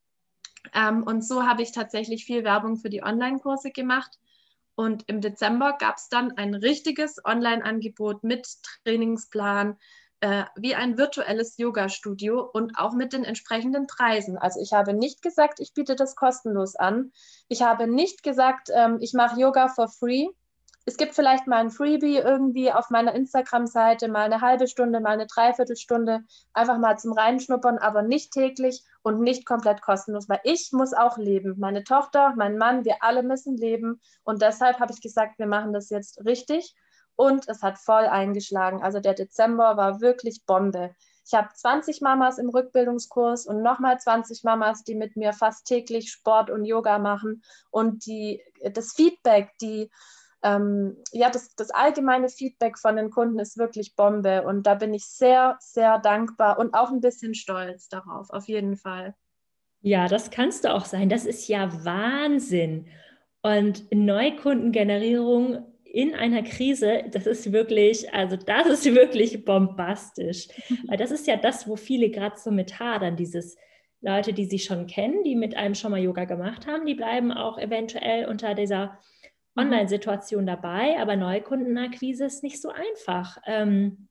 Ähm, 0.75 1.03
und 1.03 1.25
so 1.25 1.45
habe 1.47 1.63
ich 1.63 1.73
tatsächlich 1.73 2.25
viel 2.25 2.45
Werbung 2.45 2.77
für 2.77 2.91
die 2.91 3.03
Online-Kurse 3.03 3.71
gemacht. 3.71 4.19
Und 4.75 5.05
im 5.09 5.21
Dezember 5.21 5.77
gab 5.79 5.97
es 5.97 6.09
dann 6.09 6.33
ein 6.33 6.55
richtiges 6.55 7.23
Online-Angebot 7.25 8.25
mit 8.25 8.49
Trainingsplan, 8.85 9.77
äh, 10.21 10.45
wie 10.57 10.75
ein 10.75 10.99
virtuelles 10.99 11.57
Yoga-Studio 11.59 12.41
und 12.53 12.79
auch 12.79 12.93
mit 12.93 13.13
den 13.13 13.25
entsprechenden 13.25 13.87
Preisen. 13.87 14.39
Also 14.39 14.61
ich 14.61 14.73
habe 14.73 14.93
nicht 14.93 15.23
gesagt, 15.23 15.61
ich 15.61 15.75
biete 15.75 15.97
das 15.97 16.15
kostenlos 16.15 16.77
an. 16.77 17.13
Ich 17.49 17.63
habe 17.63 17.87
nicht 17.87 18.23
gesagt, 18.23 18.69
ähm, 18.75 18.99
ich 19.01 19.13
mache 19.13 19.41
Yoga 19.41 19.69
for 19.69 19.89
free. 19.89 20.27
Es 20.91 20.97
gibt 20.97 21.15
vielleicht 21.15 21.47
mal 21.47 21.59
ein 21.59 21.71
Freebie 21.71 22.17
irgendwie 22.17 22.73
auf 22.73 22.91
meiner 22.91 23.15
Instagram-Seite, 23.15 24.09
mal 24.09 24.25
eine 24.25 24.41
halbe 24.41 24.67
Stunde, 24.67 24.99
mal 24.99 25.11
eine 25.11 25.29
Dreiviertelstunde, 25.29 26.25
einfach 26.53 26.79
mal 26.79 26.99
zum 26.99 27.13
Reinschnuppern, 27.13 27.79
aber 27.79 28.03
nicht 28.03 28.33
täglich 28.33 28.83
und 29.03 29.21
nicht 29.21 29.47
komplett 29.47 29.83
kostenlos, 29.83 30.29
weil 30.29 30.41
ich 30.43 30.71
muss 30.73 30.93
auch 30.93 31.17
leben. 31.17 31.55
Meine 31.61 31.85
Tochter, 31.85 32.35
mein 32.37 32.59
Mann, 32.59 32.85
wir 32.85 33.05
alle 33.05 33.23
müssen 33.23 33.57
leben. 33.57 34.01
Und 34.25 34.43
deshalb 34.43 34.81
habe 34.81 34.93
ich 34.93 35.01
gesagt, 35.01 35.39
wir 35.39 35.47
machen 35.47 35.73
das 35.73 35.91
jetzt 35.91 36.25
richtig 36.25 36.75
und 37.15 37.49
es 37.49 37.63
hat 37.63 37.79
voll 37.79 38.07
eingeschlagen. 38.07 38.83
Also 38.83 38.99
der 38.99 39.15
Dezember 39.15 39.77
war 39.77 40.01
wirklich 40.01 40.45
Bombe. 40.45 40.97
Ich 41.25 41.35
habe 41.35 41.51
20 41.55 42.01
Mamas 42.01 42.39
im 42.39 42.49
Rückbildungskurs 42.49 43.47
und 43.47 43.63
nochmal 43.63 44.01
20 44.01 44.43
Mamas, 44.43 44.83
die 44.83 44.97
mit 44.97 45.15
mir 45.15 45.35
fast 45.35 45.69
täglich 45.69 46.11
Sport 46.11 46.51
und 46.51 46.65
Yoga 46.65 46.99
machen. 46.99 47.45
Und 47.71 48.07
die, 48.07 48.43
das 48.75 48.95
Feedback, 48.95 49.53
die, 49.61 49.89
ähm, 50.43 50.97
ja, 51.13 51.31
das, 51.31 51.55
das 51.55 51.71
allgemeine 51.71 52.29
Feedback 52.29 52.79
von 52.79 52.97
den 52.97 53.11
Kunden 53.11 53.39
ist 53.39 53.59
wirklich 53.59 53.95
Bombe. 53.95 54.43
Und 54.43 54.67
da 54.67 54.75
bin 54.75 54.95
ich 54.95 55.07
sehr, 55.07 55.57
sehr 55.61 55.99
dankbar 55.99 56.59
und 56.59 56.75
auch 56.75 56.91
ein 56.91 57.01
bisschen 57.01 57.35
stolz 57.35 57.89
darauf, 57.89 58.31
auf 58.31 58.49
jeden 58.49 58.77
Fall. 58.77 59.15
Ja, 59.83 60.09
das 60.09 60.31
kannst 60.31 60.65
du 60.65 60.73
auch 60.75 60.85
sein. 60.85 61.09
Das 61.09 61.25
ist 61.25 61.49
ja 61.49 61.85
Wahnsinn. 61.85 62.87
Und 63.43 63.85
Neukundengenerierung 63.93 65.67
in 65.85 66.15
einer 66.15 66.43
Krise, 66.43 67.05
das 67.11 67.27
ist 67.27 67.53
wirklich, 67.53 68.13
also 68.15 68.37
das 68.37 68.67
ist 68.67 68.95
wirklich 68.95 69.45
bombastisch. 69.45 70.49
Weil 70.87 70.99
das 70.99 71.11
ist 71.11 71.27
ja 71.27 71.37
das, 71.37 71.67
wo 71.67 71.77
viele 71.77 72.11
gerade 72.11 72.39
so 72.39 72.51
mit 72.51 72.79
hadern, 72.79 73.17
dieses 73.17 73.57
Leute, 74.01 74.33
die 74.33 74.47
sie 74.47 74.59
schon 74.59 74.87
kennen, 74.87 75.25
die 75.25 75.37
mit 75.37 75.57
einem 75.57 75.75
schon 75.75 75.91
mal 75.91 76.01
Yoga 76.01 76.25
gemacht 76.25 76.67
haben, 76.67 76.87
die 76.87 76.95
bleiben 76.95 77.33
auch 77.33 77.59
eventuell 77.59 78.27
unter 78.27 78.55
dieser. 78.55 78.99
Online-Situation 79.57 80.47
dabei, 80.47 80.99
aber 81.01 81.17
Neukundenakquise 81.17 82.25
ist 82.25 82.43
nicht 82.43 82.61
so 82.61 82.71
einfach. 82.71 83.39
Ähm, 83.47 84.09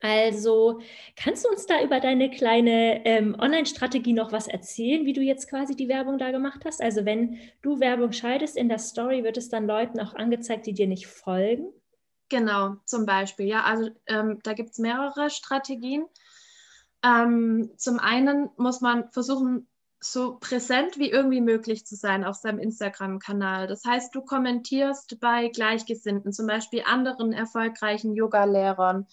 also 0.00 0.80
kannst 1.16 1.44
du 1.44 1.48
uns 1.48 1.66
da 1.66 1.82
über 1.82 2.00
deine 2.00 2.30
kleine 2.30 3.04
ähm, 3.06 3.34
Online-Strategie 3.38 4.12
noch 4.12 4.30
was 4.30 4.46
erzählen, 4.46 5.06
wie 5.06 5.14
du 5.14 5.22
jetzt 5.22 5.48
quasi 5.48 5.74
die 5.74 5.88
Werbung 5.88 6.18
da 6.18 6.30
gemacht 6.30 6.64
hast? 6.64 6.82
Also 6.82 7.04
wenn 7.04 7.38
du 7.62 7.80
Werbung 7.80 8.12
schaltest 8.12 8.56
in 8.56 8.68
der 8.68 8.78
Story, 8.78 9.24
wird 9.24 9.36
es 9.36 9.48
dann 9.48 9.66
Leuten 9.66 9.98
auch 10.00 10.14
angezeigt, 10.14 10.66
die 10.66 10.74
dir 10.74 10.86
nicht 10.86 11.06
folgen? 11.06 11.72
Genau, 12.28 12.76
zum 12.84 13.06
Beispiel. 13.06 13.46
Ja, 13.46 13.62
also 13.62 13.90
ähm, 14.06 14.40
da 14.42 14.52
gibt 14.52 14.70
es 14.70 14.78
mehrere 14.78 15.30
Strategien. 15.30 16.04
Ähm, 17.02 17.70
zum 17.76 17.98
einen 17.98 18.50
muss 18.56 18.80
man 18.80 19.10
versuchen, 19.12 19.66
so 20.12 20.36
präsent 20.38 20.98
wie 20.98 21.10
irgendwie 21.10 21.40
möglich 21.40 21.86
zu 21.86 21.96
sein 21.96 22.24
auf 22.24 22.36
seinem 22.36 22.58
Instagram-Kanal. 22.58 23.66
Das 23.66 23.84
heißt, 23.84 24.14
du 24.14 24.22
kommentierst 24.22 25.18
bei 25.20 25.48
Gleichgesinnten, 25.48 26.32
zum 26.32 26.46
Beispiel 26.46 26.82
anderen 26.86 27.32
erfolgreichen 27.32 28.14
Yoga-Lehrern 28.14 29.06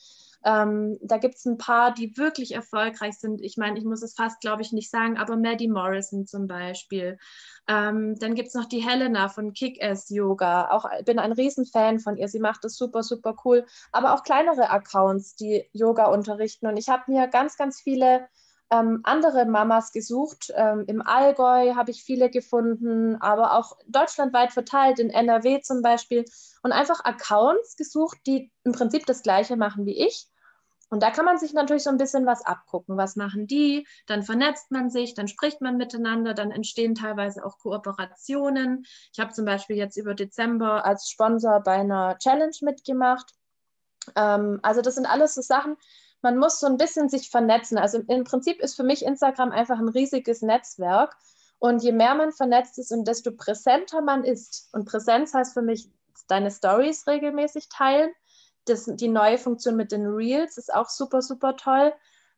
ähm, 0.46 0.98
da 1.02 1.18
gibt 1.18 1.36
es 1.36 1.46
ein 1.46 1.58
paar, 1.58 1.94
die 1.94 2.18
wirklich 2.18 2.54
erfolgreich 2.54 3.18
sind. 3.18 3.42
Ich 3.42 3.58
meine, 3.58 3.78
ich 3.78 3.86
muss 3.86 4.02
es 4.02 4.14
fast, 4.14 4.42
glaube 4.42 4.62
ich, 4.62 4.74
nicht 4.74 4.90
sagen, 4.90 5.18
aber 5.18 5.38
Maddie 5.38 5.70
Morrison 5.70 6.28
zum 6.28 6.48
Beispiel. 6.48 7.18
Ähm, 7.68 8.18
dann 8.20 8.36
gibt 8.36 8.50
es 8.50 8.54
noch 8.54 8.66
die 8.66 8.82
Helena 8.82 9.30
von 9.30 9.54
Kick-Ass 9.54 10.10
Yoga. 10.10 10.70
Auch 10.72 10.86
bin 11.06 11.20
ein 11.20 11.32
Riesenfan 11.32 12.00
von 12.00 12.18
ihr. 12.18 12.28
Sie 12.28 12.40
macht 12.40 12.66
das 12.66 12.76
super, 12.76 13.04
super 13.04 13.36
cool. 13.46 13.66
Aber 13.92 14.14
auch 14.14 14.24
kleinere 14.24 14.70
Accounts, 14.70 15.36
die 15.36 15.66
Yoga 15.72 16.08
unterrichten. 16.08 16.68
Und 16.68 16.78
ich 16.78 16.90
habe 16.90 17.10
mir 17.10 17.28
ganz, 17.28 17.56
ganz 17.56 17.80
viele 17.80 18.28
ähm, 18.74 19.02
andere 19.04 19.46
Mamas 19.46 19.92
gesucht. 19.92 20.52
Ähm, 20.56 20.86
Im 20.88 21.02
Allgäu 21.02 21.76
habe 21.76 21.92
ich 21.92 22.04
viele 22.04 22.30
gefunden, 22.30 23.16
aber 23.22 23.58
auch 23.58 23.78
deutschlandweit 23.88 24.52
verteilt, 24.52 25.00
in 25.00 25.10
NRW 25.10 25.62
zum 25.62 25.82
Beispiel. 25.82 26.26
Und 26.64 26.72
einfach 26.72 27.04
Accounts 27.04 27.76
gesucht, 27.76 28.18
die 28.26 28.52
im 28.64 28.72
Prinzip 28.72 29.06
das 29.06 29.22
Gleiche 29.22 29.58
machen 29.58 29.86
wie 29.86 29.98
ich 29.98 30.30
und 30.94 31.02
da 31.02 31.10
kann 31.10 31.26
man 31.26 31.40
sich 31.40 31.54
natürlich 31.54 31.82
so 31.82 31.90
ein 31.90 31.98
bisschen 31.98 32.28
was 32.28 32.46
abgucken. 32.46 32.98
Was 32.98 33.16
machen 33.16 33.48
die? 33.48 33.88
Dann 34.06 34.22
vernetzt 34.22 34.70
man 34.70 34.92
sich, 34.92 35.16
dann 35.16 35.28
spricht 35.28 35.60
man 35.60 35.76
miteinander, 35.76 36.36
dann 36.36 36.52
entstehen 36.52 36.94
teilweise 36.94 37.44
auch 37.44 37.58
Kooperationen. 37.58 38.86
Ich 39.12 39.20
habe 39.20 39.34
zum 39.34 39.44
Beispiel 39.44 39.76
jetzt 39.76 39.98
über 39.98 40.14
Dezember 40.14 40.86
als 40.86 41.10
Sponsor 41.10 41.62
bei 41.62 41.72
einer 41.72 42.20
Challenge 42.20 42.56
mitgemacht. 42.62 43.34
Ähm, 44.16 44.60
also 44.62 44.84
das 44.84 44.94
sind 44.94 45.08
alles 45.08 45.34
so 45.34 45.42
Sachen, 45.42 45.78
man 46.24 46.38
muss 46.38 46.60
so 46.60 46.68
ein 46.68 46.78
bisschen 46.78 47.10
sich 47.10 47.30
vernetzen. 47.30 47.78
Also 47.78 48.00
im 48.00 48.24
Prinzip 48.24 48.60
ist 48.62 48.76
für 48.76 48.84
mich 48.84 49.06
Instagram 49.06 49.52
einfach 49.52 49.78
ein 49.78 49.90
riesiges 49.90 50.42
Netzwerk. 50.42 51.16
Und 51.60 51.84
je 51.84 51.92
mehr 51.92 52.16
man 52.16 52.32
vernetzt 52.32 52.80
ist 52.80 52.92
und 52.92 53.08
desto 53.08 53.32
präsenter 53.32 54.02
man 54.02 54.24
ist, 54.24 54.70
und 54.74 54.86
Präsenz 54.86 55.34
heißt 55.34 55.54
für 55.54 55.62
mich, 55.62 55.90
deine 56.28 56.52
Stories 56.52 57.08
regelmäßig 57.08 57.70
teilen, 57.70 58.12
das, 58.66 58.86
die 58.86 59.10
neue 59.10 59.38
Funktion 59.38 59.76
mit 59.76 59.92
den 59.92 60.06
Reels 60.06 60.58
ist 60.58 60.74
auch 60.74 60.90
super, 60.90 61.22
super 61.22 61.56
toll, 61.58 61.94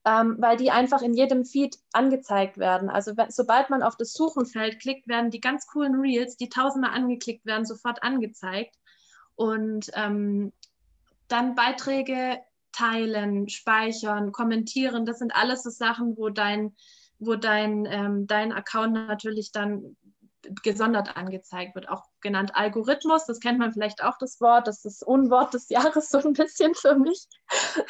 ähm, 0.05 0.37
weil 0.39 0.57
die 0.57 0.71
einfach 0.71 1.01
in 1.01 1.13
jedem 1.13 1.45
Feed 1.45 1.77
angezeigt 1.93 2.57
werden. 2.57 2.89
Also 2.89 3.13
sobald 3.29 3.69
man 3.69 3.83
auf 3.83 3.95
das 3.95 4.13
Suchenfeld 4.13 4.79
klickt, 4.79 5.07
werden 5.07 5.31
die 5.31 5.41
ganz 5.41 5.67
coolen 5.67 5.95
Reels, 5.99 6.37
die 6.37 6.49
tausendmal 6.49 6.93
angeklickt 6.93 7.45
werden, 7.45 7.65
sofort 7.65 8.01
angezeigt. 8.03 8.75
Und 9.35 9.91
ähm, 9.93 10.53
dann 11.27 11.55
Beiträge 11.55 12.39
teilen, 12.75 13.49
speichern, 13.49 14.31
kommentieren, 14.31 15.05
das 15.05 15.19
sind 15.19 15.35
alles 15.35 15.63
so 15.63 15.69
Sachen, 15.69 16.17
wo 16.17 16.29
dein, 16.29 16.75
wo 17.19 17.35
dein, 17.35 17.85
ähm, 17.85 18.27
dein 18.27 18.51
Account 18.51 18.93
natürlich 18.93 19.51
dann 19.51 19.95
gesondert 20.63 21.17
angezeigt 21.17 21.75
wird, 21.75 21.89
auch 21.89 22.03
genannt 22.21 22.51
Algorithmus. 22.53 23.25
Das 23.25 23.39
kennt 23.39 23.59
man 23.59 23.73
vielleicht 23.73 24.03
auch 24.03 24.17
das 24.19 24.39
Wort. 24.41 24.67
Das 24.67 24.77
ist 24.77 25.01
das 25.01 25.01
Unwort 25.01 25.53
des 25.53 25.69
Jahres 25.69 26.09
so 26.09 26.19
ein 26.19 26.33
bisschen 26.33 26.75
für 26.75 26.95
mich. 26.95 27.27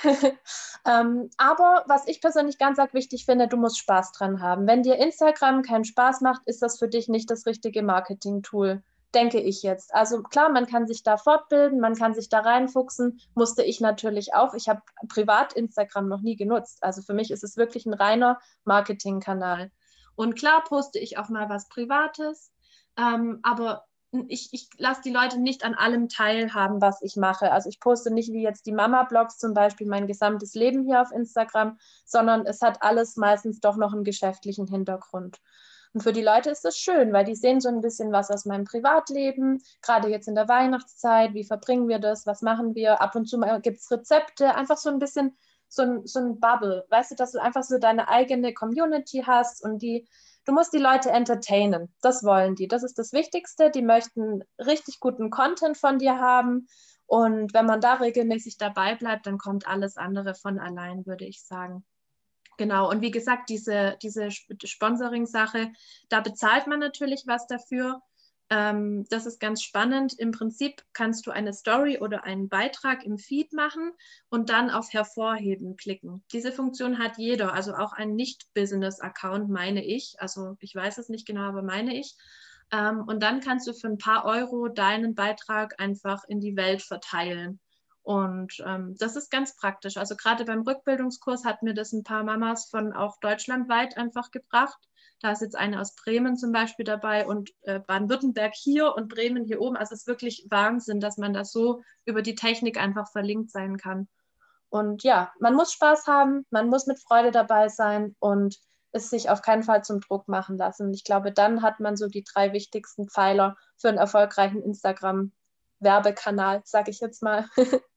ähm, 0.85 1.29
aber 1.37 1.83
was 1.87 2.07
ich 2.07 2.21
persönlich 2.21 2.57
ganz 2.57 2.79
arg 2.79 2.93
wichtig 2.93 3.25
finde, 3.25 3.47
du 3.47 3.57
musst 3.57 3.79
Spaß 3.79 4.13
dran 4.13 4.41
haben. 4.41 4.67
Wenn 4.67 4.83
dir 4.83 4.95
Instagram 4.95 5.63
keinen 5.63 5.85
Spaß 5.85 6.21
macht, 6.21 6.41
ist 6.45 6.61
das 6.61 6.79
für 6.79 6.87
dich 6.87 7.09
nicht 7.09 7.29
das 7.29 7.45
richtige 7.45 7.83
Marketing-Tool 7.83 8.81
denke 9.15 9.39
ich 9.39 9.63
jetzt. 9.63 9.93
Also 9.95 10.21
klar, 10.21 10.49
man 10.49 10.67
kann 10.67 10.87
sich 10.87 11.01
da 11.01 11.17
fortbilden, 11.17 11.79
man 11.79 11.95
kann 11.95 12.13
sich 12.13 12.29
da 12.29 12.41
reinfuchsen, 12.41 13.19
musste 13.33 13.63
ich 13.63 13.79
natürlich 13.79 14.33
auch. 14.33 14.53
Ich 14.53 14.67
habe 14.69 14.81
privat 15.07 15.53
Instagram 15.53 16.07
noch 16.07 16.21
nie 16.21 16.35
genutzt. 16.35 16.83
Also 16.83 17.01
für 17.01 17.13
mich 17.13 17.31
ist 17.31 17.43
es 17.43 17.57
wirklich 17.57 17.85
ein 17.85 17.93
reiner 17.93 18.39
Marketingkanal. 18.65 19.71
Und 20.15 20.35
klar 20.35 20.63
poste 20.63 20.99
ich 20.99 21.17
auch 21.17 21.29
mal 21.29 21.49
was 21.49 21.67
Privates, 21.69 22.51
ähm, 22.97 23.39
aber 23.43 23.85
ich, 24.27 24.49
ich 24.53 24.69
lasse 24.77 25.01
die 25.03 25.11
Leute 25.11 25.39
nicht 25.39 25.65
an 25.65 25.73
allem 25.73 26.07
teilhaben, 26.09 26.81
was 26.81 27.01
ich 27.01 27.15
mache. 27.15 27.51
Also 27.51 27.69
ich 27.69 27.79
poste 27.79 28.11
nicht 28.11 28.31
wie 28.31 28.43
jetzt 28.43 28.65
die 28.65 28.71
Mama-Blogs 28.71 29.37
zum 29.37 29.53
Beispiel 29.53 29.87
mein 29.87 30.07
gesamtes 30.07 30.53
Leben 30.55 30.85
hier 30.85 31.01
auf 31.01 31.11
Instagram, 31.11 31.77
sondern 32.05 32.45
es 32.45 32.61
hat 32.61 32.81
alles 32.81 33.17
meistens 33.17 33.59
doch 33.59 33.77
noch 33.77 33.93
einen 33.93 34.03
geschäftlichen 34.03 34.67
Hintergrund. 34.67 35.41
Und 35.95 36.01
für 36.01 36.11
die 36.11 36.21
Leute 36.21 36.49
ist 36.49 36.65
das 36.65 36.77
schön, 36.77 37.13
weil 37.13 37.23
die 37.23 37.35
sehen 37.35 37.61
so 37.61 37.69
ein 37.69 37.79
bisschen 37.79 38.11
was 38.11 38.29
aus 38.29 38.43
meinem 38.43 38.65
Privatleben, 38.65 39.63
gerade 39.81 40.09
jetzt 40.09 40.27
in 40.27 40.35
der 40.35 40.49
Weihnachtszeit, 40.49 41.33
wie 41.33 41.45
verbringen 41.45 41.87
wir 41.87 41.99
das, 41.99 42.25
was 42.25 42.41
machen 42.41 42.75
wir, 42.75 42.99
ab 42.99 43.15
und 43.15 43.27
zu 43.29 43.39
gibt 43.61 43.77
es 43.77 43.89
Rezepte, 43.89 44.55
einfach 44.55 44.75
so 44.75 44.89
ein 44.89 44.99
bisschen 44.99 45.37
so 45.69 45.83
ein, 45.83 46.05
so 46.05 46.19
ein 46.19 46.41
Bubble, 46.41 46.85
weißt 46.89 47.11
du, 47.11 47.15
dass 47.15 47.31
du 47.31 47.41
einfach 47.41 47.63
so 47.63 47.77
deine 47.77 48.09
eigene 48.09 48.53
Community 48.53 49.23
hast 49.25 49.63
und 49.63 49.81
die, 49.81 50.05
du 50.43 50.51
musst 50.51 50.73
die 50.73 50.79
Leute 50.79 51.11
entertainen. 51.11 51.95
Das 52.01 52.25
wollen 52.25 52.55
die. 52.55 52.67
Das 52.67 52.83
ist 52.83 52.99
das 52.99 53.13
Wichtigste. 53.13 53.71
Die 53.71 53.81
möchten 53.81 54.43
richtig 54.59 54.99
guten 54.99 55.29
Content 55.29 55.77
von 55.77 55.97
dir 55.97 56.19
haben. 56.19 56.67
Und 57.05 57.53
wenn 57.53 57.65
man 57.65 57.79
da 57.79 57.93
regelmäßig 57.93 58.57
dabei 58.57 58.95
bleibt, 58.95 59.27
dann 59.27 59.37
kommt 59.37 59.65
alles 59.65 59.95
andere 59.95 60.35
von 60.35 60.59
allein, 60.59 61.05
würde 61.05 61.23
ich 61.23 61.41
sagen. 61.41 61.85
Genau, 62.57 62.89
und 62.89 63.01
wie 63.01 63.11
gesagt, 63.11 63.49
diese, 63.49 63.97
diese 64.01 64.29
Sponsoring-Sache, 64.31 65.71
da 66.09 66.21
bezahlt 66.21 66.67
man 66.67 66.79
natürlich 66.79 67.23
was 67.25 67.47
dafür. 67.47 68.01
Ähm, 68.49 69.05
das 69.09 69.25
ist 69.25 69.39
ganz 69.39 69.61
spannend. 69.63 70.13
Im 70.17 70.31
Prinzip 70.31 70.83
kannst 70.93 71.25
du 71.25 71.31
eine 71.31 71.51
Story 71.53 71.97
oder 71.99 72.23
einen 72.23 72.47
Beitrag 72.47 73.03
im 73.03 73.17
Feed 73.17 73.53
machen 73.53 73.91
und 74.29 74.49
dann 74.49 74.69
auf 74.69 74.93
Hervorheben 74.93 75.75
klicken. 75.75 76.23
Diese 76.31 76.51
Funktion 76.51 76.99
hat 76.99 77.17
jeder, 77.17 77.53
also 77.53 77.73
auch 77.73 77.93
ein 77.93 78.15
Nicht-Business-Account, 78.15 79.49
meine 79.49 79.83
ich. 79.83 80.15
Also 80.19 80.55
ich 80.59 80.75
weiß 80.75 80.97
es 80.99 81.09
nicht 81.09 81.25
genau, 81.25 81.41
aber 81.49 81.63
meine 81.63 81.97
ich. 81.97 82.15
Ähm, 82.71 83.03
und 83.07 83.21
dann 83.21 83.41
kannst 83.41 83.67
du 83.67 83.73
für 83.73 83.87
ein 83.87 83.97
paar 83.97 84.25
Euro 84.25 84.67
deinen 84.69 85.15
Beitrag 85.15 85.79
einfach 85.79 86.23
in 86.27 86.39
die 86.39 86.55
Welt 86.55 86.81
verteilen. 86.81 87.59
Und 88.05 88.63
ähm, 88.65 88.95
das 88.97 89.15
ist 89.15 89.29
ganz 89.29 89.57
praktisch. 89.57 89.97
Also 89.97 90.15
gerade 90.15 90.45
beim 90.45 90.61
Rückbildungskurs 90.61 91.43
hat 91.43 91.63
mir 91.63 91.73
das 91.73 91.91
ein 91.91 92.03
paar 92.03 92.23
Mamas 92.23 92.69
von 92.69 92.93
auch 92.93 93.19
deutschlandweit 93.19 93.97
einfach 93.97 94.31
gebracht 94.31 94.79
da 95.25 95.31
ist 95.31 95.41
jetzt 95.41 95.55
eine 95.55 95.81
aus 95.81 95.95
Bremen 95.95 96.37
zum 96.37 96.51
Beispiel 96.51 96.85
dabei 96.85 97.25
und 97.25 97.51
äh, 97.63 97.79
Baden-Württemberg 97.79 98.53
hier 98.53 98.95
und 98.95 99.09
Bremen 99.09 99.45
hier 99.45 99.61
oben. 99.61 99.77
Also 99.77 99.93
es 99.93 100.01
ist 100.01 100.07
wirklich 100.07 100.45
Wahnsinn, 100.49 100.99
dass 100.99 101.17
man 101.17 101.33
da 101.33 101.45
so 101.45 101.81
über 102.05 102.21
die 102.21 102.35
Technik 102.35 102.79
einfach 102.79 103.11
verlinkt 103.11 103.51
sein 103.51 103.77
kann. 103.77 104.07
Und 104.69 105.03
ja, 105.03 105.31
man 105.39 105.55
muss 105.55 105.73
Spaß 105.73 106.07
haben, 106.07 106.45
man 106.49 106.69
muss 106.69 106.85
mit 106.85 106.99
Freude 106.99 107.31
dabei 107.31 107.69
sein 107.69 108.15
und 108.19 108.57
es 108.91 109.09
sich 109.09 109.29
auf 109.29 109.41
keinen 109.41 109.63
Fall 109.63 109.83
zum 109.83 110.01
Druck 110.01 110.27
machen 110.27 110.57
lassen. 110.57 110.93
Ich 110.93 111.03
glaube, 111.03 111.31
dann 111.31 111.61
hat 111.61 111.79
man 111.79 111.97
so 111.97 112.07
die 112.07 112.23
drei 112.23 112.53
wichtigsten 112.53 113.09
Pfeiler 113.09 113.57
für 113.77 113.89
einen 113.89 113.97
erfolgreichen 113.97 114.61
Instagram-Werbekanal, 114.61 116.61
sage 116.65 116.91
ich 116.91 116.99
jetzt 116.99 117.23
mal. 117.23 117.47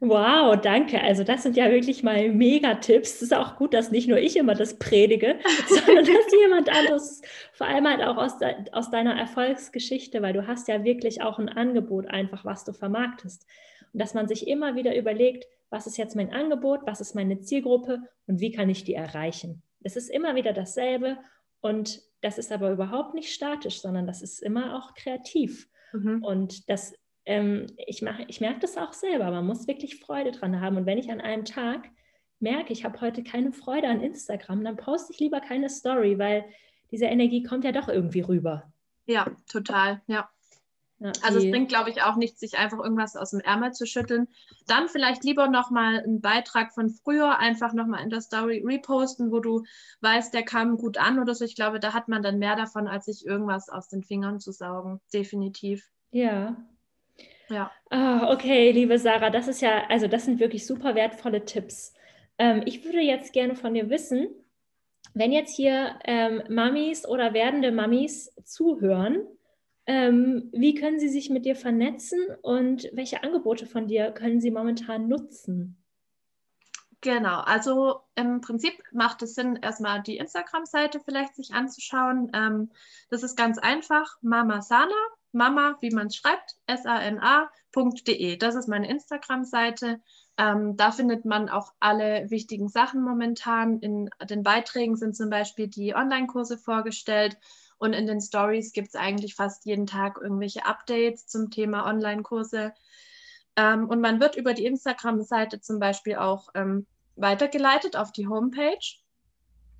Wow, 0.00 0.60
danke. 0.60 1.00
Also 1.00 1.24
das 1.24 1.42
sind 1.42 1.56
ja 1.56 1.70
wirklich 1.70 2.02
mal 2.02 2.28
Mega-Tipps. 2.28 3.16
Es 3.16 3.22
ist 3.22 3.34
auch 3.34 3.56
gut, 3.56 3.74
dass 3.74 3.90
nicht 3.90 4.08
nur 4.08 4.18
ich 4.18 4.36
immer 4.36 4.54
das 4.54 4.78
predige, 4.78 5.38
sondern 5.68 6.04
dass 6.04 6.32
jemand 6.40 6.68
anderes, 6.68 7.22
vor 7.52 7.66
allem 7.66 7.86
halt 7.86 8.02
auch 8.02 8.16
aus, 8.16 8.38
de 8.38 8.54
aus 8.72 8.90
deiner 8.90 9.18
Erfolgsgeschichte, 9.18 10.22
weil 10.22 10.32
du 10.32 10.46
hast 10.46 10.68
ja 10.68 10.84
wirklich 10.84 11.22
auch 11.22 11.38
ein 11.38 11.48
Angebot 11.48 12.06
einfach, 12.06 12.44
was 12.44 12.64
du 12.64 12.72
vermarktest. 12.72 13.46
Und 13.92 14.00
dass 14.00 14.14
man 14.14 14.28
sich 14.28 14.48
immer 14.48 14.74
wieder 14.74 14.96
überlegt, 14.96 15.46
was 15.70 15.86
ist 15.86 15.96
jetzt 15.96 16.16
mein 16.16 16.32
Angebot, 16.32 16.80
was 16.84 17.00
ist 17.00 17.14
meine 17.14 17.40
Zielgruppe 17.40 18.02
und 18.26 18.40
wie 18.40 18.52
kann 18.52 18.68
ich 18.68 18.84
die 18.84 18.94
erreichen. 18.94 19.62
Es 19.82 19.96
ist 19.96 20.10
immer 20.10 20.34
wieder 20.34 20.52
dasselbe 20.52 21.18
und 21.60 22.02
das 22.20 22.38
ist 22.38 22.52
aber 22.52 22.70
überhaupt 22.70 23.14
nicht 23.14 23.32
statisch, 23.32 23.80
sondern 23.80 24.06
das 24.06 24.22
ist 24.22 24.42
immer 24.42 24.76
auch 24.76 24.94
kreativ. 24.94 25.68
Mhm. 25.92 26.22
Und 26.22 26.68
das 26.68 26.94
ähm, 27.24 27.66
ich, 27.86 28.02
mach, 28.02 28.18
ich 28.26 28.40
merke 28.40 28.60
das 28.60 28.76
auch 28.76 28.92
selber, 28.92 29.30
man 29.30 29.46
muss 29.46 29.68
wirklich 29.68 30.00
Freude 30.00 30.32
dran 30.32 30.60
haben. 30.60 30.76
Und 30.76 30.86
wenn 30.86 30.98
ich 30.98 31.10
an 31.10 31.20
einem 31.20 31.44
Tag 31.44 31.88
merke, 32.40 32.72
ich 32.72 32.84
habe 32.84 33.00
heute 33.00 33.22
keine 33.22 33.52
Freude 33.52 33.88
an 33.88 34.00
Instagram, 34.00 34.64
dann 34.64 34.76
poste 34.76 35.12
ich 35.12 35.20
lieber 35.20 35.40
keine 35.40 35.68
Story, 35.68 36.18
weil 36.18 36.44
diese 36.90 37.06
Energie 37.06 37.42
kommt 37.42 37.64
ja 37.64 37.72
doch 37.72 37.88
irgendwie 37.88 38.20
rüber. 38.20 38.72
Ja, 39.06 39.30
total, 39.50 40.02
ja. 40.06 40.28
ja 40.98 41.12
also 41.22 41.38
es 41.38 41.50
bringt, 41.50 41.68
glaube 41.68 41.90
ich, 41.90 42.02
auch 42.02 42.16
nichts, 42.16 42.40
sich 42.40 42.58
einfach 42.58 42.78
irgendwas 42.78 43.16
aus 43.16 43.30
dem 43.30 43.40
Ärmel 43.40 43.72
zu 43.72 43.86
schütteln. 43.86 44.28
Dann 44.66 44.88
vielleicht 44.88 45.22
lieber 45.24 45.48
nochmal 45.48 46.00
einen 46.00 46.20
Beitrag 46.20 46.72
von 46.72 46.90
früher 46.90 47.38
einfach 47.38 47.72
nochmal 47.72 48.02
in 48.02 48.10
der 48.10 48.20
Story 48.20 48.62
reposten, 48.64 49.30
wo 49.30 49.38
du 49.38 49.62
weißt, 50.00 50.34
der 50.34 50.44
kam 50.44 50.76
gut 50.76 50.98
an 50.98 51.20
oder 51.20 51.34
so. 51.34 51.44
Ich 51.44 51.54
glaube, 51.54 51.78
da 51.78 51.94
hat 51.94 52.08
man 52.08 52.22
dann 52.22 52.38
mehr 52.38 52.56
davon, 52.56 52.88
als 52.88 53.06
sich 53.06 53.24
irgendwas 53.24 53.68
aus 53.68 53.88
den 53.88 54.02
Fingern 54.02 54.40
zu 54.40 54.52
saugen. 54.52 55.00
Definitiv. 55.12 55.88
Ja, 56.10 56.56
ja. 57.48 57.70
Ah, 57.90 58.32
okay, 58.32 58.70
liebe 58.70 58.98
Sarah, 58.98 59.30
das 59.30 59.48
ist 59.48 59.60
ja, 59.60 59.84
also 59.88 60.06
das 60.06 60.24
sind 60.24 60.40
wirklich 60.40 60.66
super 60.66 60.94
wertvolle 60.94 61.44
Tipps. 61.44 61.94
Ähm, 62.38 62.62
ich 62.64 62.84
würde 62.84 63.00
jetzt 63.00 63.32
gerne 63.32 63.54
von 63.54 63.74
dir 63.74 63.90
wissen, 63.90 64.28
wenn 65.14 65.32
jetzt 65.32 65.54
hier 65.54 65.98
ähm, 66.04 66.42
Mamis 66.48 67.06
oder 67.06 67.34
werdende 67.34 67.70
Mamis 67.70 68.32
zuhören, 68.44 69.26
ähm, 69.86 70.48
wie 70.52 70.74
können 70.74 71.00
sie 71.00 71.08
sich 71.08 71.28
mit 71.28 71.44
dir 71.44 71.56
vernetzen 71.56 72.20
und 72.42 72.88
welche 72.92 73.22
Angebote 73.22 73.66
von 73.66 73.88
dir 73.88 74.12
können 74.12 74.40
sie 74.40 74.50
momentan 74.50 75.08
nutzen? 75.08 75.76
Genau, 77.00 77.40
also 77.40 78.00
im 78.14 78.40
Prinzip 78.40 78.74
macht 78.92 79.22
es 79.22 79.34
Sinn, 79.34 79.58
erstmal 79.60 80.02
die 80.02 80.18
Instagram-Seite 80.18 81.00
vielleicht 81.00 81.34
sich 81.34 81.52
anzuschauen. 81.52 82.30
Ähm, 82.32 82.70
das 83.10 83.24
ist 83.24 83.36
ganz 83.36 83.58
einfach, 83.58 84.18
Mama 84.22 84.62
Sana 84.62 84.94
Mama, 85.32 85.76
wie 85.80 85.90
man 85.90 86.08
es 86.08 86.16
schreibt, 86.16 86.56
sana.de. 86.68 88.36
Das 88.36 88.54
ist 88.54 88.68
meine 88.68 88.88
Instagram-Seite. 88.88 90.00
Ähm, 90.38 90.76
da 90.76 90.92
findet 90.92 91.24
man 91.24 91.48
auch 91.48 91.72
alle 91.80 92.30
wichtigen 92.30 92.68
Sachen 92.68 93.02
momentan. 93.02 93.80
In 93.80 94.10
den 94.28 94.42
Beiträgen 94.42 94.96
sind 94.96 95.16
zum 95.16 95.30
Beispiel 95.30 95.68
die 95.68 95.94
Online-Kurse 95.94 96.58
vorgestellt 96.58 97.36
und 97.78 97.92
in 97.92 98.06
den 98.06 98.20
Stories 98.20 98.72
gibt 98.72 98.88
es 98.88 98.94
eigentlich 98.94 99.34
fast 99.34 99.66
jeden 99.66 99.86
Tag 99.86 100.18
irgendwelche 100.22 100.64
Updates 100.64 101.26
zum 101.26 101.50
Thema 101.50 101.86
Online-Kurse. 101.86 102.72
Ähm, 103.56 103.88
und 103.88 104.00
man 104.00 104.20
wird 104.20 104.36
über 104.36 104.54
die 104.54 104.66
Instagram-Seite 104.66 105.60
zum 105.60 105.78
Beispiel 105.78 106.16
auch 106.16 106.48
ähm, 106.54 106.86
weitergeleitet 107.16 107.96
auf 107.96 108.12
die 108.12 108.28
Homepage. 108.28 109.02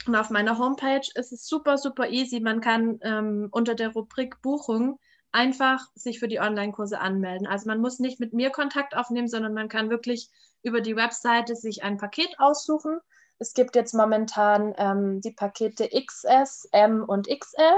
Und 0.07 0.17
auf 0.17 0.31
meiner 0.31 0.59
Homepage 0.59 1.07
ist 1.15 1.33
es 1.33 1.47
super, 1.47 1.79
super 1.79 2.09
easy. 2.09 2.41
Man 2.41 2.61
kann 2.61 2.99
ähm, 3.03 3.49
unter 3.53 3.75
der 3.75 3.91
Rubrik 3.93 4.43
Buchung 4.43 4.99
einfach 5.33 5.81
sich 5.95 6.19
für 6.19 6.29
die 6.29 6.41
Online-Kurse 6.41 7.01
anmelden. 7.01 7.47
Also 7.47 7.69
man 7.69 7.81
muss 7.81 7.99
nicht 7.99 8.21
mit 8.21 8.33
mir 8.33 8.51
Kontakt 8.51 8.97
aufnehmen, 8.97 9.29
sondern 9.29 9.55
man 9.55 9.69
kann 9.69 9.91
wirklich 9.91 10.31
über 10.63 10.81
die 10.81 10.97
Webseite 10.97 11.57
sich 11.57 11.83
ein 11.83 11.97
Paket 11.97 12.39
aussuchen. 12.39 13.01
Es 13.39 13.55
gibt 13.55 13.75
jetzt 13.75 13.95
momentan 13.95 14.75
ähm, 14.77 15.21
die 15.21 15.33
Pakete 15.33 15.89
XS, 15.89 16.69
M 16.73 17.03
und 17.03 17.29
XL. 17.29 17.75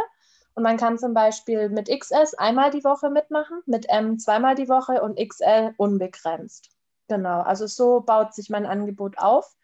Und 0.54 0.62
man 0.62 0.76
kann 0.76 0.98
zum 0.98 1.14
Beispiel 1.14 1.68
mit 1.68 1.88
XS 1.88 2.34
einmal 2.34 2.70
die 2.70 2.84
Woche 2.84 3.10
mitmachen, 3.10 3.60
mit 3.66 3.88
M 3.88 4.18
zweimal 4.18 4.54
die 4.54 4.68
Woche 4.68 5.02
und 5.02 5.18
XL 5.18 5.74
unbegrenzt. 5.76 6.70
Genau, 7.08 7.40
also 7.40 7.66
so 7.66 8.00
baut 8.00 8.34
sich 8.34 8.50
mein 8.50 8.66
Angebot 8.66 9.18
auf. 9.18 9.56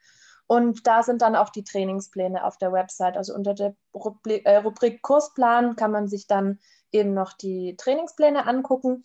Und 0.47 0.86
da 0.86 1.05
sind 1.05 1.22
dann 1.22 1.36
auch 1.36 1.51
die 1.51 1.62
Trainingspläne 1.62 2.45
auf 2.45 2.59
der 2.59 2.72
Website. 2.72 3.16
Also 3.16 3.34
unter 3.34 3.55
der 3.55 3.76
Rubrik, 3.95 4.45
äh, 4.45 4.57
Rubrik 4.57 5.01
Kursplan 5.01 5.76
kann 5.76 5.93
man 5.93 6.09
sich 6.09 6.26
dann 6.26 6.59
eben 6.93 7.14
noch 7.14 7.32
die 7.32 7.76
Trainingspläne 7.76 8.47
angucken 8.47 9.05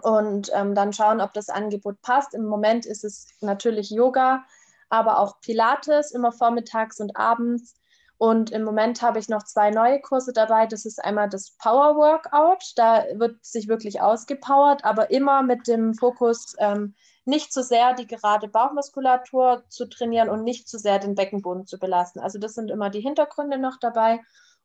und 0.00 0.50
ähm, 0.54 0.74
dann 0.74 0.92
schauen, 0.92 1.20
ob 1.20 1.32
das 1.32 1.48
Angebot 1.48 2.00
passt. 2.02 2.34
Im 2.34 2.44
Moment 2.44 2.86
ist 2.86 3.04
es 3.04 3.28
natürlich 3.40 3.90
Yoga, 3.90 4.44
aber 4.88 5.18
auch 5.18 5.40
Pilates 5.40 6.12
immer 6.12 6.32
vormittags 6.32 7.00
und 7.00 7.16
abends. 7.16 7.74
Und 8.18 8.52
im 8.52 8.62
Moment 8.62 9.02
habe 9.02 9.18
ich 9.18 9.28
noch 9.28 9.42
zwei 9.42 9.70
neue 9.70 10.00
Kurse 10.00 10.32
dabei. 10.32 10.66
Das 10.66 10.84
ist 10.84 11.04
einmal 11.04 11.28
das 11.28 11.56
Power 11.58 11.96
Workout. 11.96 12.72
Da 12.76 13.04
wird 13.14 13.44
sich 13.44 13.66
wirklich 13.66 14.00
ausgepowert, 14.00 14.84
aber 14.84 15.10
immer 15.10 15.42
mit 15.42 15.66
dem 15.66 15.94
Fokus, 15.94 16.54
ähm, 16.58 16.94
nicht 17.24 17.52
zu 17.52 17.62
sehr 17.62 17.94
die 17.94 18.06
gerade 18.06 18.48
Bauchmuskulatur 18.48 19.64
zu 19.68 19.86
trainieren 19.86 20.28
und 20.28 20.44
nicht 20.44 20.68
zu 20.68 20.78
sehr 20.78 20.98
den 20.98 21.14
Beckenboden 21.14 21.66
zu 21.66 21.78
belasten. 21.78 22.20
Also 22.20 22.38
das 22.38 22.54
sind 22.54 22.70
immer 22.70 22.90
die 22.90 23.00
Hintergründe 23.00 23.58
noch 23.58 23.78
dabei. 23.80 24.20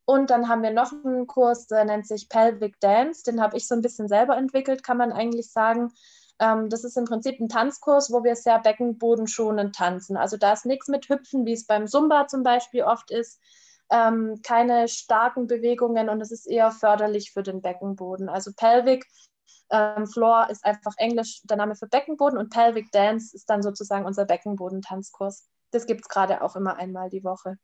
Und 0.09 0.29
dann 0.29 0.47
haben 0.47 0.63
wir 0.63 0.71
noch 0.71 0.93
einen 0.93 1.27
Kurs, 1.27 1.67
der 1.67 1.83
nennt 1.83 2.07
sich 2.07 2.29
Pelvic 2.29 2.79
Dance. 2.79 3.23
Den 3.23 3.41
habe 3.41 3.57
ich 3.57 3.67
so 3.67 3.75
ein 3.75 3.81
bisschen 3.81 4.07
selber 4.07 4.37
entwickelt, 4.37 4.81
kann 4.81 4.95
man 4.95 5.11
eigentlich 5.11 5.51
sagen. 5.51 5.91
Ähm, 6.39 6.69
das 6.69 6.85
ist 6.85 6.95
im 6.95 7.03
Prinzip 7.03 7.41
ein 7.41 7.49
Tanzkurs, 7.49 8.09
wo 8.09 8.23
wir 8.23 8.37
sehr 8.37 8.57
beckenbodenschonend 8.59 9.75
tanzen. 9.75 10.15
Also 10.15 10.37
da 10.37 10.53
ist 10.53 10.65
nichts 10.65 10.87
mit 10.87 11.09
Hüpfen, 11.09 11.45
wie 11.45 11.51
es 11.51 11.65
beim 11.67 11.87
Zumba 11.87 12.27
zum 12.27 12.41
Beispiel 12.43 12.83
oft 12.83 13.11
ist. 13.11 13.41
Ähm, 13.89 14.39
keine 14.43 14.87
starken 14.87 15.45
Bewegungen 15.45 16.07
und 16.07 16.21
es 16.21 16.31
ist 16.31 16.47
eher 16.47 16.71
förderlich 16.71 17.33
für 17.33 17.43
den 17.43 17.61
Beckenboden. 17.61 18.29
Also 18.29 18.51
Pelvic 18.55 19.05
ähm, 19.69 20.07
Floor 20.07 20.49
ist 20.49 20.63
einfach 20.63 20.93
Englisch 20.95 21.41
der 21.43 21.57
Name 21.57 21.75
für 21.75 21.87
Beckenboden 21.87 22.39
und 22.39 22.49
Pelvic 22.49 22.93
Dance 22.93 23.35
ist 23.35 23.49
dann 23.49 23.61
sozusagen 23.61 24.05
unser 24.05 24.23
Beckenbodentanzkurs. 24.23 25.49
Das 25.71 25.85
gibt 25.85 26.01
es 26.03 26.07
gerade 26.07 26.41
auch 26.41 26.55
immer 26.55 26.77
einmal 26.77 27.09
die 27.09 27.25
Woche. 27.25 27.57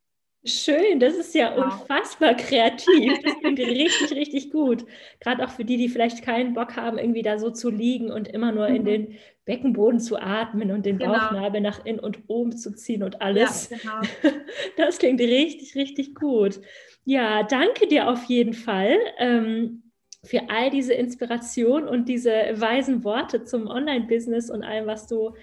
Schön, 0.45 0.99
das 0.99 1.15
ist 1.15 1.33
ja 1.35 1.55
wow. 1.55 1.65
unfassbar 1.65 2.35
kreativ. 2.35 3.13
Das 3.23 3.39
klingt 3.39 3.59
richtig, 3.59 4.11
richtig 4.11 4.51
gut. 4.51 4.85
Gerade 5.21 5.45
auch 5.45 5.49
für 5.49 5.63
die, 5.63 5.77
die 5.77 5.87
vielleicht 5.87 6.21
keinen 6.21 6.53
Bock 6.53 6.75
haben, 6.75 6.97
irgendwie 6.97 7.21
da 7.21 7.39
so 7.39 7.49
zu 7.49 7.69
liegen 7.69 8.11
und 8.11 8.27
immer 8.27 8.51
nur 8.51 8.67
mhm. 8.67 8.75
in 8.75 8.85
den 8.85 9.15
Beckenboden 9.45 10.01
zu 10.01 10.17
atmen 10.17 10.71
und 10.71 10.85
den 10.85 10.97
genau. 10.97 11.13
Bauchnabel 11.13 11.61
nach 11.61 11.85
innen 11.85 11.99
und 11.99 12.19
oben 12.27 12.57
zu 12.57 12.73
ziehen 12.75 13.03
und 13.03 13.21
alles. 13.21 13.69
Ja, 13.69 13.77
genau. 13.77 14.35
Das 14.77 14.97
klingt 14.97 15.21
richtig, 15.21 15.75
richtig 15.75 16.15
gut. 16.15 16.59
Ja, 17.05 17.43
danke 17.43 17.87
dir 17.87 18.09
auf 18.09 18.25
jeden 18.25 18.53
Fall. 18.53 18.97
Ähm, 19.19 19.83
für 20.25 20.49
all 20.49 20.69
diese 20.69 20.93
Inspiration 20.93 21.87
und 21.87 22.07
diese 22.07 22.31
weisen 22.53 23.03
Worte 23.03 23.43
zum 23.43 23.67
Online-Business 23.67 24.49
und 24.49 24.63
allem, 24.63 24.87
was 24.87 25.07
du 25.07 25.35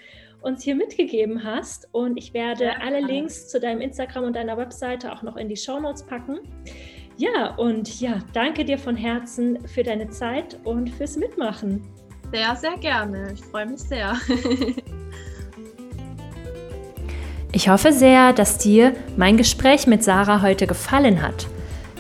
uns 0.43 0.62
hier 0.62 0.74
mitgegeben 0.74 1.45
hast. 1.45 1.88
Und 1.93 2.16
ich 2.16 2.34
werde 2.34 2.64
ja, 2.64 2.76
alle 2.80 3.01
Links 3.01 3.49
zu 3.49 3.61
deinem 3.61 3.80
Instagram 3.80 4.24
und 4.24 4.36
deiner 4.36 4.57
Webseite 4.57 5.12
auch 5.12 5.22
noch 5.22 5.36
in 5.36 5.49
die 5.49 5.57
Show 5.57 5.80
Notes 5.80 6.03
packen. 6.03 6.41
Ja, 7.16 7.55
und 7.57 8.01
ja, 8.01 8.18
danke 8.32 8.64
dir 8.64 8.78
von 8.78 8.97
Herzen 8.97 9.59
für 9.68 9.82
deine 9.82 10.09
Zeit 10.09 10.59
und 10.64 10.88
fürs 10.88 11.16
Mitmachen. 11.16 11.82
Sehr, 12.32 12.57
sehr 12.57 12.78
gerne. 12.78 13.32
Ich 13.34 13.45
freue 13.45 13.66
mich 13.66 13.80
sehr. 13.80 14.16
ich 17.53 17.68
hoffe 17.68 17.93
sehr, 17.93 18.32
dass 18.32 18.57
dir 18.59 18.95
mein 19.16 19.36
Gespräch 19.36 19.86
mit 19.86 20.03
Sarah 20.03 20.41
heute 20.41 20.66
gefallen 20.66 21.20
hat. 21.20 21.47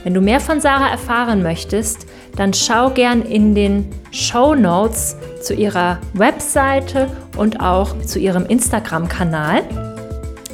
Wenn 0.04 0.14
du 0.14 0.20
mehr 0.20 0.40
von 0.40 0.60
Sarah 0.60 0.90
erfahren 0.90 1.42
möchtest, 1.42 2.06
dann 2.36 2.54
schau 2.54 2.90
gern 2.90 3.22
in 3.22 3.54
den 3.54 3.86
Show 4.10 4.54
Notes 4.54 5.16
zu 5.42 5.54
ihrer 5.54 5.98
Webseite 6.14 7.08
und 7.36 7.60
auch 7.60 7.98
zu 8.02 8.18
ihrem 8.18 8.46
Instagram-Kanal. 8.46 9.62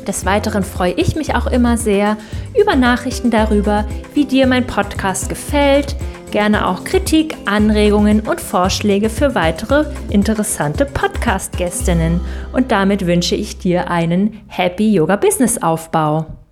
Des 0.07 0.25
Weiteren 0.25 0.63
freue 0.63 0.93
ich 0.93 1.17
mich 1.17 1.35
auch 1.35 1.47
immer 1.47 1.77
sehr 1.77 2.17
über 2.59 2.77
Nachrichten 2.77 3.31
darüber, 3.31 3.87
wie 4.15 4.25
dir 4.25 4.47
mein 4.47 4.67
Podcast 4.67 5.29
gefällt. 5.29 5.97
Gerne 6.31 6.69
auch 6.69 6.85
Kritik, 6.85 7.37
Anregungen 7.45 8.21
und 8.21 8.41
Vorschläge 8.41 9.11
für 9.11 9.35
weitere 9.35 9.85
interessante 10.11 10.85
Podcast-Gästinnen. 10.85 12.21
Und 12.53 12.73
damit 12.73 13.07
wünsche 13.07 13.37
ich 13.37 13.59
dir 13.59 13.91
einen 13.91 14.43
Happy 14.49 14.93
Yoga 14.93 15.17
Business 15.17 15.63
Aufbau. 15.63 16.46